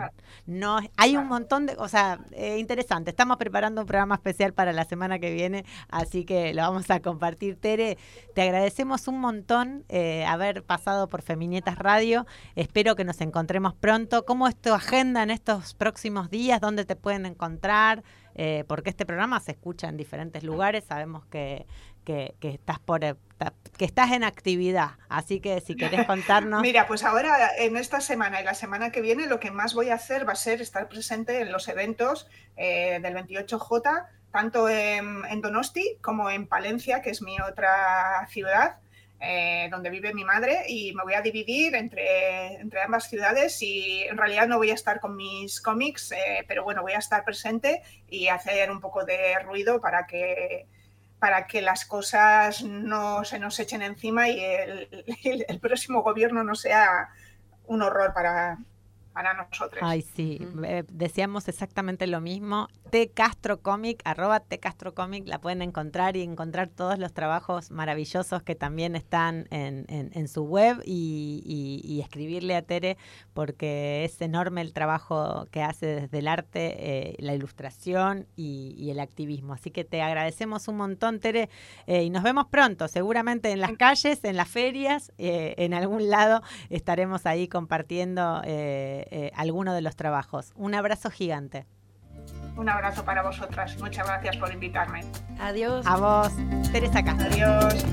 No, 0.47 0.79
hay 0.97 1.15
un 1.17 1.27
montón 1.27 1.67
de, 1.67 1.75
o 1.77 1.87
sea, 1.87 2.19
eh, 2.31 2.57
interesante. 2.57 3.11
Estamos 3.11 3.37
preparando 3.37 3.81
un 3.81 3.87
programa 3.87 4.15
especial 4.15 4.53
para 4.53 4.73
la 4.73 4.85
semana 4.85 5.19
que 5.19 5.31
viene, 5.31 5.65
así 5.87 6.25
que 6.25 6.51
lo 6.55 6.63
vamos 6.63 6.89
a 6.89 6.99
compartir. 6.99 7.57
Tere, 7.57 7.97
te 8.33 8.41
agradecemos 8.41 9.07
un 9.07 9.19
montón 9.19 9.85
haber 10.27 10.63
pasado 10.63 11.07
por 11.07 11.21
Feminietas 11.21 11.77
Radio. 11.77 12.25
Espero 12.55 12.95
que 12.95 13.05
nos 13.05 13.21
encontremos 13.21 13.75
pronto. 13.75 14.25
¿Cómo 14.25 14.47
es 14.47 14.55
tu 14.55 14.73
agenda 14.73 15.21
en 15.21 15.29
estos 15.29 15.75
próximos 15.75 16.31
días? 16.31 16.59
¿Dónde 16.59 16.83
te 16.83 16.95
pueden 16.95 17.27
encontrar? 17.27 18.03
Eh, 18.39 18.63
porque 18.67 18.91
este 18.91 19.05
programa 19.05 19.39
se 19.39 19.51
escucha 19.51 19.89
en 19.89 19.97
diferentes 19.97 20.43
lugares. 20.43 20.83
Sabemos 20.85 21.25
que, 21.25 21.65
que, 22.05 22.35
que 22.39 22.49
estás 22.49 22.79
por 22.79 23.03
eh, 23.03 23.15
que 23.77 23.85
estás 23.85 24.11
en 24.11 24.23
actividad, 24.23 24.91
así 25.09 25.39
que 25.39 25.59
si 25.61 25.75
querés 25.75 26.05
contarnos. 26.05 26.61
Mira, 26.63 26.87
pues 26.87 27.03
ahora 27.03 27.49
en 27.57 27.77
esta 27.77 27.99
semana 27.99 28.41
y 28.41 28.43
la 28.43 28.53
semana 28.53 28.91
que 28.91 29.01
viene 29.01 29.27
lo 29.27 29.39
que 29.39 29.51
más 29.51 29.73
voy 29.73 29.89
a 29.89 29.95
hacer 29.95 30.27
va 30.27 30.33
a 30.33 30.35
ser 30.35 30.61
estar 30.61 30.87
presente 30.87 31.41
en 31.41 31.51
los 31.51 31.67
eventos 31.67 32.27
eh, 32.55 32.99
del 33.01 33.15
28J, 33.15 34.07
tanto 34.31 34.69
en, 34.69 35.25
en 35.29 35.41
Donosti 35.41 35.97
como 36.01 36.29
en 36.29 36.47
Palencia, 36.47 37.01
que 37.01 37.09
es 37.09 37.21
mi 37.21 37.39
otra 37.39 38.27
ciudad. 38.29 38.77
Eh, 39.19 39.67
donde 39.71 39.89
vive 39.89 40.13
mi 40.13 40.23
madre 40.23 40.65
y 40.67 40.93
me 40.93 41.03
voy 41.03 41.15
a 41.15 41.21
dividir 41.21 41.73
entre, 41.75 42.55
entre 42.61 42.81
ambas 42.81 43.09
ciudades 43.09 43.61
y 43.61 44.03
en 44.03 44.17
realidad 44.17 44.47
no 44.47 44.57
voy 44.57 44.69
a 44.71 44.75
estar 44.75 44.99
con 44.99 45.15
mis 45.15 45.59
cómics, 45.61 46.11
eh, 46.11 46.45
pero 46.47 46.63
bueno, 46.63 46.81
voy 46.83 46.93
a 46.93 46.99
estar 46.99 47.23
presente 47.25 47.81
y 48.07 48.27
hacer 48.27 48.69
un 48.71 48.79
poco 48.79 49.05
de 49.05 49.39
ruido 49.39 49.81
para 49.81 50.05
que, 50.05 50.67
para 51.19 51.47
que 51.47 51.61
las 51.61 51.85
cosas 51.85 52.63
no 52.63 53.23
se 53.25 53.39
nos 53.39 53.59
echen 53.59 53.81
encima 53.81 54.29
y 54.29 54.39
el, 54.39 55.05
el- 55.23 55.45
el 55.49 55.59
próximo 55.59 56.03
gobierno 56.03 56.43
no 56.43 56.53
sea 56.55 57.09
un 57.65 57.81
horror 57.81 58.13
para, 58.13 58.57
para 59.17 59.33
nosotros. 59.33 59.81
Ay, 59.81 60.03
sí, 60.03 60.37
eh, 60.63 60.83
decíamos 60.91 61.47
exactamente 61.47 62.05
lo 62.05 62.21
mismo. 62.21 62.67
T 62.91 63.09
Castro 63.09 63.61
Comic, 63.61 63.99
arroba 64.05 64.41
T 64.41 64.59
Castro 64.59 64.93
Comic, 64.93 65.27
la 65.27 65.39
pueden 65.41 65.63
encontrar 65.63 66.15
y 66.15 66.21
encontrar 66.21 66.67
todos 66.69 66.99
los 66.99 67.13
trabajos 67.13 67.71
maravillosos 67.71 68.43
que 68.43 68.53
también 68.53 68.95
están 68.95 69.47
en, 69.49 69.85
en- 69.89 70.11
en 70.13 70.27
su 70.27 70.43
web 70.43 70.83
y, 70.85 71.41
y- 71.43 71.81
y 71.91 72.01
escribirle 72.01 72.55
a 72.55 72.61
Tere 72.61 72.95
porque 73.33 74.05
es 74.05 74.21
enorme 74.21 74.61
el 74.61 74.71
trabajo 74.71 75.47
que 75.49 75.63
hace 75.63 75.87
desde 75.87 76.19
el 76.19 76.27
arte, 76.27 76.75
eh, 76.77 77.15
la 77.17 77.33
ilustración 77.33 78.27
y, 78.35 78.75
y 78.77 78.91
el 78.91 78.99
activismo. 78.99 79.53
Así 79.53 79.71
que 79.71 79.83
te 79.83 80.03
agradecemos 80.03 80.67
un 80.67 80.77
montón, 80.77 81.19
Tere, 81.19 81.49
eh, 81.87 82.03
y 82.03 82.11
nos 82.11 82.21
vemos 82.21 82.45
pronto, 82.51 82.87
seguramente 82.87 83.51
en 83.51 83.61
las 83.61 83.71
calles, 83.77 84.23
en 84.23 84.35
las 84.37 84.47
ferias, 84.47 85.11
eh, 85.17 85.55
en 85.57 85.73
algún 85.73 86.07
lado 86.11 86.43
estaremos 86.69 87.25
ahí 87.25 87.47
compartiendo 87.47 88.41
eh, 88.45 89.05
eh, 89.11 89.31
alguno 89.35 89.73
de 89.73 89.81
los 89.81 89.95
trabajos. 89.95 90.53
Un 90.55 90.75
abrazo 90.75 91.09
gigante. 91.09 91.65
Un 92.55 92.69
abrazo 92.69 93.05
para 93.05 93.21
vosotras. 93.21 93.77
Muchas 93.79 94.07
gracias 94.07 94.37
por 94.37 94.51
invitarme. 94.51 95.03
Adiós. 95.39 95.85
A 95.85 95.97
vos, 95.97 96.31
Teresa 96.71 97.03
Castro. 97.03 97.27
Adiós. 97.27 97.85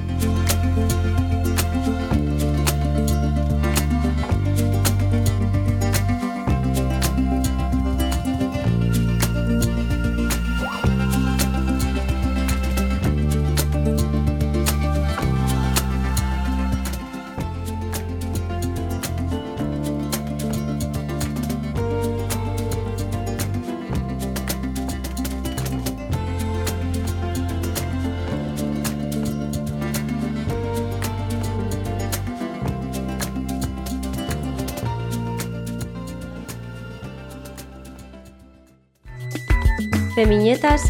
Femiñetas 40.25 40.81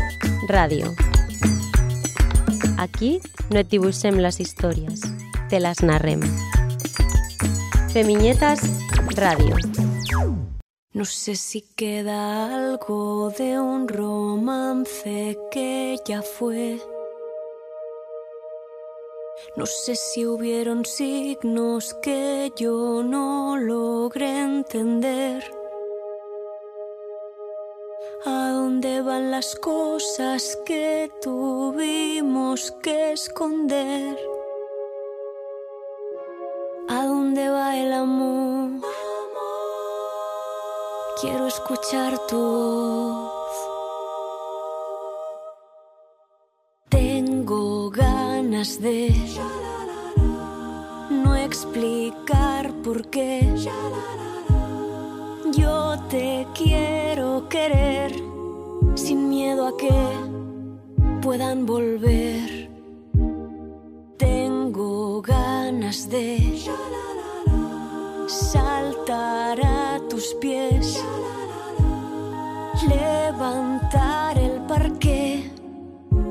Radio. 0.46 0.94
Aquí 2.78 3.20
no 3.50 3.58
et 3.58 3.66
dibuixem 3.66 4.20
les 4.22 4.36
històries, 4.38 5.00
te 5.50 5.58
les 5.58 5.80
narrem. 5.82 6.20
Femiñetas 7.90 8.62
Radio. 9.18 9.56
No 10.94 11.04
sé 11.04 11.34
si 11.34 11.64
queda 11.74 12.20
algo 12.46 13.32
de 13.36 13.58
un 13.58 13.88
romance 13.88 15.36
que 15.50 15.96
ya 16.06 16.22
fue. 16.22 16.78
No 19.56 19.66
sé 19.66 19.96
si 19.96 20.26
hubieron 20.26 20.84
signos 20.84 21.92
que 22.04 22.52
yo 22.56 23.02
no 23.02 23.56
logré 23.56 24.44
entender. 24.44 25.42
Dónde 28.74 29.02
van 29.02 29.30
las 29.30 29.54
cosas 29.54 30.58
que 30.66 31.08
tuvimos 31.22 32.72
que 32.82 33.12
esconder? 33.12 34.18
¿A 36.88 37.06
dónde 37.06 37.50
va 37.50 37.76
el 37.76 37.92
amor? 37.92 38.80
Quiero 41.20 41.46
escuchar 41.46 42.18
tu 42.26 42.36
voz. 42.36 43.56
Tengo 46.88 47.90
ganas 47.90 48.80
de 48.80 49.14
no 51.10 51.36
explicar 51.36 52.72
por 52.82 53.08
qué. 53.08 53.54
Yo 55.52 55.96
te 56.08 56.44
quiero 56.54 57.48
querer 57.48 58.23
sin 59.04 59.28
miedo 59.28 59.66
a 59.66 59.76
que 59.76 59.92
puedan 61.20 61.66
volver. 61.66 62.70
Tengo 64.16 65.20
ganas 65.20 66.08
de 66.08 66.28
saltar 68.26 69.60
a 69.62 70.00
tus 70.08 70.34
pies, 70.40 71.04
levantar 72.88 74.38
el 74.38 74.62
parque, 74.62 75.50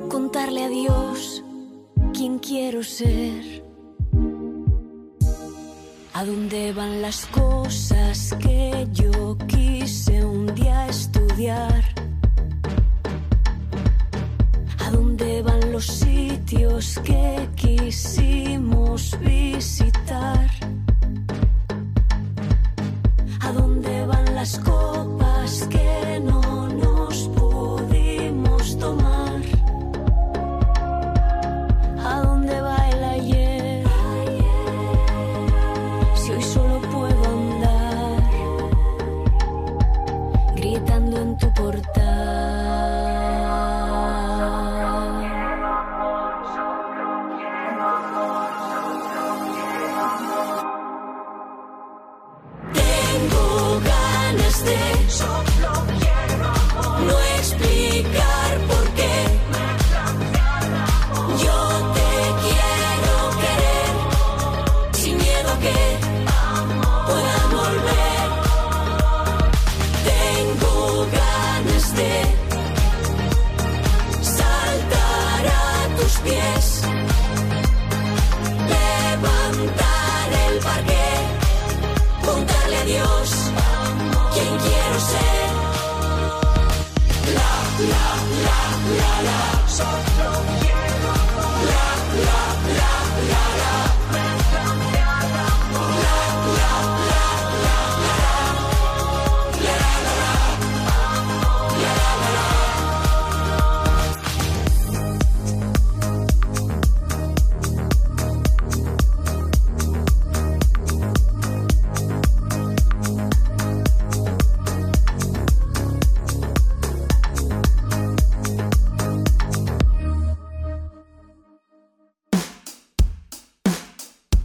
contarle 0.09 0.63
a 0.63 0.69
Dios 0.69 1.43
quién 2.11 2.39
quiero 2.39 2.81
ser. 2.81 3.63
¿A 6.15 6.25
dónde 6.25 6.73
van 6.73 7.03
las 7.03 7.27
cosas 7.27 8.35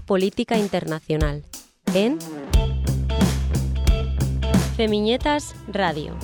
Política 0.09 0.56
Internacional 0.56 1.44
en 1.92 2.18
Femiñetas 4.74 5.54
Radio. 5.70 6.16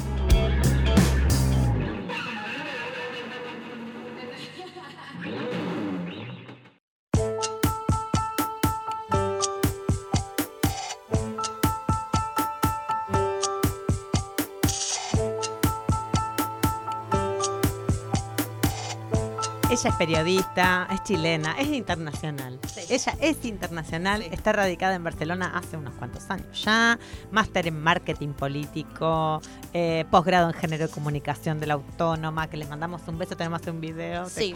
Ella 19.74 19.90
es 19.90 19.96
periodista, 19.96 20.86
es 20.92 21.02
chilena, 21.02 21.56
es 21.58 21.66
internacional. 21.66 22.60
Ella 22.88 23.16
es 23.20 23.44
internacional, 23.44 24.22
está 24.22 24.52
radicada 24.52 24.94
en 24.94 25.02
Barcelona 25.02 25.50
hace 25.56 25.76
unos 25.76 25.94
cuantos 25.94 26.30
años 26.30 26.62
ya. 26.64 26.96
Máster 27.32 27.66
en 27.66 27.82
marketing 27.82 28.34
político, 28.34 29.40
eh, 29.72 30.04
posgrado 30.12 30.46
en 30.50 30.54
género 30.54 30.84
y 30.84 30.88
comunicación 30.90 31.58
de 31.58 31.66
la 31.66 31.74
Autónoma, 31.74 32.48
que 32.48 32.56
les 32.56 32.68
mandamos 32.68 33.02
un 33.08 33.18
beso, 33.18 33.36
tenemos 33.36 33.66
un 33.66 33.80
video. 33.80 34.28
Sí. 34.28 34.54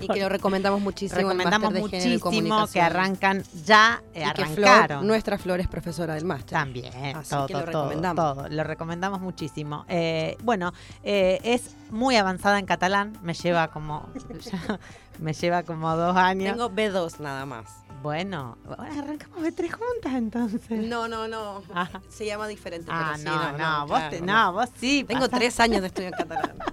Y 0.00 0.08
que 0.08 0.18
lo 0.18 0.28
recomendamos 0.28 0.80
muchísimo. 0.80 1.16
recomendamos 1.20 1.72
de 1.72 1.80
muchísimo 1.82 2.66
que 2.66 2.80
arrancan 2.80 3.44
ya, 3.64 4.02
eh, 4.12 4.24
Y 4.28 4.32
que 4.32 4.46
Flor, 4.46 4.68
arrancaron. 4.68 5.06
nuestra 5.06 5.38
Flor 5.38 5.60
es 5.60 5.68
profesora 5.68 6.14
del 6.14 6.24
máster. 6.24 6.58
También, 6.58 7.16
Así 7.16 7.30
todo, 7.30 7.46
que 7.46 7.52
lo 7.52 7.60
todo, 7.60 7.66
recomendamos. 7.66 8.16
todo. 8.34 8.48
Lo 8.48 8.64
recomendamos 8.64 9.20
muchísimo. 9.20 9.84
Eh, 9.88 10.36
bueno, 10.42 10.72
es 11.04 11.76
muy 11.90 12.16
avanzada 12.16 12.58
en 12.58 12.66
catalán, 12.66 13.16
me 13.22 13.34
lleva 13.34 13.68
como 13.68 14.08
ya- 14.52 14.78
me 15.18 15.32
lleva 15.32 15.62
como 15.62 15.94
dos 15.96 16.16
años. 16.16 16.52
Tengo 16.56 16.70
B2 16.70 17.18
nada 17.20 17.46
más. 17.46 17.66
Bueno, 18.02 18.56
arrancamos 18.78 19.42
de 19.42 19.52
tres 19.52 19.74
juntas 19.74 20.14
entonces. 20.14 20.70
No, 20.70 21.06
no, 21.06 21.28
no. 21.28 21.62
Ajá. 21.74 22.00
Se 22.08 22.24
llama 22.24 22.48
diferente. 22.48 22.90
Ah, 22.90 23.12
pero 23.14 23.18
sí, 23.18 23.24
no, 23.24 23.58
no, 23.58 23.80
vos, 23.86 23.98
claro, 23.98 24.10
te- 24.16 24.22
no, 24.22 24.52
vos 24.54 24.68
sí. 24.78 25.04
Tengo 25.06 25.26
pasás- 25.26 25.38
tres 25.38 25.60
años 25.60 25.80
de 25.82 25.86
estudio 25.88 26.08
en 26.08 26.14
catalán. 26.14 26.54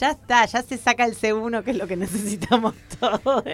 Ya 0.00 0.10
está, 0.10 0.44
ya 0.46 0.60
se 0.62 0.76
saca 0.76 1.04
el 1.04 1.16
C1, 1.16 1.62
que 1.62 1.70
es 1.70 1.76
lo 1.76 1.86
que 1.86 1.96
necesitamos 1.96 2.74
todos. 3.00 3.44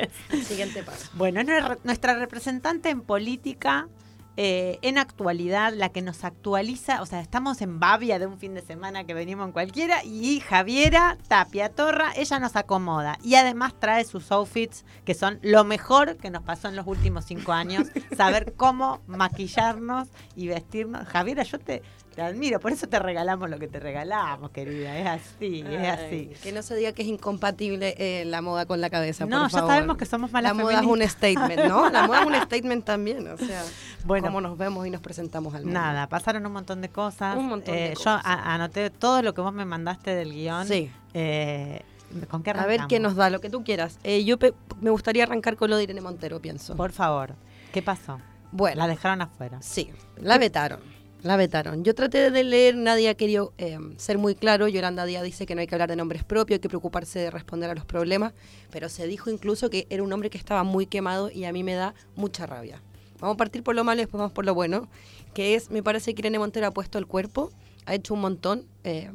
Siguiente 0.46 0.82
paso. 0.82 1.10
Bueno, 1.14 1.40
es 1.40 1.46
nuestra- 1.46 1.78
nuestra 1.84 2.14
representante 2.14 2.88
en 2.88 3.02
política, 3.02 3.88
eh, 4.36 4.78
en 4.82 4.98
actualidad, 4.98 5.72
la 5.74 5.90
que 5.90 6.02
nos 6.02 6.24
actualiza, 6.24 7.02
o 7.02 7.06
sea, 7.06 7.20
estamos 7.20 7.60
en 7.60 7.80
Bavia 7.80 8.18
de 8.18 8.26
un 8.26 8.38
fin 8.38 8.54
de 8.54 8.62
semana 8.62 9.04
que 9.04 9.14
venimos 9.14 9.46
en 9.46 9.52
cualquiera, 9.52 10.04
y 10.04 10.40
Javiera 10.40 11.18
Tapia 11.28 11.68
Torra, 11.68 12.12
ella 12.16 12.38
nos 12.38 12.56
acomoda 12.56 13.18
y 13.22 13.34
además 13.34 13.74
trae 13.78 14.04
sus 14.04 14.30
outfits, 14.32 14.84
que 15.04 15.14
son 15.14 15.38
lo 15.42 15.64
mejor 15.64 16.16
que 16.16 16.30
nos 16.30 16.42
pasó 16.42 16.68
en 16.68 16.76
los 16.76 16.86
últimos 16.86 17.24
cinco 17.24 17.52
años, 17.52 17.88
saber 18.16 18.54
cómo 18.56 19.00
maquillarnos 19.06 20.08
y 20.36 20.48
vestirnos. 20.48 21.06
Javiera, 21.08 21.42
yo 21.42 21.58
te, 21.58 21.82
te 22.14 22.22
admiro, 22.22 22.58
por 22.60 22.72
eso 22.72 22.86
te 22.88 22.98
regalamos 22.98 23.48
lo 23.48 23.58
que 23.58 23.68
te 23.68 23.78
regalamos, 23.80 24.50
querida, 24.50 24.98
es 24.98 25.06
así, 25.06 25.64
es 25.68 25.88
así. 25.88 26.30
Que 26.42 26.52
no 26.52 26.62
se 26.62 26.74
diga 26.76 26.92
que 26.92 27.02
es 27.02 27.08
incompatible 27.08 27.94
eh, 27.98 28.24
la 28.26 28.42
moda 28.42 28.66
con 28.66 28.80
la 28.80 28.90
cabeza. 28.90 29.26
No, 29.26 29.42
por 29.42 29.50
ya 29.50 29.58
favor. 29.58 29.70
sabemos 29.74 29.96
que 29.96 30.06
somos 30.06 30.32
malas 30.32 30.56
La 30.56 30.62
moda 30.62 30.80
es 30.80 30.86
un 30.86 31.02
statement, 31.08 31.64
¿no? 31.68 31.88
La 31.90 32.06
moda 32.06 32.20
es 32.22 32.26
un 32.26 32.34
statement 32.42 32.84
también. 32.84 33.26
O 33.28 33.36
sea, 33.36 33.62
Bueno. 34.04 34.26
cómo 34.28 34.40
nos 34.40 34.58
vemos 34.58 34.86
y 34.86 34.90
nos 34.90 35.00
presentamos 35.00 35.54
al 35.54 35.64
mundo. 35.64 35.78
Nada, 35.78 36.08
pasaron 36.08 36.44
un 36.44 36.52
montón 36.52 36.80
de 36.80 36.88
cosas. 36.88 37.36
Un 37.36 37.46
montón 37.48 37.74
de 37.74 37.92
Eh, 37.92 37.94
cosas. 37.94 38.22
Yo 38.24 38.28
anoté 38.30 38.90
todo 38.90 39.22
lo 39.22 39.32
que 39.34 39.40
vos 39.40 39.52
me 39.52 39.64
mandaste 39.64 40.14
del 40.14 40.32
guion. 40.32 40.66
Sí. 40.66 40.90
Eh, 41.14 41.82
¿Con 42.28 42.42
qué 42.42 42.50
A 42.50 42.54
ver 42.54 42.62
arrancamos? 42.62 42.88
qué 42.88 42.98
nos 42.98 43.14
da, 43.14 43.30
lo 43.30 43.40
que 43.40 43.50
tú 43.50 43.62
quieras. 43.62 43.98
Eh, 44.02 44.24
yo 44.24 44.36
me 44.80 44.90
gustaría 44.90 45.22
arrancar 45.22 45.56
con 45.56 45.70
lo 45.70 45.76
de 45.76 45.84
Irene 45.84 46.00
Montero, 46.00 46.40
pienso. 46.40 46.74
Por 46.74 46.90
favor, 46.90 47.34
¿qué 47.72 47.82
pasó? 47.82 48.18
bueno, 48.52 48.78
La 48.78 48.88
dejaron 48.88 49.22
afuera. 49.22 49.58
sí, 49.62 49.92
la 50.16 50.36
vetaron. 50.36 50.80
La 51.22 51.36
vetaron. 51.36 51.84
Yo 51.84 51.94
traté 51.94 52.30
de 52.30 52.44
leer, 52.44 52.74
nadie 52.76 53.10
ha 53.10 53.14
querido 53.14 53.52
eh, 53.58 53.78
ser 53.98 54.16
muy 54.16 54.34
claro. 54.34 54.68
Yolanda 54.68 55.04
Díaz 55.04 55.22
dice 55.22 55.44
que 55.44 55.54
no 55.54 55.60
hay 55.60 55.66
que 55.66 55.74
hablar 55.74 55.90
de 55.90 55.96
nombres 55.96 56.24
propios, 56.24 56.56
hay 56.56 56.60
que 56.60 56.68
preocuparse 56.68 57.18
de 57.18 57.30
responder 57.30 57.68
a 57.68 57.74
los 57.74 57.84
problemas. 57.84 58.32
Pero 58.70 58.88
se 58.88 59.06
dijo 59.06 59.30
incluso 59.30 59.68
que 59.68 59.86
era 59.90 60.02
un 60.02 60.12
hombre 60.12 60.30
que 60.30 60.38
estaba 60.38 60.64
muy 60.64 60.86
quemado 60.86 61.30
y 61.30 61.44
a 61.44 61.52
mí 61.52 61.62
me 61.62 61.74
da 61.74 61.94
mucha 62.16 62.46
rabia. 62.46 62.80
Vamos 63.20 63.34
a 63.34 63.36
partir 63.36 63.62
por 63.62 63.74
lo 63.74 63.84
malo 63.84 64.00
y 64.00 64.04
después 64.04 64.18
vamos 64.18 64.32
por 64.32 64.46
lo 64.46 64.54
bueno. 64.54 64.88
Que 65.34 65.54
es, 65.54 65.70
me 65.70 65.82
parece 65.82 66.14
que 66.14 66.22
Irene 66.22 66.38
Montero 66.38 66.66
ha 66.66 66.70
puesto 66.70 66.96
el 66.98 67.06
cuerpo, 67.06 67.50
ha 67.84 67.94
hecho 67.94 68.14
un 68.14 68.20
montón. 68.20 68.64
eh, 68.84 69.10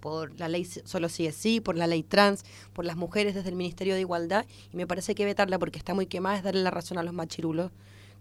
por 0.00 0.36
la 0.40 0.48
ley 0.48 0.64
solo 0.64 1.08
sí 1.08 1.28
es 1.28 1.36
sí, 1.36 1.60
por 1.60 1.76
la 1.76 1.86
ley 1.86 2.02
trans, 2.02 2.44
por 2.72 2.84
las 2.84 2.96
mujeres 2.96 3.36
desde 3.36 3.50
el 3.50 3.54
Ministerio 3.54 3.94
de 3.94 4.00
Igualdad, 4.00 4.46
y 4.72 4.76
me 4.76 4.84
parece 4.84 5.14
que 5.14 5.24
vetarla 5.24 5.60
porque 5.60 5.78
está 5.78 5.94
muy 5.94 6.06
quemada 6.06 6.36
es 6.36 6.42
darle 6.42 6.60
la 6.64 6.72
razón 6.72 6.98
a 6.98 7.04
los 7.04 7.14
machirulos 7.14 7.70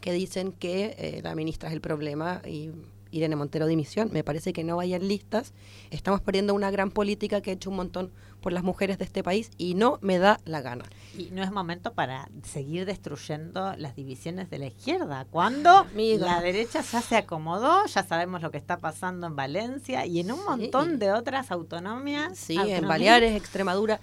que 0.01 0.11
dicen 0.11 0.51
que 0.51 0.95
eh, 0.97 1.21
la 1.23 1.35
ministra 1.35 1.69
es 1.69 1.73
el 1.73 1.81
problema 1.81 2.41
y 2.45 2.71
Irene 3.11 3.35
Montero 3.35 3.67
dimisión. 3.67 4.09
Me 4.11 4.23
parece 4.23 4.53
que 4.53 4.63
no 4.63 4.77
vayan 4.77 5.07
listas. 5.07 5.53
Estamos 5.91 6.21
perdiendo 6.21 6.53
una 6.53 6.71
gran 6.71 6.91
política 6.91 7.41
que 7.41 7.51
ha 7.51 7.53
hecho 7.53 7.69
un 7.69 7.75
montón 7.75 8.11
por 8.41 8.53
las 8.53 8.63
mujeres 8.63 8.97
de 8.97 9.05
este 9.05 9.21
país 9.21 9.51
y 9.57 9.75
no 9.75 9.99
me 10.01 10.17
da 10.17 10.39
la 10.45 10.61
gana. 10.61 10.85
Y 11.15 11.25
no 11.31 11.43
es 11.43 11.51
momento 11.51 11.93
para 11.93 12.27
seguir 12.43 12.85
destruyendo 12.85 13.75
las 13.77 13.95
divisiones 13.95 14.49
de 14.49 14.57
la 14.57 14.67
izquierda. 14.67 15.27
Cuando 15.29 15.85
la 15.93 16.41
derecha 16.41 16.81
ya 16.81 17.01
se 17.01 17.17
acomodó, 17.17 17.85
ya 17.85 18.03
sabemos 18.03 18.41
lo 18.41 18.49
que 18.49 18.57
está 18.57 18.77
pasando 18.77 19.27
en 19.27 19.35
Valencia 19.35 20.05
y 20.05 20.21
en 20.21 20.31
un 20.31 20.43
montón 20.43 20.97
de 20.97 21.11
otras 21.11 21.51
autonomias. 21.51 22.37
Sí, 22.37 22.53
en 22.53 22.59
autonomías. 22.59 22.87
Baleares, 22.87 23.35
Extremadura. 23.35 23.99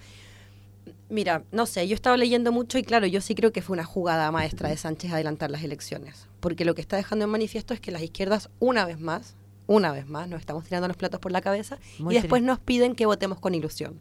Mira, 1.09 1.43
no 1.51 1.65
sé, 1.65 1.87
yo 1.87 1.95
estaba 1.95 2.17
leyendo 2.17 2.51
mucho 2.51 2.77
y 2.77 2.83
claro, 2.83 3.07
yo 3.07 3.21
sí 3.21 3.35
creo 3.35 3.51
que 3.51 3.61
fue 3.61 3.73
una 3.75 3.83
jugada 3.83 4.31
maestra 4.31 4.69
de 4.69 4.77
Sánchez 4.77 5.11
adelantar 5.11 5.51
las 5.51 5.63
elecciones, 5.63 6.27
porque 6.39 6.65
lo 6.65 6.75
que 6.75 6.81
está 6.81 6.97
dejando 6.97 7.25
en 7.25 7.31
manifiesto 7.31 7.73
es 7.73 7.79
que 7.79 7.91
las 7.91 8.01
izquierdas, 8.01 8.49
una 8.59 8.85
vez 8.85 8.99
más, 8.99 9.35
una 9.67 9.91
vez 9.91 10.07
más, 10.07 10.27
nos 10.27 10.39
estamos 10.39 10.63
tirando 10.63 10.87
los 10.87 10.97
platos 10.97 11.19
por 11.19 11.31
la 11.31 11.41
cabeza 11.41 11.77
Muy 11.99 12.13
y 12.13 12.17
después 12.17 12.41
triste. 12.41 12.47
nos 12.47 12.59
piden 12.59 12.95
que 12.95 13.05
votemos 13.05 13.39
con 13.39 13.53
ilusión. 13.53 13.99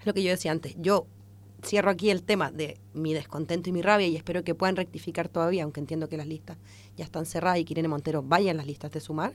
Es 0.00 0.06
lo 0.06 0.14
que 0.14 0.22
yo 0.22 0.30
decía 0.30 0.52
antes, 0.52 0.74
yo 0.78 1.06
cierro 1.64 1.90
aquí 1.90 2.10
el 2.10 2.22
tema 2.22 2.50
de 2.50 2.78
mi 2.92 3.14
descontento 3.14 3.68
y 3.68 3.72
mi 3.72 3.82
rabia 3.82 4.06
y 4.06 4.16
espero 4.16 4.42
que 4.42 4.54
puedan 4.54 4.76
rectificar 4.76 5.28
todavía, 5.28 5.64
aunque 5.64 5.80
entiendo 5.80 6.08
que 6.08 6.16
las 6.16 6.26
listas 6.26 6.56
ya 6.96 7.04
están 7.04 7.26
cerradas 7.26 7.58
y 7.58 7.64
que 7.64 7.74
Irene 7.74 7.88
Montero 7.88 8.22
vaya 8.22 8.50
en 8.50 8.56
las 8.56 8.66
listas 8.66 8.90
de 8.90 9.00
sumar. 9.00 9.34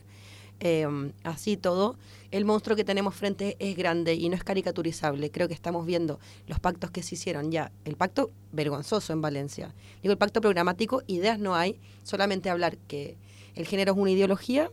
Eh, 0.60 0.88
así 1.24 1.56
todo, 1.56 1.98
el 2.32 2.44
monstruo 2.44 2.76
que 2.76 2.84
tenemos 2.84 3.16
frente 3.16 3.56
es 3.60 3.78
grande 3.78 4.16
y 4.16 4.28
no 4.30 4.36
es 4.36 4.44
caricaturizable. 4.44 5.30
Creo 5.32 5.48
que 5.48 5.54
estamos 5.54 5.86
viendo 5.86 6.20
los 6.48 6.60
pactos 6.60 6.92
que 6.92 7.04
se 7.04 7.16
hicieron 7.16 7.52
ya. 7.52 7.72
El 7.86 7.96
pacto 7.96 8.32
vergonzoso 8.52 9.14
en 9.14 9.22
Valencia. 9.22 9.74
Digo, 10.02 10.12
el 10.12 10.18
pacto 10.18 10.42
programático, 10.42 11.04
ideas 11.08 11.40
no 11.40 11.56
hay, 11.56 11.80
solamente 12.04 12.50
hablar 12.50 12.78
que 12.78 13.18
el 13.56 13.66
género 13.66 13.94
es 13.94 13.98
una 13.98 14.12
ideología. 14.12 14.72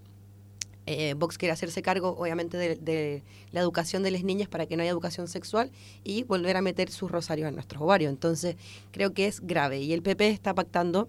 Eh, 0.87 1.15
Vox 1.17 1.39
quiere 1.39 1.53
hacerse 1.53 1.81
cargo, 1.81 2.15
obviamente, 2.19 2.59
de, 2.59 2.77
de 2.77 3.23
la 3.53 3.61
educación 3.61 4.03
de 4.03 4.11
las 4.11 4.23
niñas 4.23 4.49
para 4.49 4.67
que 4.67 4.77
no 4.77 4.83
haya 4.83 4.91
educación 4.91 5.29
sexual 5.29 5.71
y 6.03 6.25
volver 6.25 6.57
a 6.57 6.63
meter 6.63 6.91
sus 6.91 7.11
rosarios 7.11 7.49
en 7.49 7.55
nuestros 7.55 7.81
ovarios. 7.83 8.11
Entonces, 8.11 8.57
creo 8.91 9.15
que 9.15 9.27
es 9.27 9.41
grave. 9.41 9.81
Y 9.81 9.93
el 9.93 10.03
PP 10.03 10.29
está 10.29 10.55
pactando 10.55 11.09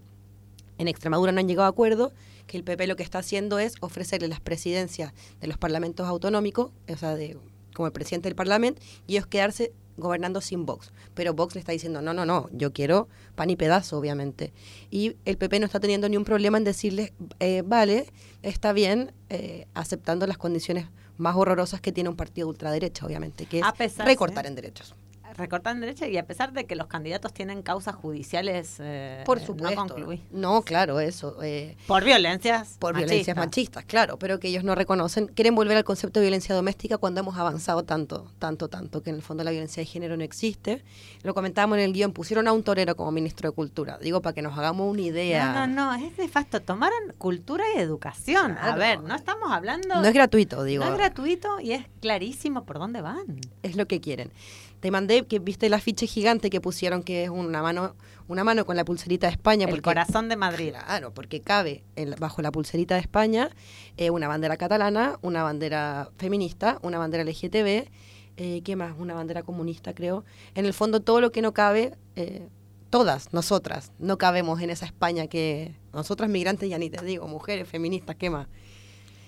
en 0.77 0.87
Extremadura 0.87 1.31
no 1.31 1.39
han 1.39 1.47
llegado 1.47 1.65
a 1.65 1.69
acuerdo, 1.69 2.11
que 2.47 2.57
el 2.57 2.63
PP 2.63 2.87
lo 2.87 2.95
que 2.95 3.03
está 3.03 3.19
haciendo 3.19 3.59
es 3.59 3.75
ofrecerle 3.81 4.27
las 4.27 4.39
presidencias 4.39 5.13
de 5.39 5.47
los 5.47 5.57
parlamentos 5.57 6.07
autonómicos, 6.07 6.71
o 6.87 6.97
sea, 6.97 7.15
de, 7.15 7.37
como 7.73 7.87
el 7.87 7.93
presidente 7.93 8.29
del 8.29 8.35
parlamento, 8.35 8.81
y 9.07 9.13
ellos 9.13 9.27
quedarse 9.27 9.73
gobernando 9.97 10.41
sin 10.41 10.65
Vox. 10.65 10.91
Pero 11.13 11.33
Vox 11.33 11.55
le 11.55 11.59
está 11.59 11.71
diciendo, 11.71 12.01
no, 12.01 12.13
no, 12.13 12.25
no, 12.25 12.49
yo 12.51 12.73
quiero 12.73 13.07
pan 13.35 13.49
y 13.49 13.55
pedazo, 13.55 13.97
obviamente. 13.97 14.53
Y 14.91 15.15
el 15.25 15.37
PP 15.37 15.59
no 15.59 15.65
está 15.65 15.79
teniendo 15.79 16.09
ni 16.09 16.17
un 16.17 16.25
problema 16.25 16.57
en 16.57 16.63
decirle, 16.63 17.13
eh, 17.39 17.63
vale, 17.65 18.07
está 18.41 18.73
bien, 18.73 19.13
eh, 19.29 19.67
aceptando 19.73 20.27
las 20.27 20.37
condiciones 20.37 20.87
más 21.17 21.35
horrorosas 21.35 21.81
que 21.81 21.91
tiene 21.91 22.09
un 22.09 22.15
partido 22.15 22.47
de 22.47 22.51
ultraderecha, 22.51 23.05
obviamente, 23.05 23.45
que 23.45 23.59
es 23.59 23.65
pesar, 23.77 24.05
recortar 24.05 24.45
en 24.47 24.55
derechos. 24.55 24.95
Recortar 25.37 25.75
en 25.75 25.81
derecha 25.81 26.07
y 26.07 26.17
a 26.17 26.25
pesar 26.25 26.53
de 26.53 26.65
que 26.65 26.75
los 26.75 26.87
candidatos 26.87 27.33
tienen 27.33 27.61
causas 27.61 27.95
judiciales 27.95 28.77
eh, 28.79 29.21
Por 29.25 29.39
no 29.41 29.45
supuesto. 29.45 29.75
concluidas. 29.75 30.25
No, 30.31 30.61
claro, 30.61 30.99
eso. 30.99 31.37
eh, 31.43 31.75
Por 31.87 32.03
violencias. 32.03 32.77
por 32.79 32.95
violencias 32.95 33.35
machistas, 33.35 33.83
claro, 33.85 34.17
pero 34.17 34.39
que 34.39 34.47
ellos 34.47 34.63
no 34.63 34.75
reconocen, 34.75 35.27
quieren 35.27 35.53
volver 35.55 35.77
al 35.77 35.83
concepto 35.83 36.19
de 36.19 36.25
violencia 36.25 36.55
doméstica 36.55 36.97
cuando 36.97 37.19
hemos 37.19 37.37
avanzado 37.37 37.83
tanto, 37.83 38.31
tanto, 38.39 38.69
tanto, 38.69 39.03
que 39.03 39.09
en 39.09 39.17
el 39.17 39.21
fondo 39.21 39.43
la 39.43 39.51
violencia 39.51 39.81
de 39.81 39.85
género 39.85 40.15
no 40.17 40.23
existe. 40.23 40.83
Lo 41.23 41.33
comentábamos 41.33 41.77
en 41.79 41.83
el 41.85 41.93
guion, 41.93 42.13
pusieron 42.13 42.47
a 42.47 42.53
un 42.53 42.63
torero 42.63 42.95
como 42.95 43.11
ministro 43.11 43.49
de 43.49 43.55
Cultura, 43.55 43.97
digo, 44.01 44.21
para 44.21 44.33
que 44.33 44.41
nos 44.41 44.57
hagamos 44.57 44.89
una 44.91 45.01
idea. 45.01 45.53
No, 45.53 45.67
no, 45.67 45.97
no, 45.97 46.05
es 46.05 46.17
nefasto. 46.17 46.61
Tomaron 46.61 47.13
cultura 47.17 47.63
y 47.75 47.79
educación. 47.79 48.57
A 48.59 48.75
ver, 48.75 49.01
no 49.01 49.15
estamos 49.15 49.51
hablando. 49.51 49.95
No 50.01 50.05
es 50.05 50.13
gratuito, 50.13 50.63
digo, 50.63 50.85
no 50.85 50.91
es 50.91 50.97
gratuito 50.97 51.59
y 51.59 51.73
es 51.73 51.85
clarísimo 51.99 52.65
por 52.65 52.79
dónde 52.79 53.01
van. 53.01 53.25
es 53.63 53.75
lo 53.75 53.87
que 53.87 53.99
quieren. 53.99 54.31
Te 54.79 54.91
mandé 54.91 55.25
que 55.25 55.39
viste 55.39 55.65
el 55.65 55.73
afiche 55.73 56.05
gigante 56.07 56.49
que 56.49 56.61
pusieron, 56.61 57.01
que 57.03 57.23
es 57.23 57.29
una 57.29 57.61
mano, 57.61 57.95
una 58.27 58.43
mano 58.43 58.65
con 58.65 58.75
la 58.75 58.85
pulserita 58.85 59.27
de 59.27 59.31
España. 59.33 59.65
El 59.65 59.71
porque- 59.71 59.81
corazón 59.83 60.29
de 60.29 60.35
Madrid. 60.35 60.69
Claro, 60.71 61.13
porque 61.13 61.41
cabe 61.41 61.83
en 61.95 62.13
bajo 62.19 62.41
la 62.41 62.51
pulserita 62.51 62.95
de 62.95 63.01
España 63.01 63.49
eh, 63.97 64.09
una 64.11 64.27
bandera 64.27 64.57
catalana, 64.57 65.17
una 65.21 65.43
bandera 65.43 66.09
feminista, 66.17 66.79
una 66.83 66.97
bandera 66.99 67.23
LGTB, 67.23 67.89
eh, 68.37 68.61
¿qué 68.63 68.75
más? 68.75 68.93
Una 68.99 69.13
bandera 69.13 69.43
comunista, 69.43 69.93
creo. 69.93 70.23
En 70.55 70.65
el 70.65 70.73
fondo, 70.73 70.99
todo 70.99 71.21
lo 71.21 71.31
que 71.31 71.41
no 71.41 71.53
cabe, 71.53 71.93
eh, 72.15 72.47
todas 72.89 73.33
nosotras, 73.33 73.91
no 73.99 74.17
cabemos 74.17 74.61
en 74.61 74.69
esa 74.69 74.85
España 74.85 75.27
que 75.27 75.73
nosotras 75.93 76.29
migrantes, 76.29 76.69
ya 76.69 76.77
ni 76.77 76.89
te 76.89 77.03
digo, 77.03 77.27
mujeres, 77.27 77.67
feministas, 77.67 78.15
¿qué 78.17 78.29
más? 78.29 78.47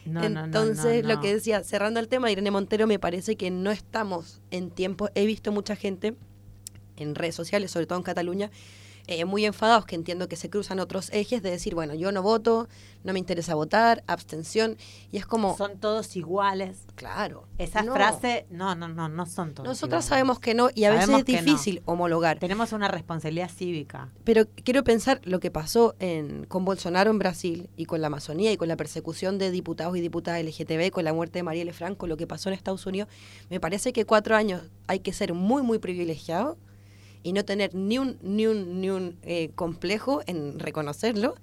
No, 0.08 0.22
no, 0.22 0.30
no, 0.30 0.45
Entonces, 0.45 1.03
no, 1.03 1.16
lo 1.16 1.22
que 1.22 1.34
decía, 1.34 1.64
cerrando 1.64 1.99
el 1.99 2.08
tema, 2.08 2.32
Irene 2.32 2.51
Montero, 2.51 2.88
me 2.88 2.99
parece 2.99 3.36
que 3.36 3.51
no 3.51 3.72
estamos 3.72 4.41
en 4.51 4.70
tiempo. 4.72 5.10
He 5.16 5.26
visto 5.26 5.51
mucha 5.51 5.76
gente 5.76 6.16
en 6.95 7.16
redes 7.16 7.36
sociales, 7.36 7.72
sobre 7.72 7.86
todo 7.86 7.97
en 7.97 8.03
Cataluña, 8.03 8.51
eh, 9.08 9.26
muy 9.26 9.45
enfadados, 9.45 9.86
que 9.86 9.95
entiendo 9.95 10.28
que 10.28 10.36
se 10.36 10.49
cruzan 10.49 10.80
otros 10.80 11.10
ejes 11.14 11.41
de 11.41 11.49
decir, 11.49 11.74
bueno, 11.76 11.93
yo 11.93 12.12
no 12.12 12.22
voto, 12.22 12.68
no 13.03 13.14
me 13.14 13.20
interesa 13.20 13.55
votar, 13.55 14.03
abstención, 14.05 14.78
y 15.12 15.18
es 15.18 15.26
como, 15.26 15.55
Son 15.55 15.80
todos 15.80 16.16
iguales. 16.16 16.80
claro. 16.95 17.47
Esa 17.58 17.82
no. 17.82 17.93
frase, 17.93 18.45
no, 18.49 18.76
no, 18.76 18.88
no, 18.88 19.08
no 19.10 19.26
son 19.26 19.53
todos. 19.53 19.68
Nosotras 19.68 20.05
iguales. 20.05 20.05
sabemos 20.05 20.39
que 20.39 20.53
no, 20.53 20.70
y 20.76 20.84
a 20.84 20.91
veces 20.91 21.05
es 21.05 21.12
no. 21.12 21.24
difícil 21.24 21.82
homologar. 21.86 22.38
Tenemos 22.39 22.74
una 22.74 22.88
responsabilidad 22.88 23.49
cívica. 23.49 24.10
Pero 24.24 24.45
quiero 24.64 24.84
pensar 24.84 25.22
lo 25.24 25.39
que 25.39 25.51
pasó 25.51 25.95
en, 25.99 26.45
con 26.45 26.66
Bolsonaro 26.66 27.10
en 27.10 27.20
Brasil 27.20 27.70
y 27.78 27.86
con 27.86 28.01
la 28.01 28.08
Amazonía 28.08 28.51
y 28.51 28.58
con 28.58 28.68
la 28.68 28.76
persecución 28.76 29.38
de 29.38 29.51
diputados 29.51 29.95
y 29.97 30.01
diputadas 30.01 30.43
LGTB, 30.43 30.91
con 30.91 31.05
la 31.05 31.14
muerte 31.14 31.39
de 31.39 31.43
Marielle 31.43 31.74
Franco, 31.74 32.08
lo 32.08 32.18
que 32.18 32.28
pasó 32.28 32.49
en 32.49 32.55
Estados 32.55 32.86
Unidos. 32.86 33.10
Me 33.49 33.60
parece 33.60 33.93
que 33.93 34.05
cuatro 34.05 34.36
años 34.36 34.64
hay 34.88 34.99
que 34.99 35.14
ser 35.14 35.34
muy, 35.34 35.64
muy 35.64 35.80
privilegiado 35.80 36.58
y 37.24 37.34
no 37.34 37.43
tener 37.45 37.74
ni 37.76 37.97
un, 37.97 38.18
ni 38.22 38.47
un, 38.47 38.82
ni 38.82 38.89
un 38.89 39.18
eh, 39.24 39.49
complejo 39.55 40.22
en 40.28 40.59
reconocerlo, 40.59 41.36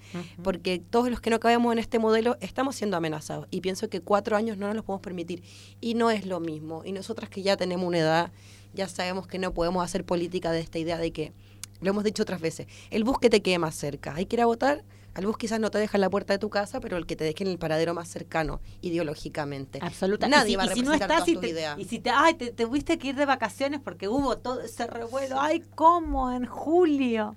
porque 0.43 0.79
todos 0.79 1.11
los 1.11 1.21
que 1.21 1.31
no 1.31 1.41
cabemos 1.41 1.73
en 1.73 1.79
este 1.79 1.99
modelo 1.99 2.37
estamos 2.41 2.77
siendo 2.77 2.97
amenazados. 2.97 3.47
Y 3.51 3.61
pienso 3.61 3.89
que 3.89 4.01
cuatro 4.01 4.37
años 4.37 4.57
no 4.57 4.67
nos 4.67 4.77
los 4.77 4.85
podemos 4.85 5.03
permitir. 5.03 5.43
Y 5.81 5.95
no 5.95 6.11
es 6.11 6.27
lo 6.27 6.41
mismo. 6.41 6.83
Y 6.85 6.93
nosotras 6.93 7.29
que 7.29 7.43
ya 7.43 7.57
tenemos 7.57 7.87
una 7.87 7.99
edad, 7.99 8.33
ya 8.73 8.89
sabemos 8.89 9.27
que 9.27 9.39
no 9.39 9.53
podemos 9.53 9.85
hacer 9.85 10.05
política 10.05 10.53
de 10.53 10.61
esta 10.61 10.79
idea 10.79 10.99
de 10.99 11.13
que 11.13 11.33
lo 11.81 11.91
hemos 11.91 12.05
dicho 12.05 12.23
otras 12.23 12.41
veces. 12.41 12.67
El 12.91 13.05
bus 13.05 13.19
que 13.19 13.31
te 13.31 13.43
quede 13.43 13.59
más 13.59 13.75
cerca. 13.75 14.15
Hay 14.15 14.27
que 14.27 14.37
ir 14.37 14.43
a 14.43 14.47
votar. 14.47 14.85
Al 15.15 15.27
bus 15.27 15.37
quizás 15.39 15.61
no 15.61 15.71
te 15.71 15.79
deja 15.79 15.97
en 15.97 16.01
la 16.01 16.11
puerta 16.11 16.33
de 16.33 16.39
tu 16.39 16.51
casa, 16.51 16.81
pero 16.81 16.97
el 16.97 17.07
que 17.07 17.15
te 17.17 17.23
deje 17.25 17.45
en 17.45 17.51
el 17.51 17.59
paradero 17.59 17.95
más 17.95 18.09
cercano, 18.09 18.61
ideológicamente. 18.81 19.79
Absolutamente. 19.83 20.37
Nadie 20.39 20.53
y 20.53 20.57
va 20.57 20.63
a 20.65 20.67
y 20.67 20.69
si 20.71 20.83
no 20.83 20.91
representar 20.93 21.11
estás 21.11 21.17
todas 21.19 21.29
y 21.29 21.33
tus 21.35 21.41
te, 21.43 21.49
ideas. 21.51 21.79
y 21.79 21.85
si 21.85 21.99
te, 22.01 22.11
ay, 22.11 22.35
te, 22.35 22.47
te 22.53 22.65
tuviste 22.65 22.99
que 22.99 23.09
ir 23.09 23.15
de 23.17 23.27
vacaciones 23.27 23.81
porque 23.81 24.09
hubo 24.09 24.39
todo 24.39 24.61
ese 24.61 24.87
revuelo. 24.87 25.41
Ay, 25.41 25.63
¿cómo? 25.75 26.33
En 26.33 26.47
julio. 26.47 27.37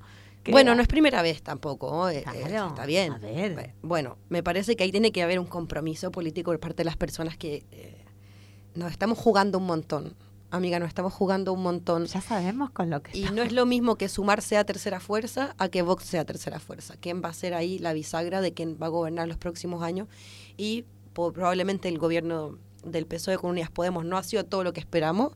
Bueno, 0.49 0.73
no 0.75 0.81
es 0.81 0.87
primera 0.87 1.21
vez 1.21 1.41
tampoco. 1.43 2.07
eh, 2.09 2.19
eh, 2.19 2.23
Claro, 2.23 2.67
está 2.69 2.85
bien. 2.85 3.11
a 3.13 3.17
ver. 3.17 3.53
Bue- 3.55 3.73
Bueno, 3.81 4.17
me 4.29 4.41
parece 4.43 4.75
que 4.77 4.83
ahí 4.85 4.91
tiene 4.91 5.11
que 5.11 5.21
haber 5.21 5.39
un 5.39 5.45
compromiso 5.45 6.09
político 6.09 6.51
por 6.51 6.59
parte 6.61 6.77
de 6.77 6.85
las 6.85 6.95
personas 6.95 7.37
que 7.37 7.65
eh, 7.71 8.05
nos 8.73 8.91
estamos 8.91 9.17
jugando 9.17 9.57
un 9.57 9.65
montón. 9.65 10.15
Amiga, 10.49 10.79
nos 10.79 10.87
estamos 10.87 11.13
jugando 11.13 11.51
un 11.51 11.61
montón. 11.61 12.05
Ya 12.05 12.21
sabemos 12.21 12.69
con 12.69 12.89
lo 12.89 13.01
que 13.03 13.11
Y 13.17 13.21
estamos- 13.23 13.35
no 13.35 13.43
es 13.43 13.51
lo 13.51 13.65
mismo 13.65 13.97
que 13.97 14.07
sumar 14.07 14.41
sea 14.41 14.63
tercera 14.63 14.99
fuerza 15.01 15.53
a 15.57 15.67
que 15.67 15.81
Vox 15.81 16.05
sea 16.05 16.23
tercera 16.23 16.59
fuerza. 16.59 16.95
¿Quién 17.01 17.21
va 17.21 17.29
a 17.29 17.33
ser 17.33 17.53
ahí 17.53 17.79
la 17.79 17.91
bisagra 17.91 18.39
de 18.39 18.53
quién 18.53 18.77
va 18.81 18.85
a 18.85 18.89
gobernar 18.89 19.27
los 19.27 19.37
próximos 19.37 19.83
años? 19.83 20.07
Y 20.55 20.85
po- 21.13 21.33
probablemente 21.33 21.89
el 21.89 21.97
gobierno 21.99 22.57
del 22.85 23.05
PSOE 23.05 23.37
con 23.37 23.49
Unidas 23.51 23.69
Podemos 23.69 24.05
no 24.05 24.17
ha 24.17 24.23
sido 24.23 24.45
todo 24.45 24.63
lo 24.63 24.71
que 24.71 24.79
esperamos, 24.79 25.33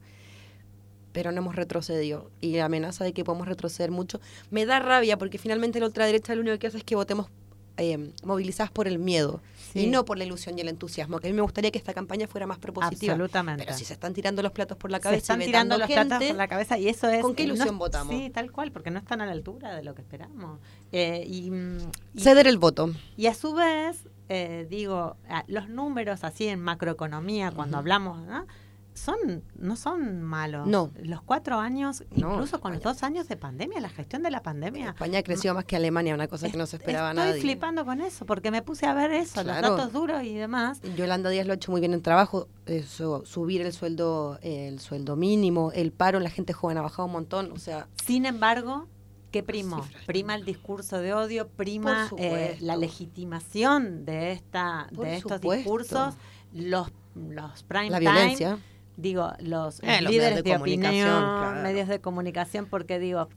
pero 1.12 1.34
no 1.34 1.40
hemos 1.40 1.58
retrocedido. 1.58 2.32
Y 2.40 2.56
la 2.56 2.66
amenaza 2.66 3.04
de 3.04 3.12
que 3.12 3.26
podemos 3.26 3.50
retroceder 3.50 3.92
mucho 3.92 4.22
me 4.50 4.66
da 4.66 4.80
rabia 4.80 5.18
porque 5.18 5.38
finalmente 5.38 5.82
la 5.82 5.88
ultraderecha 5.88 6.34
lo 6.36 6.42
único 6.42 6.58
que 6.58 6.68
hace 6.68 6.78
es 6.78 6.86
que 6.86 6.96
votemos 6.96 7.28
eh, 7.76 8.12
movilizadas 8.24 8.72
por 8.72 8.88
el 8.88 8.98
miedo 9.00 9.42
Sí. 9.74 9.80
y 9.86 9.88
no 9.88 10.06
por 10.06 10.18
la 10.18 10.24
ilusión 10.26 10.58
y 10.58 10.62
el 10.62 10.68
entusiasmo. 10.68 11.20
Que 11.20 11.28
a 11.28 11.32
mí 11.32 11.36
me 11.36 11.42
gustaría 11.42 11.72
que 11.72 11.78
esta 11.78 11.94
campaña 11.94 12.28
fuera 12.28 12.48
más 12.48 12.58
propositiva. 12.60 13.14
Absolutamente. 13.14 13.64
Pero 13.66 13.78
si 13.78 13.86
se 13.86 13.94
están 13.94 14.14
tirando 14.14 14.42
los 14.42 14.52
platos 14.52 14.78
por 14.78 14.92
la 14.92 14.98
se 14.98 15.04
cabeza 15.04 15.18
están 15.34 15.42
y 15.42 15.46
tirando 15.46 15.78
los 15.78 15.88
vetando 15.88 16.08
platos 16.10 16.20
gente, 16.28 16.34
por 16.34 16.38
la 16.38 16.48
cabeza 16.48 16.78
y 16.78 16.88
eso 16.90 17.08
es 17.10 17.22
¿con 17.22 17.36
qué 17.36 17.44
ilusión 17.44 17.78
votamos? 17.78 18.14
sí 18.16 18.30
tal 18.30 18.52
cual 18.52 18.72
porque 18.72 18.92
no 18.92 19.00
están 19.00 19.22
a 19.22 19.26
la 19.26 19.32
altura 19.32 19.76
de 19.76 19.84
lo 19.84 19.96
que 19.96 20.02
esperamos 20.02 20.60
Eh, 20.92 21.24
y, 21.28 21.52
mm, 21.52 21.78
y- 22.16 22.20
ceder 22.22 22.48
el 22.48 22.58
voto. 22.58 22.92
y 23.18 23.28
a 23.28 23.34
su 23.34 23.54
vez 23.54 24.08
eh, 24.30 24.66
digo 24.70 25.18
los 25.48 25.68
números 25.70 26.24
así 26.24 26.48
en 26.48 26.60
macroeconomía 26.62 27.52
cuando 27.52 27.78
hablamos 27.78 28.20
¿no? 28.22 28.46
Son 28.94 29.44
no 29.56 29.76
son 29.76 30.22
malos 30.22 30.68
No. 30.68 30.92
los 31.02 31.22
cuatro 31.22 31.60
años 31.60 32.04
No, 32.16 32.32
incluso 32.34 32.60
con 32.60 32.74
los 32.74 32.82
dos 32.82 33.04
años 33.04 33.28
de 33.30 33.38
pandemia 33.38 33.80
la 33.80 33.90
gestión 33.90 34.22
de 34.22 34.32
la 34.32 34.42
pandemia 34.44 34.90
España 34.90 35.24
creció 35.24 35.54
más 35.54 35.64
que 35.66 35.76
Alemania, 35.78 36.14
una 36.14 36.28
cosa 36.28 36.50
que 36.50 36.58
no 36.58 36.66
se 36.66 36.76
esperaba 36.76 37.12
Estoy 37.12 37.26
nadie. 37.26 37.42
flipando 37.42 37.86
con 37.86 38.02
eso 38.02 38.26
porque 38.26 38.52
me 38.52 38.62
puse 38.62 38.86
a 38.86 38.94
ver 38.94 39.12
eso 39.12 39.42
Claro. 39.44 39.68
los 39.70 39.78
datos 39.78 39.94
duros 39.94 40.24
y 40.24 40.34
demás 40.36 40.82
Yolanda 40.98 41.30
Díaz 41.30 41.46
lo 41.48 41.54
ha 41.54 41.56
hecho 41.56 41.72
muy 41.72 41.80
bien 41.80 41.94
en 41.94 42.02
trabajo, 42.02 42.48
eso, 42.66 43.26
subir 43.26 43.62
el 43.62 43.72
sueldo, 43.74 44.40
el 44.42 44.80
sueldo 44.80 45.16
mínimo, 45.16 45.72
el 45.74 45.92
paro 45.92 46.18
en 46.18 46.24
la 46.26 46.30
gente 46.30 46.52
joven 46.54 46.78
ha 46.78 46.82
bajado 46.82 47.06
un 47.06 47.14
montón, 47.14 47.52
o 47.54 47.58
sea, 47.58 47.88
sin 48.06 48.26
embargo 48.26 48.88
¿Qué 49.32 49.44
primó? 49.44 49.82
Cifras. 49.82 50.04
Prima 50.06 50.36
el 50.36 50.44
discurso 50.44 50.98
de 50.98 51.14
odio, 51.14 51.48
prima 51.48 52.10
eh, 52.18 52.58
la 52.60 52.76
legitimación 52.76 54.04
de 54.04 54.34
esta 54.34 54.88
Por 54.94 55.06
de 55.06 55.16
estos 55.16 55.34
supuesto. 55.38 55.56
discursos, 55.56 56.16
los 56.54 56.92
los 57.16 57.64
prime 57.64 57.90
La 57.92 58.00
time, 58.00 58.12
violencia. 58.12 58.58
Digo, 58.98 59.32
los, 59.40 59.80
Eh, 59.84 60.02
líderes 60.02 60.10
medios 60.10 60.36
de, 60.36 60.42
de 60.44 60.54
comunicación, 60.54 61.10
opinión, 61.10 61.38
claro. 61.40 61.62
medios 61.64 61.88
de 61.88 62.00
comunicación, 62.02 62.66
porque 62.68 63.00
digo, 63.00 63.30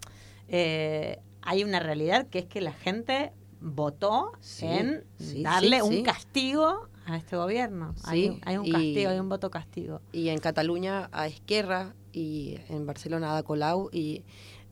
eh, 0.49 1.21
hay 1.43 1.65
una 1.65 1.81
realidad 1.81 2.27
que 2.29 2.41
es 2.41 2.47
que 2.47 2.61
la 2.61 2.73
gente 2.73 3.33
votó 3.61 4.33
Sí, 4.41 4.67
en 4.67 5.05
sí, 5.19 5.43
darle 5.43 5.81
sí, 5.81 5.83
un 5.83 6.03
castigo 6.05 6.89
a 7.07 7.17
este 7.17 7.37
gobierno. 7.37 7.95
hay, 8.05 8.29
Sí, 8.29 8.41
hay 8.45 8.57
un 8.59 8.67
y- 8.67 8.73
castigo, 8.73 9.11
hay 9.11 9.19
un 9.19 9.29
voto 9.29 9.51
castigo. 9.51 10.01
y 10.13 10.29
en 10.29 10.39
Cataluña 10.39 11.09
a 11.13 11.27
Esquerra 11.27 11.95
y 12.13 12.59
en 12.69 12.87
Barcelona 12.87 13.37
a 13.37 13.43
Colau 13.43 13.89
y 13.93 14.23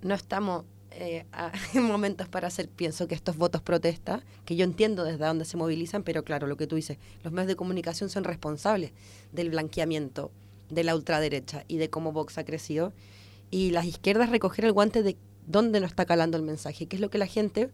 no 0.03 0.15
estamos 0.15 0.65
eh, 0.95 1.25
a- 1.33 1.53
en 1.75 1.85
momentos 1.85 2.29
para 2.29 2.49
hacer, 2.49 2.69
pienso 2.69 3.09
que 3.09 3.15
estos 3.15 3.39
votos 3.39 3.63
protesta, 3.63 4.23
que 4.45 4.57
yo 4.57 4.65
entiendo 4.65 5.05
desde 5.05 5.25
dónde 5.25 5.47
se 5.47 5.57
movilizan, 5.57 6.03
pero 6.03 6.23
claro, 6.23 6.47
lo 6.47 6.59
que 6.59 6.67
tú 6.67 6.77
dices, 6.77 6.99
los 7.23 7.33
medios 7.33 7.49
de 7.49 7.57
comunicación 7.57 8.11
son 8.11 8.25
responsables 8.25 8.93
del 9.33 9.49
blanqueamiento 9.49 10.31
de 10.73 10.85
la 10.85 10.95
ultraderecha 10.95 11.65
y 11.69 11.77
de 11.77 11.91
cómo 11.91 12.13
Vox 12.13 12.39
ha 12.39 12.45
crecido 12.45 12.93
y 13.51 13.71
las 13.71 13.85
izquierdas 13.85 14.31
recoger 14.31 14.65
el 14.65 14.73
guante 14.73 15.03
de 15.03 15.17
dónde 15.47 15.81
no 15.81 15.87
está 15.87 16.07
calando 16.07 16.37
el 16.37 16.43
mensaje, 16.43 16.87
que 16.87 16.97
es 16.97 17.03
lo 17.03 17.11
que 17.11 17.19
la 17.19 17.27
gente 17.27 17.71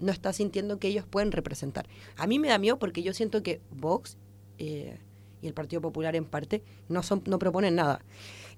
no 0.00 0.12
está 0.12 0.32
sintiendo 0.32 0.78
que 0.78 0.88
ellos 0.88 1.04
pueden 1.08 1.32
representar. 1.32 1.86
A 2.16 2.26
mí 2.26 2.38
me 2.38 2.48
da 2.48 2.58
miedo 2.58 2.78
porque 2.78 3.02
yo 3.02 3.12
siento 3.12 3.42
que 3.42 3.60
Vox 3.72 4.16
eh, 4.58 4.98
y 5.42 5.46
el 5.46 5.54
Partido 5.54 5.82
Popular 5.82 6.14
en 6.14 6.24
parte 6.24 6.62
no 6.88 7.02
son 7.02 7.22
no 7.26 7.38
proponen 7.38 7.74
nada. 7.74 8.00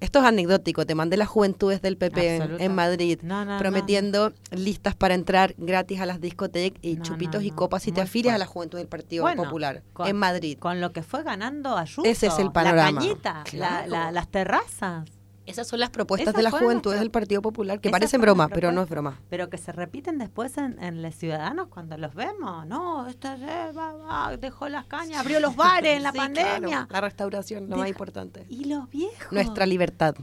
Esto 0.01 0.21
es 0.21 0.25
anecdótico, 0.27 0.87
te 0.87 0.95
mandé 0.95 1.17
las 1.17 1.27
juventudes 1.29 1.83
del 1.83 1.97
PP 1.97 2.37
en- 2.61 2.75
Madrid 2.75 3.19
No, 3.23 3.45
no, 3.45 3.53
no, 3.55 3.59
prometiendo 3.59 4.33
listas 4.53 4.95
para 4.95 5.15
entrar 5.15 5.55
gratis 5.59 6.01
a 6.01 6.07
las 6.07 6.21
discotecas 6.21 6.79
y 6.83 7.01
chupitos 7.01 7.43
y 7.43 7.51
copas 7.51 7.83
si 7.83 7.91
te 7.91 8.01
afilias 8.01 8.35
a 8.35 8.39
la 8.39 8.47
juventud 8.47 8.79
del 8.79 8.87
Partido 8.87 9.23
Bueno, 9.25 9.43
Popular 9.43 9.83
con- 9.93 10.07
en 10.07 10.17
Madrid. 10.17 10.57
Con 10.59 10.81
lo 10.81 10.93
que 10.93 11.03
fue 11.03 11.25
ganando 11.25 11.77
Ayuso. 11.77 12.05
Ese 12.05 12.29
es 12.29 12.39
el 12.39 12.53
panorama. 12.53 12.93
La 12.93 12.99
cañita, 13.01 13.45
la- 13.55 13.87
la- 13.89 14.13
las 14.13 14.29
terrazas. 14.29 15.09
Esas 15.49 15.67
son 15.67 15.81
las 15.81 15.91
propuestas 15.91 16.29
Esas 16.29 16.37
de 16.37 16.43
las 16.43 16.53
juventudes 16.53 16.97
pro- 16.97 17.01
del 17.01 17.11
Partido 17.11 17.43
Popular, 17.43 17.81
que 17.81 17.89
esas 17.89 17.99
parecen 17.99 18.21
broma, 18.21 18.49
pero 18.49 18.71
no 18.71 18.83
es 18.83 18.89
broma. 18.89 19.19
Pero 19.31 19.49
que 19.49 19.57
se 19.59 19.73
repiten 19.73 20.19
después 20.19 20.57
en, 20.59 20.83
en 20.83 21.01
los 21.03 21.15
ciudadanos 21.15 21.69
cuando 21.69 21.97
los 21.97 22.15
vemos. 22.15 22.67
No, 22.67 23.07
esta 23.09 23.37
va, 23.75 23.93
va, 23.93 24.37
dejó 24.37 24.69
las 24.69 24.87
cañas, 24.87 25.21
abrió 25.21 25.41
los 25.41 25.57
bares 25.57 25.97
en 25.97 26.03
la 26.03 26.13
Sí, 26.13 26.19
pandemia. 26.19 26.69
claro, 26.69 26.87
la 26.91 27.01
restauración, 27.01 27.65
lo 27.65 27.77
más 27.77 27.87
Deja- 27.87 27.89
importante. 27.89 28.45
Y 28.49 28.65
los 28.67 28.89
viejos. 28.91 29.33
Nuestra 29.33 29.65
libertad. 29.67 30.15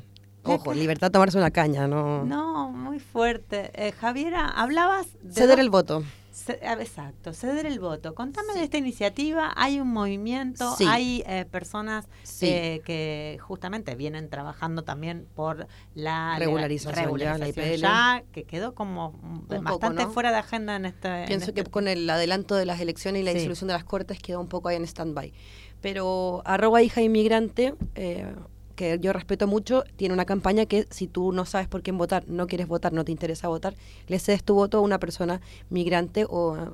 Ojo, 0.43 0.75
libertad 0.75 1.09
tomarse 1.09 1.39
una 1.39 1.49
caña, 1.49 1.87
no, 1.87 2.23
No, 2.23 2.69
muy 2.71 2.99
fuerte. 2.99 3.71
Eh, 3.73 3.91
Javiera, 3.93 4.47
hablabas 4.47 5.07
de 5.23 5.33
ceder 5.33 5.59
el 5.59 5.71
voto. 5.71 6.03
Exacto, 6.79 7.33
ceder 7.33 7.65
el 7.65 7.79
voto. 7.79 8.13
Contame 8.13 8.53
de 8.53 8.63
esta 8.63 8.77
iniciativa. 8.77 9.53
Hay 9.55 9.79
un 9.79 9.87
movimiento, 9.87 10.75
Sí. 10.75 10.85
hay 10.87 11.23
eh, 11.27 11.45
personas 11.49 12.07
Sí. 12.23 12.47
eh, 12.47 12.81
que 12.85 13.37
justamente 13.41 13.95
vienen 13.95 14.29
trabajando 14.29 14.83
también 14.83 15.25
por 15.35 15.67
la 15.93 16.35
Regularización 16.37 17.17
ya, 17.17 17.37
la 17.37 17.47
IPL. 17.47 17.77
ya, 17.77 18.23
que 18.31 18.43
quedó 18.43 18.75
como 18.75 19.13
poco, 19.47 19.61
bastante 19.63 20.03
¿no? 20.03 20.11
fuera 20.11 20.31
de 20.31 20.37
agenda 20.37 20.75
en 20.75 20.85
este. 20.85 21.07
en 21.21 21.27
Pienso 21.27 21.53
que 21.53 21.61
este- 21.61 21.71
con 21.71 21.87
el 21.87 22.09
adelanto 22.09 22.55
de 22.55 22.65
las 22.65 22.79
elecciones 22.81 23.21
y 23.21 23.25
la 23.25 23.31
Sí. 23.31 23.37
disolución 23.37 23.67
de 23.69 23.73
las 23.73 23.85
cortes 23.85 24.19
quedó 24.19 24.39
un 24.41 24.47
poco 24.47 24.67
ahí 24.69 24.75
en 24.75 24.83
stand-by. 24.83 25.33
Pero 25.81 26.41
arroba 26.45 26.81
hija 26.81 27.01
inmigrante, 27.01 27.75
eh, 27.95 28.25
que 28.75 28.99
yo 28.99 29.13
respeto 29.13 29.47
mucho, 29.47 29.83
tiene 29.95 30.13
una 30.13 30.25
campaña 30.25 30.65
que 30.65 30.85
si 30.89 31.07
tú 31.07 31.31
no 31.31 31.45
sabes 31.45 31.67
por 31.67 31.81
quién 31.81 31.97
votar, 31.97 32.27
no 32.27 32.47
quieres 32.47 32.67
votar, 32.67 32.93
no 32.93 33.03
te 33.05 33.11
interesa 33.11 33.47
votar, 33.47 33.75
le 34.07 34.19
cedes 34.19 34.43
tu 34.43 34.53
voto 34.53 34.77
a 34.77 34.81
una 34.81 34.99
persona 34.99 35.41
migrante 35.69 36.25
o 36.29 36.57
eh, 36.57 36.69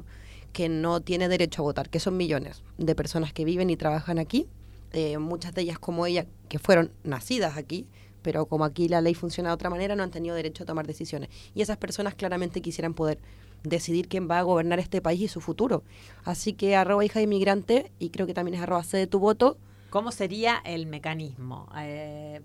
que 0.54 0.70
no 0.70 1.02
tiene 1.02 1.30
derecho 1.30 1.62
a 1.62 1.64
votar, 1.64 1.90
que 1.90 2.00
son 2.00 2.18
millones 2.18 2.64
de 2.78 2.96
personas 2.96 3.34
que 3.34 3.46
viven 3.46 3.70
y 3.70 3.78
trabajan 3.78 4.20
aquí, 4.20 4.48
eh, 4.94 5.18
muchas 5.18 5.54
de 5.54 5.62
ellas 5.62 5.80
como 5.80 6.06
ella, 6.06 6.26
que 6.50 6.60
fueron 6.60 6.92
nacidas 7.04 7.56
aquí, 7.56 7.88
pero 8.22 8.46
como 8.46 8.66
aquí 8.66 8.88
la 8.88 9.02
ley 9.02 9.14
funciona 9.14 9.50
de 9.50 9.54
otra 9.54 9.70
manera, 9.70 9.96
no 9.96 10.04
han 10.04 10.12
tenido 10.12 10.36
derecho 10.36 10.64
a 10.64 10.66
tomar 10.66 10.86
decisiones. 10.86 11.30
Y 11.56 11.62
esas 11.62 11.78
personas 11.78 12.14
claramente 12.14 12.62
quisieran 12.62 12.94
poder 12.94 13.20
decidir 13.64 14.08
quién 14.08 14.30
va 14.30 14.40
a 14.40 14.44
gobernar 14.44 14.80
este 14.80 15.02
país 15.02 15.22
y 15.22 15.28
su 15.28 15.42
futuro. 15.42 15.84
Así 16.24 16.54
que 16.54 16.76
arroba 16.76 17.06
hija 17.06 17.20
de 17.20 17.24
inmigrante, 17.24 17.92
y 18.00 18.10
creo 18.10 18.28
que 18.28 18.34
también 18.34 18.56
es 18.56 18.62
arroba 18.62 18.84
de 18.92 19.08
tu 19.08 19.20
voto. 19.20 19.58
¿Cómo 19.92 20.12
sería 20.12 20.56
el 20.66 20.88
mecanismo? 20.88 21.68
Eh, 21.78 22.42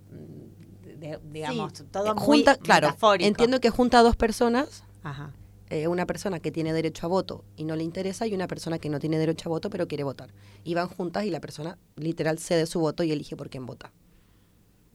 de- 0.99 1.19
digamos, 1.33 1.73
Sí, 1.75 1.85
todo 1.91 2.15
muy 2.15 2.23
junta, 2.23 2.57
claro, 2.57 2.89
metafórico. 2.89 3.27
entiendo 3.29 3.61
que 3.61 3.71
junta 3.71 4.01
a 4.01 4.03
dos 4.03 4.17
personas, 4.17 4.83
Ajá. 5.05 5.33
eh, 5.71 5.87
una 5.87 6.07
persona 6.07 6.41
que 6.41 6.51
tiene 6.51 6.73
derecho 6.73 7.07
a 7.07 7.09
voto 7.09 7.45
y 7.57 7.65
no 7.65 7.77
le 7.77 7.85
interesa, 7.85 8.27
y 8.27 8.35
una 8.35 8.49
persona 8.49 8.79
que 8.81 8.89
no 8.89 8.99
tiene 8.99 9.17
derecho 9.19 9.49
a 9.49 9.51
voto 9.51 9.71
pero 9.71 9.87
quiere 9.87 10.03
votar. 10.05 10.35
Y 10.65 10.75
van 10.75 10.89
juntas 10.89 11.25
y 11.25 11.31
la 11.31 11.41
persona 11.41 11.79
literal 11.95 12.39
cede 12.41 12.67
su 12.67 12.81
voto 12.81 13.05
y 13.05 13.13
elige 13.13 13.37
por 13.37 13.49
quién 13.49 13.65
vota. 13.65 13.93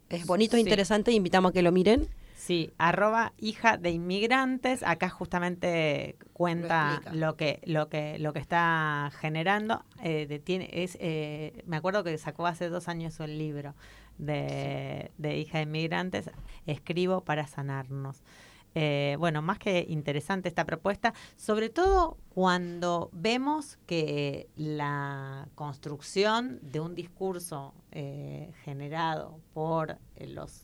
Es 0.09 0.25
bonito, 0.25 0.57
es 0.57 0.61
Sí. 0.63 0.67
interesante, 0.67 1.13
invitamos 1.13 1.51
a 1.51 1.53
que 1.53 1.61
lo 1.61 1.71
miren. 1.71 2.09
Sí, 2.41 2.73
arroba 2.79 3.33
hija 3.37 3.77
de 3.77 3.91
inmigrantes. 3.91 4.81
Acá 4.81 5.09
justamente 5.09 6.15
cuenta 6.33 6.99
lo, 7.13 7.37
que 7.37 7.61
lo 7.65 7.87
que 7.87 8.17
lo 8.17 8.33
que 8.33 8.39
está 8.39 9.11
generando. 9.19 9.85
Eh, 10.01 10.25
de- 10.25 10.39
tiene, 10.39 10.67
es, 10.73 10.97
eh, 10.99 11.61
me 11.67 11.77
acuerdo 11.77 12.03
que 12.03 12.17
sacó 12.17 12.47
hace 12.47 12.67
dos 12.69 12.87
años 12.87 13.19
un 13.19 13.37
libro 13.37 13.75
de, 14.17 15.11
de 15.19 15.37
hija 15.37 15.59
de 15.59 15.65
inmigrantes. 15.65 16.31
Escribo 16.65 17.21
para 17.21 17.45
sanarnos. 17.45 18.23
Eh, 18.73 19.17
bueno, 19.19 19.43
más 19.43 19.59
que 19.59 19.85
interesante 19.87 20.49
esta 20.49 20.65
propuesta, 20.65 21.13
sobre 21.35 21.69
todo 21.69 22.17
cuando 22.29 23.09
vemos 23.13 23.77
que 23.85 24.47
la 24.55 25.47
construcción 25.53 26.57
de 26.63 26.79
un 26.79 26.95
discurso 26.95 27.75
eh, 27.91 28.51
generado 28.63 29.39
por 29.53 29.97
eh, 30.15 30.25
los 30.27 30.63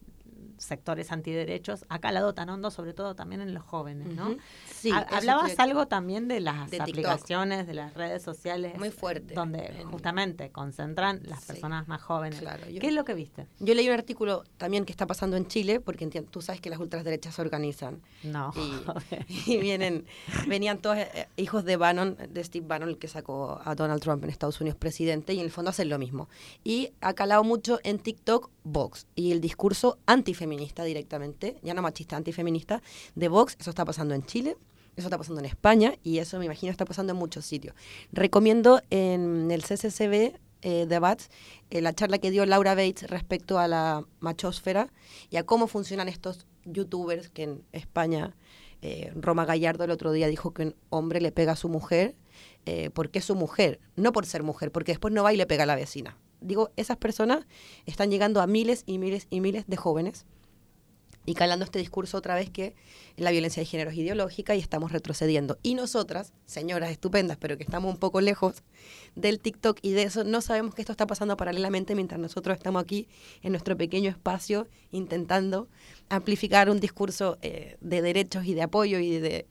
sectores 0.58 1.12
antiderechos 1.12 1.86
ha 1.90 2.00
calado 2.00 2.34
tan 2.34 2.50
hondo, 2.50 2.72
sobre 2.72 2.94
todo 2.94 3.16
también 3.16 3.42
en 3.42 3.54
los 3.54 3.64
jóvenes, 3.64 4.08
¿no? 4.08 4.30
Ujú. 4.32 4.38
Sí, 4.74 4.92
Ha- 4.92 5.02
eso 5.02 5.16
Hablabas 5.16 5.52
estoy- 5.52 5.64
algo 5.70 5.88
también 5.88 6.28
de 6.28 6.40
las 6.40 6.70
De 6.70 6.78
TikTok. 6.78 6.90
aplicaciones, 6.90 7.68
de 7.68 7.74
las 7.74 7.94
redes 7.94 8.22
sociales. 8.24 8.78
Muy 8.78 8.90
fuerte. 8.92 9.34
Donde 9.34 9.66
En- 9.68 9.90
justamente 9.92 10.50
concentran 10.52 11.22
las 11.24 11.42
Sí. 11.42 11.48
personas 11.48 11.88
más 11.88 12.02
jóvenes. 12.02 12.40
Claro, 12.40 12.70
yo- 12.70 12.80
¿Qué 12.80 12.88
es 12.88 12.94
lo 12.94 13.06
que 13.06 13.14
viste? 13.14 13.48
Yo 13.60 13.74
leí 13.74 13.88
un 13.88 13.94
artículo 13.94 14.44
también 14.58 14.86
que 14.86 14.92
está 14.92 15.06
pasando 15.08 15.38
en 15.38 15.48
Chile, 15.48 15.80
porque 15.80 16.08
tú 16.30 16.42
sabes 16.42 16.62
que 16.62 16.70
las 16.70 16.80
ultraderechas 16.80 17.36
se 17.36 17.42
organizan. 17.42 18.02
No. 18.24 18.52
Y, 18.56 18.72
y 19.56 19.58
vienen, 19.58 20.06
venían 20.48 20.80
todos 20.80 20.98
eh, 20.98 21.28
hijos 21.38 21.64
de 21.66 21.78
Bannon, 21.78 22.18
de 22.30 22.44
Steve 22.44 22.66
Bannon, 22.68 22.90
el 22.90 22.98
que 22.98 23.08
sacó 23.08 23.62
a 23.64 23.76
Donald 23.76 24.02
Trump 24.02 24.24
en 24.24 24.30
Estados 24.30 24.60
Unidos 24.62 24.78
presidente, 24.78 25.34
y 25.34 25.40
en 25.40 25.46
el 25.46 25.52
fondo 25.52 25.70
hacen 25.70 25.90
lo 25.90 25.98
mismo. 26.00 26.30
Y 26.64 26.92
ha 27.02 27.14
calado 27.14 27.44
mucho 27.44 27.80
en 27.84 28.00
TikTok 28.00 28.50
Vox 28.72 29.08
y 29.16 29.32
el 29.32 29.42
discurso 29.42 29.98
antifeminista 30.06 30.84
directamente, 30.84 31.58
ya 31.64 31.74
no 31.74 31.82
machista, 31.82 32.18
antifeminista, 32.18 32.82
de 33.16 33.28
Vox. 33.28 33.56
Eso 33.60 33.70
está 33.70 33.86
pasando 33.86 34.14
en 34.14 34.26
Chile. 34.26 34.58
Eso 34.96 35.08
está 35.08 35.18
pasando 35.20 35.40
en 35.42 35.46
España 35.46 35.94
y 36.02 36.18
eso 36.18 36.40
me 36.40 36.46
imagino 36.46 36.72
está 36.72 36.84
pasando 36.84 37.14
en 37.14 37.20
muchos 37.20 37.46
sitios. 37.46 37.76
Recomiendo 38.12 38.82
en 38.90 39.52
el 39.52 39.62
CCCB 39.62 40.34
eh, 40.64 40.86
Debates 40.88 41.30
eh, 41.70 41.82
la 41.82 41.94
charla 41.94 42.18
que 42.18 42.32
dio 42.32 42.44
Laura 42.48 42.74
Bates 42.74 43.08
respecto 43.08 43.60
a 43.60 43.68
la 43.68 44.08
machosfera 44.22 44.92
y 45.30 45.38
a 45.38 45.46
cómo 45.46 45.68
funcionan 45.68 46.10
estos 46.10 46.48
youtubers 46.66 47.30
que 47.30 47.44
en 47.44 47.64
España, 47.74 48.36
eh, 48.82 49.12
Roma 49.16 49.46
Gallardo 49.46 49.84
el 49.84 49.92
otro 49.92 50.12
día 50.12 50.28
dijo 50.28 50.52
que 50.52 50.64
un 50.64 50.76
hombre 50.90 51.22
le 51.22 51.32
pega 51.32 51.52
a 51.52 51.56
su 51.56 51.70
mujer 51.70 52.16
eh, 52.66 52.90
porque 52.94 53.20
es 53.20 53.26
su 53.26 53.36
mujer, 53.36 53.80
no 53.96 54.12
por 54.12 54.26
ser 54.26 54.44
mujer, 54.44 54.74
porque 54.74 54.92
después 54.92 55.14
no 55.14 55.24
va 55.24 55.32
y 55.32 55.38
le 55.38 55.46
pega 55.46 55.64
a 55.64 55.66
la 55.66 55.76
vecina. 55.76 56.18
Digo, 56.42 56.72
esas 56.76 56.98
personas 56.98 57.46
están 57.86 58.12
llegando 58.12 58.42
a 58.42 58.48
miles 58.48 58.84
y 58.86 58.98
miles 58.98 59.28
y 59.30 59.42
miles 59.42 59.66
de 59.68 59.78
jóvenes 59.78 60.26
y 61.28 61.34
calando 61.34 61.66
este 61.66 61.80
discurso 61.80 62.18
otra 62.18 62.36
vez 62.36 62.50
que 62.50 62.74
la 63.18 63.32
violencia 63.32 63.60
de 63.60 63.66
género 63.66 63.92
es 63.92 63.98
ideológica 63.98 64.56
y 64.56 64.60
estamos 64.60 64.94
retrocediendo. 64.94 65.60
Y 65.62 65.76
nosotras, 65.76 66.32
señoras 66.46 66.90
estupendas, 66.90 67.36
pero 67.38 67.58
que 67.58 67.64
estamos 67.64 67.94
un 67.94 68.00
poco 68.00 68.22
lejos 68.22 68.64
del 69.16 69.42
TikTok 69.42 69.78
y 69.82 69.92
de 69.92 70.04
eso, 70.04 70.24
no 70.24 70.40
sabemos 70.40 70.74
que 70.74 70.82
esto 70.82 70.94
está 70.94 71.06
pasando 71.06 71.36
paralelamente 71.36 71.96
mientras 71.96 72.22
nosotros 72.22 72.56
estamos 72.56 72.82
aquí 72.82 73.10
en 73.42 73.52
nuestro 73.52 73.76
pequeño 73.76 74.10
espacio 74.10 74.70
intentando 74.90 75.68
amplificar 76.08 76.70
un 76.70 76.80
discurso 76.80 77.38
eh, 77.42 77.76
de 77.82 78.02
derechos 78.02 78.46
y 78.46 78.54
de 78.54 78.62
apoyo 78.62 79.00
y 79.00 79.20
de 79.20 79.48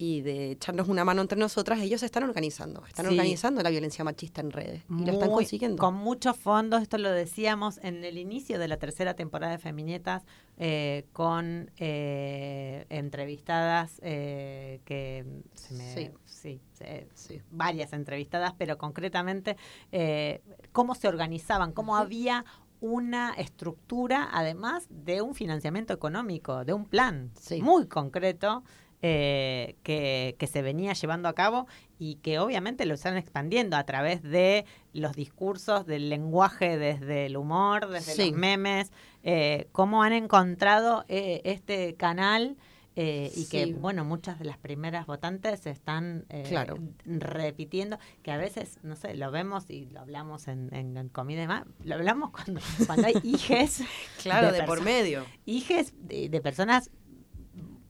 y 0.00 0.20
de 0.22 0.52
echarnos 0.52 0.88
una 0.88 1.04
mano 1.04 1.20
entre 1.22 1.38
nosotras, 1.38 1.80
ellos 1.80 2.00
se 2.00 2.06
están 2.06 2.22
organizando, 2.22 2.86
están 2.86 3.06
Sí. 3.06 3.10
organizando 3.12 3.62
la 3.62 3.70
violencia 3.70 4.04
machista 4.04 4.40
en 4.40 4.52
redes 4.52 4.84
y 4.88 5.04
lo 5.04 5.12
están 5.12 5.30
consiguiendo. 5.30 5.76
Con 5.76 5.94
muchos 5.94 6.36
fondos, 6.36 6.82
esto 6.82 6.98
lo 6.98 7.10
decíamos 7.10 7.78
en 7.82 8.04
el 8.04 8.16
inicio 8.16 8.58
de 8.60 8.68
la 8.68 8.76
tercera 8.76 9.14
temporada 9.14 9.52
de 9.52 9.58
Feminietas, 9.58 10.22
eh, 10.56 11.04
con 11.12 11.70
eh, 11.78 12.86
entrevistadas 12.90 14.00
eh, 14.02 14.80
que 14.84 15.24
se 15.54 15.74
me- 15.74 15.94
Sí. 15.94 16.10
sí, 16.24 16.60
se- 16.72 17.42
varias 17.50 17.92
entrevistadas, 17.92 18.54
pero 18.56 18.78
concretamente 18.78 19.56
eh, 19.92 20.42
cómo 20.72 20.94
se 20.94 21.08
organizaban, 21.08 21.72
cómo 21.72 21.96
había 21.96 22.44
una 22.80 23.32
estructura, 23.34 24.28
además 24.32 24.86
de 24.88 25.20
un 25.22 25.34
financiamiento 25.34 25.92
económico, 25.92 26.64
de 26.64 26.72
un 26.72 26.84
plan 26.84 27.32
Sí. 27.40 27.60
muy 27.60 27.88
concreto 27.88 28.62
eh, 29.02 29.76
que, 29.82 30.34
que 30.38 30.46
se 30.46 30.62
venía 30.62 30.92
llevando 30.92 31.28
a 31.28 31.34
cabo 31.34 31.66
y 31.98 32.16
que 32.16 32.38
obviamente 32.38 32.84
lo 32.86 32.94
están 32.94 33.16
expandiendo 33.16 33.76
a 33.76 33.84
través 33.84 34.22
de 34.22 34.64
los 34.92 35.14
discursos, 35.14 35.86
del 35.86 36.08
lenguaje, 36.10 36.78
desde 36.78 37.26
el 37.26 37.36
humor, 37.36 37.88
desde 37.88 38.12
Sí. 38.14 38.30
los 38.30 38.38
memes, 38.38 38.92
eh, 39.22 39.68
cómo 39.72 40.02
han 40.02 40.12
encontrado 40.12 41.04
eh, 41.08 41.40
este 41.44 41.94
canal. 41.94 42.56
eh, 43.00 43.30
y 43.36 43.46
que, 43.46 43.66
bueno, 43.66 44.04
muchas 44.04 44.40
de 44.40 44.44
las 44.44 44.58
primeras 44.58 45.06
votantes 45.06 45.66
están 45.66 46.24
eh, 46.30 46.42
Claro. 46.48 46.78
repitiendo, 47.04 47.96
que 48.24 48.32
a 48.32 48.36
veces, 48.36 48.78
no 48.82 48.96
sé, 48.96 49.14
lo 49.14 49.30
vemos 49.30 49.70
y 49.70 49.86
lo 49.86 50.00
hablamos 50.00 50.48
en, 50.48 50.74
en, 50.74 50.96
en 50.96 51.08
comida 51.08 51.38
y 51.38 51.40
demás, 51.42 51.64
lo 51.84 51.94
hablamos 51.94 52.30
cuando, 52.30 52.60
cuando 52.86 53.06
hay 53.06 53.14
hijes 53.22 53.82
Claro, 54.22 54.50
de 54.52 54.60
de, 54.60 54.66
por 54.66 54.82
medio. 54.82 55.24
hijes 55.46 55.94
de, 56.08 56.28
de 56.28 56.40
personas 56.40 56.90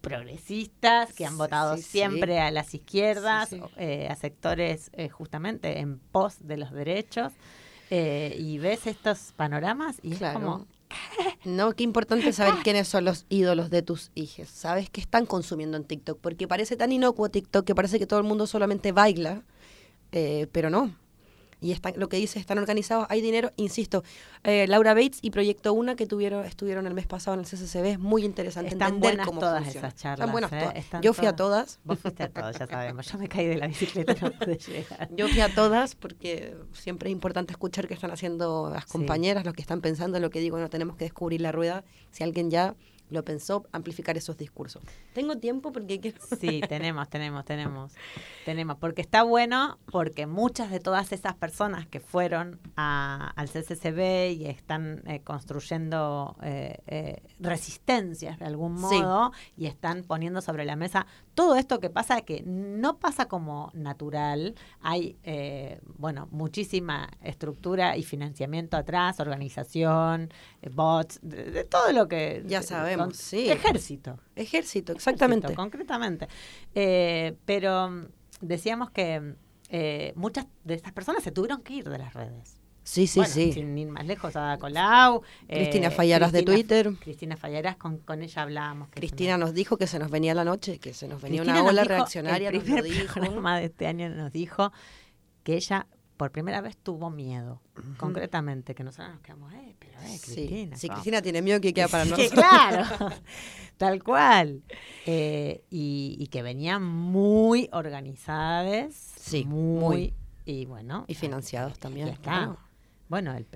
progresistas 0.08 1.12
que 1.12 1.26
han 1.26 1.36
votado 1.38 1.76
sí, 1.76 1.82
sí. 1.82 1.88
siempre 1.90 2.40
a 2.40 2.50
las 2.50 2.74
izquierdas, 2.74 3.50
eh, 3.76 4.08
a 4.10 4.14
sectores 4.16 4.90
eh, 4.94 5.08
justamente 5.08 5.78
en 5.78 5.98
pos 5.98 6.36
de 6.40 6.56
los 6.56 6.72
derechos, 6.72 7.32
eh, 7.90 8.36
y 8.38 8.58
ves 8.58 8.86
estos 8.86 9.32
panoramas 9.36 9.96
y 10.02 10.12
es 10.12 10.18
Claro. 10.18 10.40
como, 10.40 10.66
No, 11.44 11.72
qué 11.72 11.84
importante 11.84 12.32
saber 12.32 12.54
quiénes 12.64 12.88
son 12.88 13.04
los 13.04 13.26
ídolos 13.28 13.68
de 13.70 13.82
tus 13.82 14.10
hijos. 14.14 14.48
¿Sabes 14.48 14.88
qué 14.90 15.00
están 15.00 15.26
consumiendo 15.26 15.76
en 15.76 15.84
TikTok? 15.84 16.18
Porque 16.20 16.48
parece 16.48 16.76
tan 16.76 16.92
inocuo 16.92 17.28
TikTok 17.28 17.64
que 17.66 17.74
parece 17.74 17.98
que 17.98 18.06
todo 18.06 18.20
el 18.20 18.26
mundo 18.26 18.46
solamente 18.46 18.92
baila, 18.92 19.42
eh, 20.12 20.46
pero 20.52 20.70
no. 20.70 20.94
Y 21.60 21.72
están, 21.72 21.94
lo 21.96 22.08
que 22.08 22.16
dice, 22.18 22.38
están 22.38 22.58
organizados, 22.58 23.06
hay 23.10 23.20
dinero, 23.20 23.50
insisto. 23.56 24.04
eh, 24.44 24.66
Laura 24.68 24.94
Bates 24.94 25.18
y 25.22 25.30
Proyecto 25.30 25.72
Una 25.72 25.96
que 25.96 26.06
tuvieron, 26.06 26.44
estuvieron 26.44 26.86
el 26.86 26.94
mes 26.94 27.06
pasado 27.06 27.34
en 27.34 27.40
el 27.40 27.46
CCCB, 27.46 27.84
es 27.86 27.98
muy 27.98 28.24
interesante 28.24 28.68
Están 28.72 28.94
entender 28.94 29.10
buenas 29.12 29.26
cómo 29.26 29.40
todas 29.40 29.64
funciona. 29.64 29.88
esas 29.88 30.00
charlas, 30.00 30.18
Están 30.20 30.32
buenas 30.32 30.52
¿eh? 30.52 30.58
todas. 30.60 30.76
Están 30.76 31.02
Yo 31.02 31.12
fui 31.14 31.26
a 31.26 31.34
todas. 31.34 31.80
vos 31.84 31.98
fuiste 31.98 32.22
a 32.22 32.28
todos, 32.28 32.56
ya 32.58 32.66
sabemos, 32.68 33.10
yo 33.10 33.18
me 33.18 33.28
caí 33.28 33.46
de 33.46 33.56
la 33.56 33.66
bicicleta, 33.66 34.14
no 34.20 34.30
pude 34.32 34.56
llegar. 34.58 35.08
Yo 35.16 35.26
fui 35.28 35.40
a 35.40 35.52
todas 35.52 35.94
porque 35.96 36.56
siempre 36.72 37.08
es 37.08 37.12
importante 37.12 37.52
escuchar 37.52 37.88
qué 37.88 37.94
están 37.94 38.10
haciendo 38.12 38.70
las 38.72 38.84
Sí. 38.84 38.92
compañeras, 38.92 39.44
lo 39.44 39.52
que 39.52 39.60
están 39.62 39.80
pensando, 39.80 40.20
lo 40.20 40.30
que 40.30 40.38
digo, 40.40 40.58
no 40.58 40.70
tenemos 40.70 40.96
que 40.96 41.04
descubrir 41.06 41.40
la 41.40 41.50
rueda. 41.50 41.82
Si 42.12 42.22
alguien 42.22 42.50
ya 42.50 42.76
lo 43.10 43.24
pensó, 43.24 43.66
amplificar 43.72 44.16
esos 44.16 44.36
discursos. 44.36 44.82
Tengo 45.14 45.36
tiempo 45.38 45.72
porque 45.72 46.00
quiero... 46.00 46.18
Sí, 46.40 46.60
tenemos, 46.68 47.08
tenemos, 47.08 47.44
tenemos, 47.44 47.92
tenemos, 48.44 48.76
porque 48.78 49.02
está 49.02 49.22
bueno, 49.22 49.78
porque 49.90 50.26
muchas 50.26 50.70
de 50.70 50.80
todas 50.80 51.12
esas 51.12 51.34
personas 51.34 51.86
que 51.86 52.00
fueron 52.00 52.60
a- 52.76 53.32
al 53.36 53.48
CCCB 53.48 54.32
y 54.32 54.46
están 54.46 55.02
eh, 55.06 55.20
construyendo 55.22 56.36
eh, 56.42 56.78
eh, 56.86 57.22
resistencias 57.40 58.38
de 58.38 58.44
algún 58.44 58.76
Sí. 58.78 58.82
modo 59.02 59.32
y 59.56 59.66
están 59.66 60.02
poniendo 60.04 60.40
sobre 60.40 60.64
la 60.64 60.76
mesa 60.76 61.06
todo 61.38 61.54
esto 61.54 61.78
que 61.78 61.88
pasa, 61.88 62.22
que 62.22 62.42
no 62.44 62.98
pasa 62.98 63.26
como 63.28 63.70
natural, 63.72 64.56
hay, 64.80 65.16
eh, 65.22 65.80
bueno, 65.96 66.26
muchísima 66.32 67.08
estructura 67.22 67.96
y 67.96 68.02
financiamiento 68.02 68.76
atrás, 68.76 69.20
organización, 69.20 70.32
eh, 70.62 70.68
bots, 70.68 71.20
de, 71.22 71.44
de 71.52 71.62
todo 71.62 71.92
lo 71.92 72.08
que... 72.08 72.42
Ya 72.44 72.60
sabemos, 72.60 73.06
con- 73.06 73.14
sí. 73.14 73.48
Ejército. 73.48 74.18
Ejército, 74.34 74.92
exactamente. 74.94 75.46
Ejército, 75.46 75.62
concretamente. 75.62 76.26
Eh, 76.74 77.36
pero 77.44 77.88
mm, 77.88 78.06
decíamos 78.40 78.90
que 78.90 79.34
eh, 79.68 80.12
muchas 80.16 80.44
de 80.64 80.74
estas 80.74 80.92
personas 80.92 81.22
se 81.22 81.30
tuvieron 81.30 81.62
que 81.62 81.74
ir 81.74 81.88
de 81.88 81.98
las 81.98 82.14
redes. 82.14 82.57
Sí, 82.90 83.06
sí, 83.06 83.20
Bueno, 83.20 83.34
sí. 83.34 83.52
Sin 83.52 83.76
ir 83.76 83.88
más 83.88 84.06
lejos, 84.06 84.34
Ada 84.34 84.56
Colau. 84.58 85.20
eh, 85.46 85.56
Cristina 85.58 85.90
Fallaras 85.90 86.32
de 86.32 86.42
Twitter. 86.42 86.90
Cristina 87.00 87.36
Fallaras, 87.36 87.76
con, 87.76 87.98
con 87.98 88.22
ella 88.22 88.42
hablábamos. 88.42 88.88
Cristina 88.92 89.36
nos- 89.36 89.52
dijo 89.52 89.76
que 89.76 89.86
se 89.86 89.98
nos 89.98 90.10
venía 90.10 90.32
la 90.34 90.44
noche, 90.44 90.78
que 90.78 90.94
se 90.94 91.06
nos 91.06 91.20
venía 91.20 91.42
Cristina 91.42 91.60
una 91.60 91.70
ola 91.70 91.84
reaccionaria, 91.84 92.48
El 92.48 92.54
nos 92.54 92.64
primer 92.64 92.84
dijo. 92.84 93.12
programa 93.14 93.58
de 93.58 93.66
este 93.66 93.86
año 93.86 94.08
nos 94.08 94.32
dijo 94.32 94.72
que 95.42 95.56
ella 95.56 95.86
por 96.16 96.32
primera 96.32 96.62
vez 96.62 96.76
tuvo 96.78 97.10
miedo, 97.10 97.60
concretamente, 97.98 98.74
que 98.74 98.82
nosotros 98.82 99.10
nos 99.12 99.20
quedamos, 99.20 99.52
eh, 99.52 99.76
pero 99.78 100.00
eh, 100.00 100.18
Sí, 100.18 100.32
Cristina. 100.46 100.76
si 100.76 100.88
¿cómo? 100.88 100.96
Cristina 100.96 101.22
tiene 101.22 101.42
miedo, 101.42 101.60
que 101.60 101.74
queda 101.74 101.88
para 101.88 102.04
nosotros? 102.06 102.30
claro, 102.30 102.84
tal 103.76 104.02
cual. 104.02 104.62
Eh, 105.06 105.62
y, 105.70 106.16
y 106.18 106.26
que 106.28 106.42
venían 106.42 106.82
muy 106.84 107.68
organizadas. 107.72 108.94
Sí, 108.94 109.44
muy. 109.44 109.84
muy. 109.84 110.14
Y 110.46 110.64
bueno. 110.64 111.04
Y 111.06 111.14
financiados 111.14 111.78
también, 111.78 112.16
claro. 112.22 112.56
Bueno, 113.08 113.34
el 113.34 113.46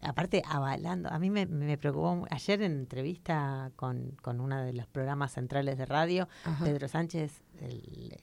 aparte 0.00 0.42
avalando. 0.46 1.08
A 1.10 1.18
mí 1.18 1.28
me, 1.30 1.46
me 1.46 1.76
preocupó 1.78 2.26
ayer 2.30 2.62
en 2.62 2.72
entrevista 2.72 3.72
con, 3.76 4.12
con 4.22 4.40
uno 4.40 4.62
de 4.62 4.72
los 4.72 4.86
programas 4.86 5.32
centrales 5.32 5.76
de 5.78 5.86
radio, 5.86 6.28
Ajá. 6.44 6.64
Pedro 6.64 6.86
Sánchez 6.88 7.42
el- 7.60 8.16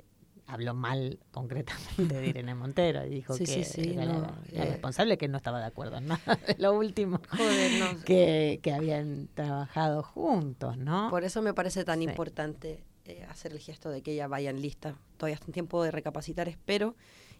habló 0.47 0.75
mal 0.75 1.19
concretamente 1.31 2.03
de 2.21 2.27
Irene 2.27 2.53
Montero 2.53 3.03
y 3.05 3.09
dijo 3.09 3.33
Sí, 3.37 3.45
que 3.45 3.63
sí, 3.65 3.83
sí, 3.83 3.93
era 3.93 4.05
no, 4.05 4.21
la, 4.21 4.33
la 4.51 4.63
eh. 4.65 4.69
responsable 4.71 5.17
que 5.17 5.27
no 5.27 5.37
estaba 5.37 5.59
de 5.59 5.65
acuerdo 5.65 5.97
en 5.97 6.07
nada 6.07 6.39
de 6.47 6.55
lo 6.59 6.73
último 6.77 7.19
Joder, 7.35 7.79
no. 7.95 8.03
que, 8.03 8.59
que 8.61 8.71
habían 8.71 9.27
trabajado 9.33 10.03
juntos, 10.03 10.77
¿no? 10.77 11.09
Por 11.09 11.23
eso 11.23 11.41
me 11.41 11.53
parece 11.55 11.83
tan 11.83 12.01
importante 12.03 12.83
eh, 13.05 13.25
hacer 13.27 13.53
el 13.53 13.59
gesto 13.59 13.89
de 13.89 14.01
que 14.03 14.13
ella 14.13 14.27
vaya 14.27 14.51
en 14.51 14.61
lista. 14.61 14.95
Todavía 15.17 15.33
está 15.35 15.47
en 15.47 15.53
tiempo 15.53 15.83
de 15.83 15.89
recapacitar, 15.91 16.47
espero. 16.47 16.95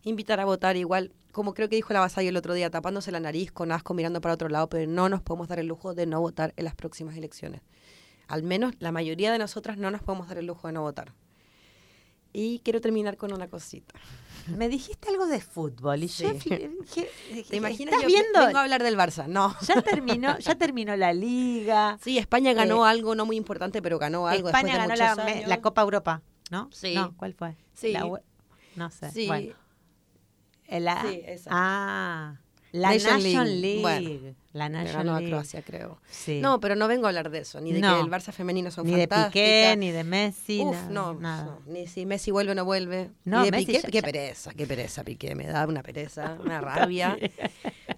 Invitar 0.05 0.39
a 0.39 0.45
votar 0.45 0.77
igual, 0.77 1.11
como 1.33 1.53
creo 1.53 1.67
que 1.67 1.75
dijo 1.75 1.91
la 1.91 1.99
Vasallo 1.99 2.29
el 2.29 2.37
otro 2.37 2.53
día, 2.53 2.69
tapándose 2.69 3.11
la 3.11 3.19
nariz 3.19 3.51
con 3.51 3.71
asco 3.73 3.93
mirando 3.93 4.21
para 4.21 4.35
otro 4.35 4.47
lado, 4.49 4.69
pero 4.69 4.89
no 4.89 5.09
nos 5.09 5.21
podemos 5.21 5.47
dar 5.49 5.59
el 5.59 5.67
lujo 5.67 5.93
de 5.93 6.05
no 6.05 6.21
votar 6.21 6.53
en 6.55 6.65
las 6.65 6.75
próximas 6.75 7.17
elecciones. 7.17 7.61
Al 8.27 8.41
menos 8.43 8.73
la 8.79 8.91
mayoría 8.91 9.31
de 9.31 9.39
nosotras 9.39 9.77
no 9.77 9.91
nos 9.91 10.01
podemos 10.01 10.27
dar 10.29 10.37
el 10.37 10.45
lujo 10.45 10.67
de 10.67 10.73
no 10.73 10.81
votar. 10.83 11.13
Y 12.33 12.59
quiero 12.59 12.81
terminar 12.81 13.17
con 13.17 13.33
una 13.33 13.47
cosita. 13.49 13.93
Me 14.47 14.67
dijiste 14.69 15.09
algo 15.09 15.25
de 15.25 15.39
fútbol 15.41 16.03
y 16.03 16.07
yo 16.07 16.29
Sí. 16.29 16.33
dije, 16.33 16.69
¿Te 17.49 17.55
imaginas? 17.55 17.93
¿Estás 17.95 18.01
Yo 18.03 18.07
viendo? 18.07 18.45
vengo 18.45 18.57
a 18.57 18.61
hablar 18.63 18.83
del 18.83 18.97
Barça. 18.97 19.25
No. 19.27 19.55
Ya 19.65 19.81
terminó, 19.81 20.37
ya 20.39 20.55
terminó 20.55 20.95
la 20.97 21.13
liga. 21.13 21.97
Sí, 22.03 22.17
España 22.19 22.53
ganó 22.53 22.85
Eh, 22.85 22.89
algo 22.89 23.15
no 23.15 23.25
muy 23.25 23.37
importante, 23.37 23.81
pero 23.81 23.97
ganó 23.97 24.27
algo. 24.27 24.49
España 24.49 24.77
después 24.77 24.87
ganó 24.87 24.93
de 24.93 24.97
la, 24.99 25.09
muchos 25.11 25.25
me- 25.25 25.31
años. 25.39 25.49
la 25.49 25.61
Copa 25.61 25.81
Europa, 25.81 26.21
¿no? 26.51 26.69
Sí. 26.71 26.93
No, 26.93 27.15
¿cuál 27.17 27.33
fue? 27.33 27.55
Sí. 27.73 27.91
La 27.93 28.05
no 28.75 28.91
sé. 28.91 29.09
Sí. 29.11 29.27
Bueno, 29.27 29.55
la- 30.69 31.01
Sí, 31.03 31.21
esa. 31.25 31.49
Ah, 31.53 32.35
la 32.71 32.89
Nation 32.91 33.13
Nation 33.23 33.45
League. 33.45 33.61
League. 33.61 33.81
Bueno, 33.81 34.35
la 34.53 34.67
Nation 34.69 34.93
ganó 34.97 35.15
a 35.15 35.19
League. 35.19 35.31
Croacia, 35.31 35.61
creo. 35.61 36.01
Sí. 36.09 36.41
No, 36.41 36.59
pero 36.59 36.75
no 36.75 36.87
vengo 36.89 37.05
a 37.05 37.09
hablar 37.09 37.29
de 37.29 37.39
eso, 37.39 37.61
ni 37.61 37.71
de 37.71 37.79
No. 37.79 37.95
que 37.95 38.01
el 38.01 38.07
Barça 38.11 38.33
femenino 38.33 38.69
son 38.71 38.85
ni 38.85 38.91
de 38.95 39.07
fantásticas. 39.07 39.31
Piqué, 39.31 39.75
ni 39.77 39.91
de 39.91 40.03
Messi, 40.03 40.61
Uf, 40.61 40.75
no, 40.89 41.13
nada. 41.13 41.43
no, 41.45 41.61
ni 41.71 41.87
si 41.87 42.05
Messi 42.05 42.31
vuelve 42.31 42.51
o 42.51 42.55
no 42.55 42.65
vuelve. 42.65 43.11
No, 43.23 43.39
ni 43.39 43.45
de 43.45 43.51
Messi 43.51 43.65
Piqué, 43.67 43.79
ya- 43.81 43.87
qué 43.89 43.97
ya- 43.99 44.01
pereza, 44.01 44.53
qué 44.53 44.67
pereza, 44.67 45.03
Piqué, 45.05 45.35
me 45.35 45.47
da 45.47 45.65
una 45.67 45.83
pereza, 45.83 46.37
una 46.43 46.59
rabia. 46.59 47.17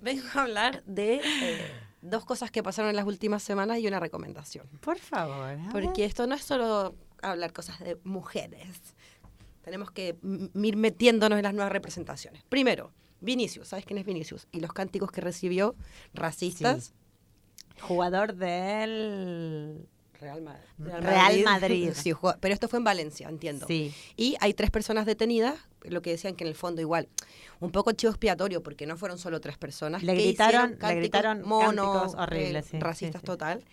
vengo 0.02 0.24
a 0.36 0.42
hablar 0.44 0.84
de 0.86 1.16
eh, 1.24 1.58
dos 2.02 2.24
cosas 2.26 2.52
que 2.52 2.62
pasaron 2.62 2.90
en 2.92 2.96
las 2.98 3.06
últimas 3.06 3.42
semanas 3.42 3.80
y 3.80 3.88
una 3.88 4.00
recomendación. 4.00 4.68
Por 4.82 5.00
favor. 5.00 5.58
Porque 5.72 6.06
esto 6.06 6.28
no 6.28 6.36
es 6.36 6.44
solo 6.44 6.94
hablar 7.24 7.52
cosas 7.52 7.80
de 7.80 7.98
mujeres. 8.04 8.94
Tenemos 9.68 9.92
que 9.92 10.16
ir 10.64 10.78
metiéndonos 10.78 11.36
en 11.38 11.44
las 11.44 11.54
nuevas 11.54 11.74
representaciones. 11.74 12.42
Primero, 12.48 12.94
Vinicius, 13.20 13.68
¿sabes 13.68 13.84
quién 13.86 13.98
es 13.98 14.06
Vinicius? 14.06 14.48
Y 14.54 14.62
los 14.62 14.72
cánticos 14.72 15.12
que 15.12 15.20
recibió 15.20 15.76
racistas. 16.14 16.94
Jugador 17.82 18.34
del... 18.36 19.86
Real, 20.22 20.42
Ma- 20.42 20.58
Real 20.80 21.44
Madrid. 21.44 21.92
Sí, 21.96 22.14
pero 22.40 22.54
esto 22.54 22.70
fue 22.70 22.80
en 22.80 22.86
Valencia, 22.86 23.28
entiendo. 23.28 23.68
Sí. 23.68 23.94
Y 24.16 24.38
hay 24.40 24.54
tres 24.54 24.72
personas 24.72 25.06
detenidas, 25.06 25.60
lo 25.84 26.02
que 26.02 26.12
decían 26.12 26.36
que 26.36 26.46
en 26.46 26.48
el 26.48 26.56
fondo 26.56 26.80
igual, 26.80 27.10
un 27.60 27.72
poco 27.72 27.92
chivo 27.92 28.12
expiatorio, 28.12 28.64
porque 28.64 28.88
no 28.88 28.96
fueron 28.96 29.18
solo 29.18 29.42
tres 29.42 29.58
personas. 29.58 30.02
Le 30.02 30.16
que 30.16 30.34
gritaron- 30.34 30.78
le 30.82 30.96
gritaron 30.96 31.42
mono, 31.46 31.92
cánticos 31.92 32.16
horribles, 32.16 32.68
eh, 32.68 32.70
sí, 32.72 32.80
racistas 32.80 33.22
total. 33.22 33.66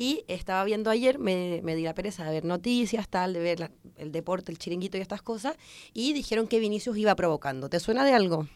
Y 0.00 0.24
estaba 0.28 0.62
viendo 0.64 0.90
ayer, 0.90 1.18
me, 1.18 1.60
me 1.64 1.74
di 1.74 1.82
la 1.82 1.92
pereza 1.92 2.24
de 2.24 2.30
ver 2.30 2.44
noticias, 2.44 3.08
tal, 3.08 3.32
de 3.32 3.40
ver 3.40 3.58
la- 3.58 3.72
el 3.96 4.12
deporte, 4.12 4.52
el 4.52 4.58
chiringuito 4.58 4.96
y 4.96 5.00
estas 5.00 5.22
cosas, 5.22 5.56
y 5.92 6.12
dijeron 6.12 6.46
que 6.46 6.60
Vinicius 6.60 6.96
iba 6.96 7.14
provocando. 7.16 7.68
¿Te 7.68 7.80
suena 7.80 8.04
de 8.04 8.12
algo? 8.12 8.46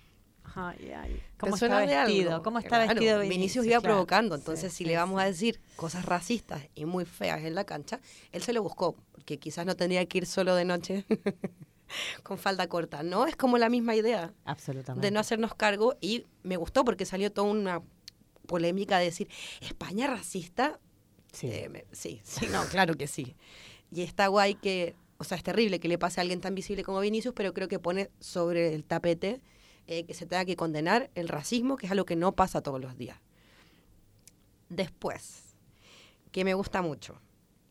Ay, 0.54 0.92
ay. 0.96 1.14
¿Te 1.14 1.22
¿Cómo 1.38 1.56
suena 1.56 1.82
está 1.82 1.96
vestido? 2.06 2.42
¿Cómo 2.44 2.58
está 2.60 2.68
Claro, 2.68 2.86
vestido 2.86 3.18
Vinicius? 3.18 3.38
Vinicius? 3.40 3.66
iba 3.66 3.80
Claro. 3.80 3.94
provocando, 3.94 4.36
Sí, 4.36 4.40
entonces 4.40 4.72
si 4.72 4.78
sí, 4.78 4.84
le 4.84 4.96
vamos 4.96 5.18
sí. 5.20 5.22
a 5.24 5.26
decir 5.26 5.60
cosas 5.74 6.04
racistas 6.04 6.62
y 6.76 6.84
muy 6.84 7.04
feas 7.06 7.42
en 7.42 7.56
la 7.56 7.64
cancha, 7.64 7.98
él 8.30 8.42
se 8.44 8.52
lo 8.52 8.62
buscó, 8.62 8.94
porque 9.10 9.38
quizás 9.40 9.66
no 9.66 9.74
tendría 9.74 10.06
que 10.06 10.18
ir 10.18 10.26
solo 10.26 10.54
de 10.54 10.64
noche 10.64 11.04
con 12.22 12.38
falda 12.38 12.68
corta, 12.68 13.02
¿no? 13.02 13.26
Es 13.26 13.34
como 13.34 13.58
la 13.58 13.68
misma 13.68 13.96
idea 13.96 14.32
Absolutamente. 14.44 15.04
de 15.08 15.10
no 15.10 15.18
hacernos 15.18 15.54
cargo 15.56 15.96
y 16.00 16.24
me 16.44 16.56
gustó 16.56 16.84
porque 16.84 17.04
salió 17.04 17.32
toda 17.32 17.48
una 17.50 17.82
polémica 18.46 18.98
de 18.98 19.06
decir, 19.06 19.28
¿España 19.60 20.06
racista? 20.06 20.78
Sí. 21.32 21.48
Eh, 21.50 21.68
me- 21.68 21.84
sí, 21.92 22.20
sí, 22.24 22.46
no, 22.50 22.64
claro 22.66 22.94
que 22.94 23.06
sí. 23.06 23.34
Y 23.90 24.02
está 24.02 24.26
guay 24.28 24.54
que, 24.54 24.94
o 25.18 25.24
sea, 25.24 25.36
es 25.36 25.42
terrible 25.42 25.80
que 25.80 25.88
le 25.88 25.98
pase 25.98 26.20
a 26.20 26.22
alguien 26.22 26.40
tan 26.40 26.54
visible 26.54 26.82
como 26.84 27.00
Vinicius, 27.00 27.34
pero 27.34 27.52
creo 27.54 27.68
que 27.68 27.78
pone 27.78 28.10
sobre 28.20 28.74
el 28.74 28.84
tapete 28.84 29.40
eh, 29.86 30.04
que 30.04 30.14
se 30.14 30.26
tenga 30.26 30.44
que 30.44 30.56
condenar 30.56 31.10
el 31.14 31.28
racismo, 31.28 31.76
que 31.76 31.86
es 31.86 31.92
algo 31.92 32.04
que 32.04 32.16
no 32.16 32.32
pasa 32.32 32.60
todos 32.62 32.80
los 32.80 32.96
días. 32.96 33.18
Después, 34.68 35.54
que 36.30 36.44
me 36.44 36.54
gusta 36.54 36.82
mucho, 36.82 37.20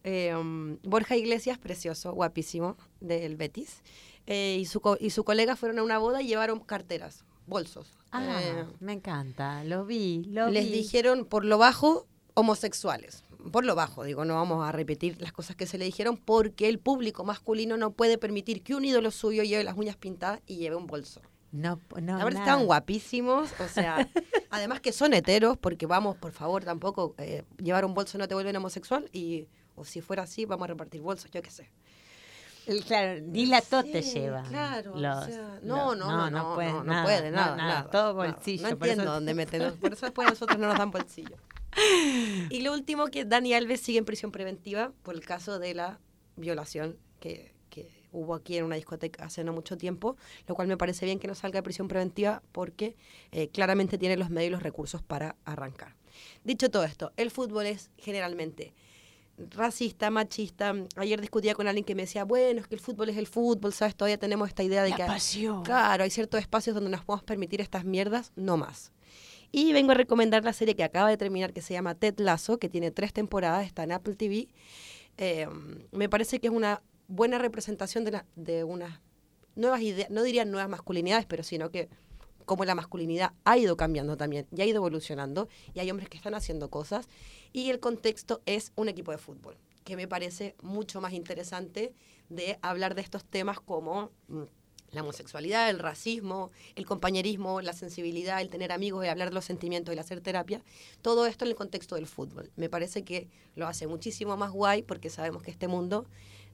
Eh, 0.03 0.36
um, 0.36 0.78
Borja 0.82 1.16
Iglesias, 1.16 1.59
precioso, 1.59 2.12
guapísimo, 2.14 2.76
del 3.01 3.36
Betis. 3.36 3.82
eh, 4.26 4.57
y, 4.59 4.66
su 4.66 4.82
co- 4.82 4.97
y 4.99 5.12
su 5.12 5.24
colega 5.24 5.55
fueron 5.55 5.78
a 5.80 5.84
una 5.84 5.97
boda 5.99 6.22
y 6.24 6.28
llevaron 6.28 6.59
carteras, 6.59 7.24
bolsos. 7.47 7.91
Ah, 8.12 8.66
me 8.80 8.93
encanta, 8.93 9.64
lo 9.64 9.86
vi, 9.86 10.24
lo 10.26 10.49
les 10.49 10.66
vi. 10.66 10.72
dijeron 10.72 11.26
por 11.26 11.43
lo 11.45 11.57
bajo 11.59 12.07
homosexuales. 12.34 13.24
Por 13.52 13.66
lo 13.66 13.76
bajo, 13.76 14.04
digo, 14.04 14.26
no 14.26 14.36
vamos 14.36 14.68
a 14.68 14.72
repetir 14.72 15.20
las 15.20 15.32
cosas 15.32 15.56
que 15.56 15.66
se 15.66 15.78
le 15.78 15.86
dijeron 15.86 16.18
porque 16.18 16.70
el 16.70 16.80
público 16.80 17.24
masculino 17.24 17.78
no 17.78 17.92
puede 17.92 18.18
permitir 18.18 18.62
que 18.62 18.76
un 18.76 18.86
ídolo 18.86 19.12
suyo 19.12 19.44
lleve 19.44 19.64
las 19.64 19.78
uñas 19.78 19.98
pintadas 19.98 20.42
y 20.46 20.58
lleve 20.58 20.76
un 20.76 20.88
bolso. 20.88 21.22
No, 21.52 21.80
no, 21.96 22.02
nada. 22.02 22.30
estaban 22.30 22.66
guapísimos, 22.66 23.50
o 23.60 23.68
sea, 23.68 24.08
además 24.50 24.80
que 24.80 24.94
son 24.94 25.14
heteros, 25.14 25.58
porque 25.58 25.86
vamos, 25.86 26.16
por 26.18 26.32
favor, 26.32 26.64
tampoco 26.64 27.14
eh, 27.18 27.44
llevar 27.62 27.84
un 27.84 27.94
bolso 27.94 28.18
no 28.18 28.28
te 28.28 28.36
vuelve 28.36 28.56
homosexual 28.56 29.10
y 29.12 29.48
o 29.76 29.84
si 29.84 30.02
fuera 30.02 30.24
así, 30.24 30.46
vamos 30.46 30.66
a 30.66 30.68
repartir 30.68 31.02
bolsos, 31.02 31.30
yo 31.32 31.42
qué 31.42 31.52
sé. 31.52 31.70
Claro, 32.88 33.22
ni 33.22 33.45
la 33.47 33.62
tote 33.62 34.03
Sí, 34.03 34.20
llevan. 34.20 34.45
Claro, 34.45 34.93
o 34.93 34.99
los- 34.99 35.26
sea, 35.26 35.59
no, 35.64 35.95
los- 35.95 35.97
no, 35.97 36.30
no, 36.30 36.30
no, 36.30 36.55
pueden, 36.55 36.76
no, 36.76 36.84
nada, 36.84 37.03
puede, 37.03 37.32
no, 37.32 37.36
nada, 37.38 37.55
nada, 37.55 37.68
nada, 37.80 37.89
todo 37.89 38.14
bolsillo. 38.14 38.62
No 38.64 38.68
eso- 38.70 38.78
entiendo 38.78 39.05
dónde 39.14 39.34
meten, 39.34 39.74
por 39.80 39.93
eso 39.93 40.05
después 40.05 40.28
a 40.28 40.32
nosotros 40.32 40.59
no 40.59 40.68
nos 40.68 40.78
dan 40.78 40.91
bolsillo. 40.91 41.38
Y 42.49 42.62
lo 42.62 42.74
último, 42.74 43.07
que 43.07 43.26
Dani 43.26 43.53
Alves 43.53 43.80
sigue 43.82 43.97
en 43.97 44.05
prisión 44.05 44.32
preventiva 44.32 44.91
por 45.03 45.16
el 45.16 45.22
caso 45.26 45.57
de 45.59 45.74
la 45.74 45.99
violación 46.36 46.97
que, 47.20 47.53
que 47.70 47.89
hubo 48.12 48.36
aquí 48.36 48.57
en 48.57 48.66
una 48.66 48.76
discoteca 48.76 49.24
hace 49.26 49.43
no 49.43 49.53
mucho 49.53 49.78
tiempo, 49.78 50.18
lo 50.47 50.55
cual 50.55 50.68
me 50.68 50.76
parece 50.78 51.05
bien 51.05 51.18
que 51.20 51.28
no 51.28 51.36
salga 51.36 51.59
de 51.59 51.64
prisión 51.64 51.88
preventiva 51.88 52.43
porque 52.51 52.95
eh, 53.32 53.47
claramente 53.49 53.97
tiene 53.97 54.18
los 54.18 54.30
medios 54.30 54.49
y 54.49 54.51
los 54.51 54.64
recursos 54.64 55.01
para 55.01 55.36
arrancar. 55.45 55.95
Dicho 56.43 56.70
todo 56.70 56.84
esto, 56.84 57.14
el 57.16 57.32
fútbol 57.32 57.66
es 57.68 57.89
generalmente 57.97 58.74
racista, 59.50 60.10
machista. 60.12 60.74
Ayer 60.96 61.20
discutía 61.22 61.56
con 61.56 61.68
alguien 61.68 61.84
que 61.84 61.96
me 61.96 62.04
decía, 62.04 62.24
bueno, 62.24 62.62
es 62.62 62.68
que 62.68 62.76
el 62.76 62.82
fútbol 62.82 63.10
es 63.10 63.18
el 63.18 63.28
fútbol, 63.28 63.74
¿sabes? 63.74 63.96
Todavía 63.96 64.18
tenemos 64.18 64.48
esta 64.48 64.64
idea 64.64 64.84
de 64.84 64.89
La 64.92 64.96
que... 64.96 65.04
pasión. 65.06 65.64
Claro, 65.64 66.04
hay 66.04 66.10
ciertos 66.10 66.39
espacios 66.39 66.74
donde 66.76 66.89
nos 66.89 67.04
podemos 67.04 67.24
permitir 67.24 67.62
estas 67.62 67.84
mierdas, 67.86 68.32
no 68.36 68.58
más. 68.58 68.92
Y 69.52 69.74
vengo 69.74 69.92
a 69.92 69.96
recomendar 69.96 70.44
la 70.46 70.54
serie 70.54 70.76
que 70.76 70.84
acaba 70.84 71.10
de 71.10 71.18
terminar, 71.18 71.52
que 71.52 71.62
se 71.62 71.74
llama 71.74 71.96
Ted 71.96 72.20
Lasso, 72.20 72.58
que 72.58 72.70
tiene 72.70 72.92
tres 72.92 73.12
temporadas, 73.12 73.66
está 73.66 73.84
en 73.84 73.92
Apple 73.92 74.16
TV. 74.16 74.48
Eh, 75.18 75.48
me 75.92 76.08
parece 76.08 76.39
que 76.39 76.48
es 76.48 76.54
una 76.54 76.82
buena 77.08 77.38
representación 77.38 78.06
de, 78.06 78.12
la- 78.12 78.26
de 78.38 78.64
unas 78.64 79.02
nuevas 79.56 79.82
ideas, 79.82 80.10
no 80.10 80.24
diría 80.24 80.46
nuevas 80.46 80.70
masculinidades, 80.70 81.26
pero 81.26 81.44
sino 81.44 81.70
que 81.70 81.89
como 82.46 82.66
la 82.66 82.76
masculinidad 82.76 83.34
ha 83.44 83.58
ido 83.58 83.78
cambiando 83.78 84.18
también 84.18 84.48
y 84.56 84.62
ha 84.62 84.66
ido 84.66 84.78
evolucionando 84.78 85.48
y 85.74 85.80
hay 85.80 85.89
hombres 85.89 86.10
que 86.10 86.18
están 86.18 86.36
haciendo 86.36 86.70
cosas 86.70 87.08
y 87.54 87.70
el 87.70 87.80
contexto 87.80 88.42
es 88.46 88.72
un 88.76 88.89
equipo 88.89 89.12
de 89.12 89.18
fútbol, 89.18 89.58
que 89.84 89.96
me 89.96 90.08
parece 90.08 90.56
mucho 90.62 91.02
más 91.02 91.14
interesante 91.14 91.94
de 92.30 92.58
hablar 92.62 92.96
de 92.96 93.02
estos 93.02 93.26
temas 93.26 93.60
como 93.60 94.12
mm, 94.28 94.44
la 94.92 95.02
homosexualidad, 95.02 95.70
el 95.70 95.80
racismo, 95.80 96.52
el 96.76 96.86
compañerismo, 96.86 97.62
la 97.62 97.74
sensibilidad, 97.74 98.42
el 98.42 98.50
tener 98.50 98.72
amigos, 98.72 99.04
el 99.04 99.10
hablar 99.10 99.30
de 99.30 99.36
los 99.36 99.46
sentimientos, 99.46 99.94
el 99.94 100.00
hacer 100.00 100.22
terapia, 100.22 100.62
todo 101.02 101.26
esto 101.26 101.46
en 101.46 101.52
el 101.52 101.56
contexto 101.56 101.96
del 101.96 102.08
fútbol. 102.08 102.52
Me 102.56 102.70
parece 102.70 103.04
que 103.04 103.30
lo 103.56 103.68
hace 103.68 103.88
muchísimo 103.88 104.36
más 104.38 104.52
guay 104.52 104.84
porque 104.84 105.10
sabemos 105.10 105.44
que 105.44 105.52
este 105.52 105.68
mundo 105.68 106.06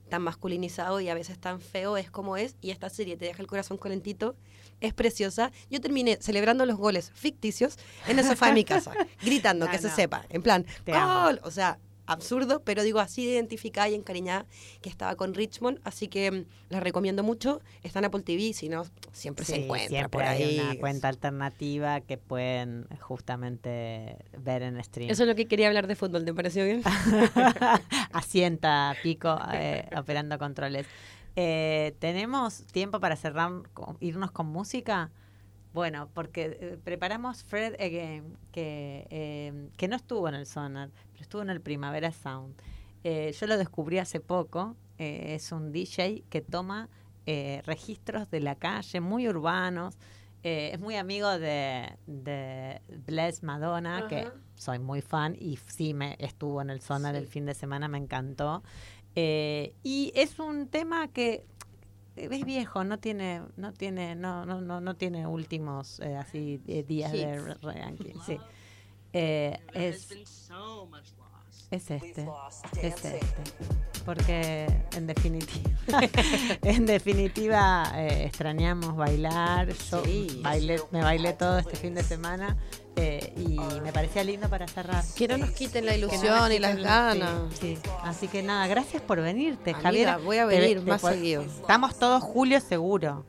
tan 0.08 0.22
masculinizado 0.22 1.00
y 1.00 1.10
a 1.10 1.14
veces 1.14 1.40
tan 1.40 1.60
feo 1.60 1.98
es 1.98 2.10
como 2.10 2.38
es 2.38 2.56
y 2.62 2.72
esta 2.72 2.90
serie 2.90 3.18
te 3.18 3.26
deja 3.26 3.42
el 3.42 3.48
corazón 3.48 3.78
calentito, 3.78 4.36
es 4.82 4.94
preciosa. 4.94 5.52
Yo 5.70 5.82
terminé 5.82 6.18
celebrando 6.22 6.66
los 6.66 6.78
goles 6.78 7.12
ficticios 7.14 7.78
en 8.08 8.20
el 8.20 8.26
sofá 8.26 8.48
de 8.48 8.54
mi 8.54 8.64
casa, 8.64 8.94
gritando 9.22 9.66
No, 9.66 9.72
que 9.72 9.80
se 9.80 9.90
sepa, 9.90 10.26
en 10.30 10.42
plan. 10.42 10.66
¡gol! 10.86 11.40
O 11.44 11.52
sea, 11.52 11.80
absurdo, 12.08 12.62
pero 12.64 12.82
digo 12.84 13.00
así 13.00 13.26
de 13.26 13.34
identificada 13.34 13.90
y 13.90 13.96
encariñada 13.96 14.46
que 14.82 14.90
estaba 14.90 15.16
con 15.16 15.34
Richmond, 15.34 15.80
así 15.84 16.08
que 16.08 16.32
mm, 16.32 16.46
la 16.70 16.80
recomiendo 16.80 17.24
mucho. 17.24 17.62
Está 17.84 18.00
en 18.00 18.06
Apple 18.06 18.24
TV, 18.24 18.54
si 18.54 18.70
no, 18.70 18.86
siempre 19.12 19.46
se 19.46 19.64
encuentra 19.64 19.90
siempre 19.90 20.10
por 20.10 20.24
hay 20.24 20.44
ahí. 20.44 20.60
una 20.60 20.80
cuenta 20.80 21.10
alternativa 21.10 22.02
que 22.02 22.18
pueden 22.18 22.88
justamente 23.00 24.18
ver 24.40 24.64
en 24.64 24.84
stream. 24.84 25.10
Eso 25.12 25.24
es 25.24 25.30
lo 25.30 25.36
que 25.36 25.46
quería 25.46 25.68
hablar 25.68 25.88
de 25.88 25.96
fútbol, 25.96 26.26
¿te 26.26 26.34
pareció 26.34 26.66
bien? 26.66 26.82
Asienta 28.12 28.96
Pico 29.04 29.38
eh, 29.54 29.88
operando 29.96 30.40
controles. 30.40 30.88
Eh, 31.36 31.96
¿Tenemos 32.00 32.64
tiempo 32.68 33.00
para 33.00 33.16
cerrar, 33.16 33.52
irnos 34.00 34.32
con 34.32 34.48
música? 34.48 35.12
Bueno, 35.74 36.10
porque 36.16 36.58
eh, 36.60 36.78
preparamos 36.84 37.44
Fred 37.44 37.76
Again, 37.76 38.36
que, 38.52 39.06
eh, 39.12 39.70
que 39.78 39.88
no 39.88 39.96
estuvo 39.96 40.28
en 40.28 40.34
el 40.34 40.48
Sonar, 40.48 40.90
pero 41.18 41.24
estuvo 41.24 41.42
en 41.42 41.50
el 41.50 41.62
Primavera 41.62 42.12
Sound. 42.12 42.54
Eh, 43.04 43.34
yo 43.40 43.48
lo 43.48 43.58
descubrí 43.58 43.98
hace 43.98 44.20
poco. 44.20 44.76
eh, 45.00 45.34
es 45.36 45.52
un 45.52 45.72
DJ 45.72 46.24
que 46.30 46.42
toma 46.42 46.90
eh, 47.26 47.62
registros 47.66 48.30
de 48.30 48.40
la 48.40 48.54
calle, 48.56 49.02
muy 49.02 49.28
urbanos. 49.28 49.98
Eh, 50.44 50.72
es 50.74 50.80
muy 50.80 50.96
amigo 50.96 51.28
de, 51.40 51.98
de 52.06 52.82
Bless 53.06 53.42
Madonna, 53.44 54.06
que 54.08 54.28
soy 54.56 54.78
muy 54.80 55.02
fan 55.02 55.36
y 55.40 55.58
sí 55.58 55.94
me 55.96 56.16
estuvo 56.20 56.62
en 56.62 56.70
el 56.70 56.82
Sonar 56.82 57.16
Sí. 57.16 57.22
el 57.22 57.28
fin 57.28 57.46
de 57.46 57.54
semana, 57.56 57.88
me 57.88 57.98
encantó. 57.98 58.64
Eh, 59.16 59.74
y 59.84 60.12
es 60.16 60.38
un 60.40 60.68
tema 60.68 61.08
que 61.10 61.44
es 62.16 62.46
viejo, 62.46 62.84
no 62.84 62.98
tiene, 63.00 63.42
no 63.58 63.74
tiene, 63.74 64.16
no, 64.16 64.46
no, 64.46 64.62
no, 64.62 64.80
no 64.82 64.96
tiene 64.96 65.28
últimos 65.28 66.00
eh, 66.00 66.16
así 66.16 66.62
eh, 66.68 66.84
días 66.84 67.12
de 67.12 67.36
Hits. 67.36 67.62
ranking. 67.62 68.16
Sí. 68.26 68.38
Eh, 69.20 69.60
es, 69.74 70.12
es 71.72 71.92
este, 71.92 72.28
es 72.82 73.04
este, 73.04 73.20
porque 74.06 74.68
en 74.96 75.08
definitiva, 75.08 75.72
en 76.62 76.86
definitiva 76.86 77.92
eh, 77.96 78.26
extrañamos 78.26 78.96
bailar. 78.96 79.68
Yo 79.92 80.04
Sí. 80.06 80.40
bailé, 80.44 80.80
me 80.92 81.02
bailé 81.02 81.34
todo 81.34 81.58
este 81.58 81.76
fin 81.76 81.96
de 81.96 82.04
semana 82.04 82.56
eh, 82.96 83.34
y 83.38 83.60
me 83.82 83.92
parecía 83.92 84.24
lindo 84.24 84.50
para 84.50 84.68
cerrar. 84.68 85.04
Que 85.16 85.28
no 85.28 85.38
nos 85.40 85.50
quiten 85.52 85.86
la 85.88 85.92
no 85.94 85.98
ilusión 85.98 86.52
y 86.52 86.60
las 86.60 86.76
sí, 86.78 86.82
ganas. 86.84 87.42
sí. 87.60 87.78
Así 88.04 88.28
que 88.28 88.44
nada, 88.44 88.68
gracias 88.68 89.02
por 89.02 89.20
venirte, 89.20 89.74
Javier. 89.74 90.20
voy 90.24 90.38
a 90.38 90.46
venir 90.46 90.82
más 90.84 91.02
seguido. 91.02 91.42
Estamos 91.42 91.98
todos 91.98 92.22
julio 92.22 92.62
seguro. 92.62 93.26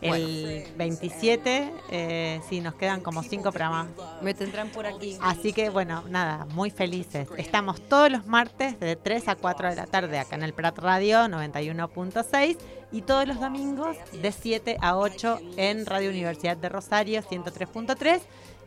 El 0.00 0.64
27, 0.76 1.72
eh, 1.90 2.40
sí, 2.48 2.60
nos 2.60 2.74
quedan 2.74 3.00
como 3.00 3.22
cinco 3.22 3.52
programas. 3.52 3.88
Me 4.22 4.34
tendrán 4.34 4.70
por 4.70 4.86
aquí. 4.86 5.16
Así 5.20 5.52
que 5.52 5.70
bueno, 5.70 6.04
nada, 6.08 6.46
muy 6.46 6.70
felices. 6.70 7.28
Estamos 7.36 7.80
todos 7.88 8.10
los 8.10 8.26
martes 8.26 8.78
de 8.80 8.96
3 8.96 9.28
a 9.28 9.36
4 9.36 9.70
de 9.70 9.76
la 9.76 9.86
tarde 9.86 10.18
acá 10.18 10.36
en 10.36 10.42
el 10.42 10.52
Prat 10.52 10.78
Radio 10.78 11.18
91.6 11.26 12.58
y 12.92 13.02
todos 13.02 13.26
los 13.26 13.40
domingos 13.40 13.96
de 14.12 14.32
7 14.32 14.76
a 14.80 14.96
8 14.96 15.40
en 15.56 15.86
Radio 15.86 16.10
Universidad 16.10 16.56
de 16.56 16.68
Rosario 16.68 17.22
103.3 17.22 18.20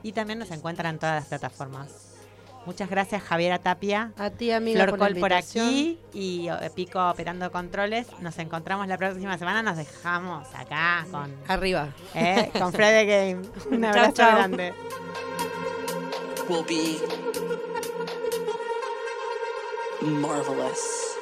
y 0.04 0.12
también 0.12 0.40
nos 0.40 0.52
encuentran 0.52 0.96
en 0.96 1.00
todas 1.00 1.16
las 1.16 1.26
plataformas. 1.28 2.07
Muchas 2.68 2.90
gracias 2.90 3.24
Javiera 3.24 3.60
Tapia. 3.60 4.12
A 4.18 4.30
ti, 4.30 4.52
amiga, 4.52 4.84
Flor 4.84 4.90
por 4.90 5.00
la 5.00 5.08
Col 5.08 5.20
por 5.22 5.32
aquí 5.34 5.98
y 6.14 6.50
eh, 6.50 6.70
Pico 6.76 7.00
operando 7.10 7.50
controles. 7.50 8.08
Nos 8.20 8.38
encontramos 8.40 8.86
la 8.90 8.98
próxima 8.98 9.38
semana. 9.38 9.64
Nos 9.64 9.78
dejamos 9.78 10.46
acá 10.54 11.08
con, 11.10 11.34
Arriba. 11.48 11.88
eh, 12.14 12.52
con 12.60 12.74
Fred 12.74 13.08
Game. 13.08 13.48
Un 13.72 13.82
Chau, 13.84 13.90
abrazo 13.90 14.12
chau. 14.12 14.32
grande. 14.36 14.74
will 16.50 16.64
be 16.64 16.98
marvelous. 20.02 21.16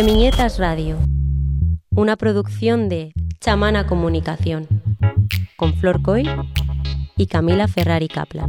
Femiñetas 0.00 0.58
Radio, 0.58 0.96
una 1.90 2.16
producción 2.16 2.88
de 2.88 3.12
Chamana 3.38 3.86
Comunicación, 3.86 4.66
con 5.56 5.74
Flor 5.74 6.00
Coy 6.00 6.26
y 7.18 7.26
Camila 7.26 7.68
Ferrari 7.68 8.08
Kaplan. 8.08 8.48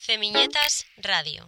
Femiñetas 0.00 0.86
Radio. 0.96 1.46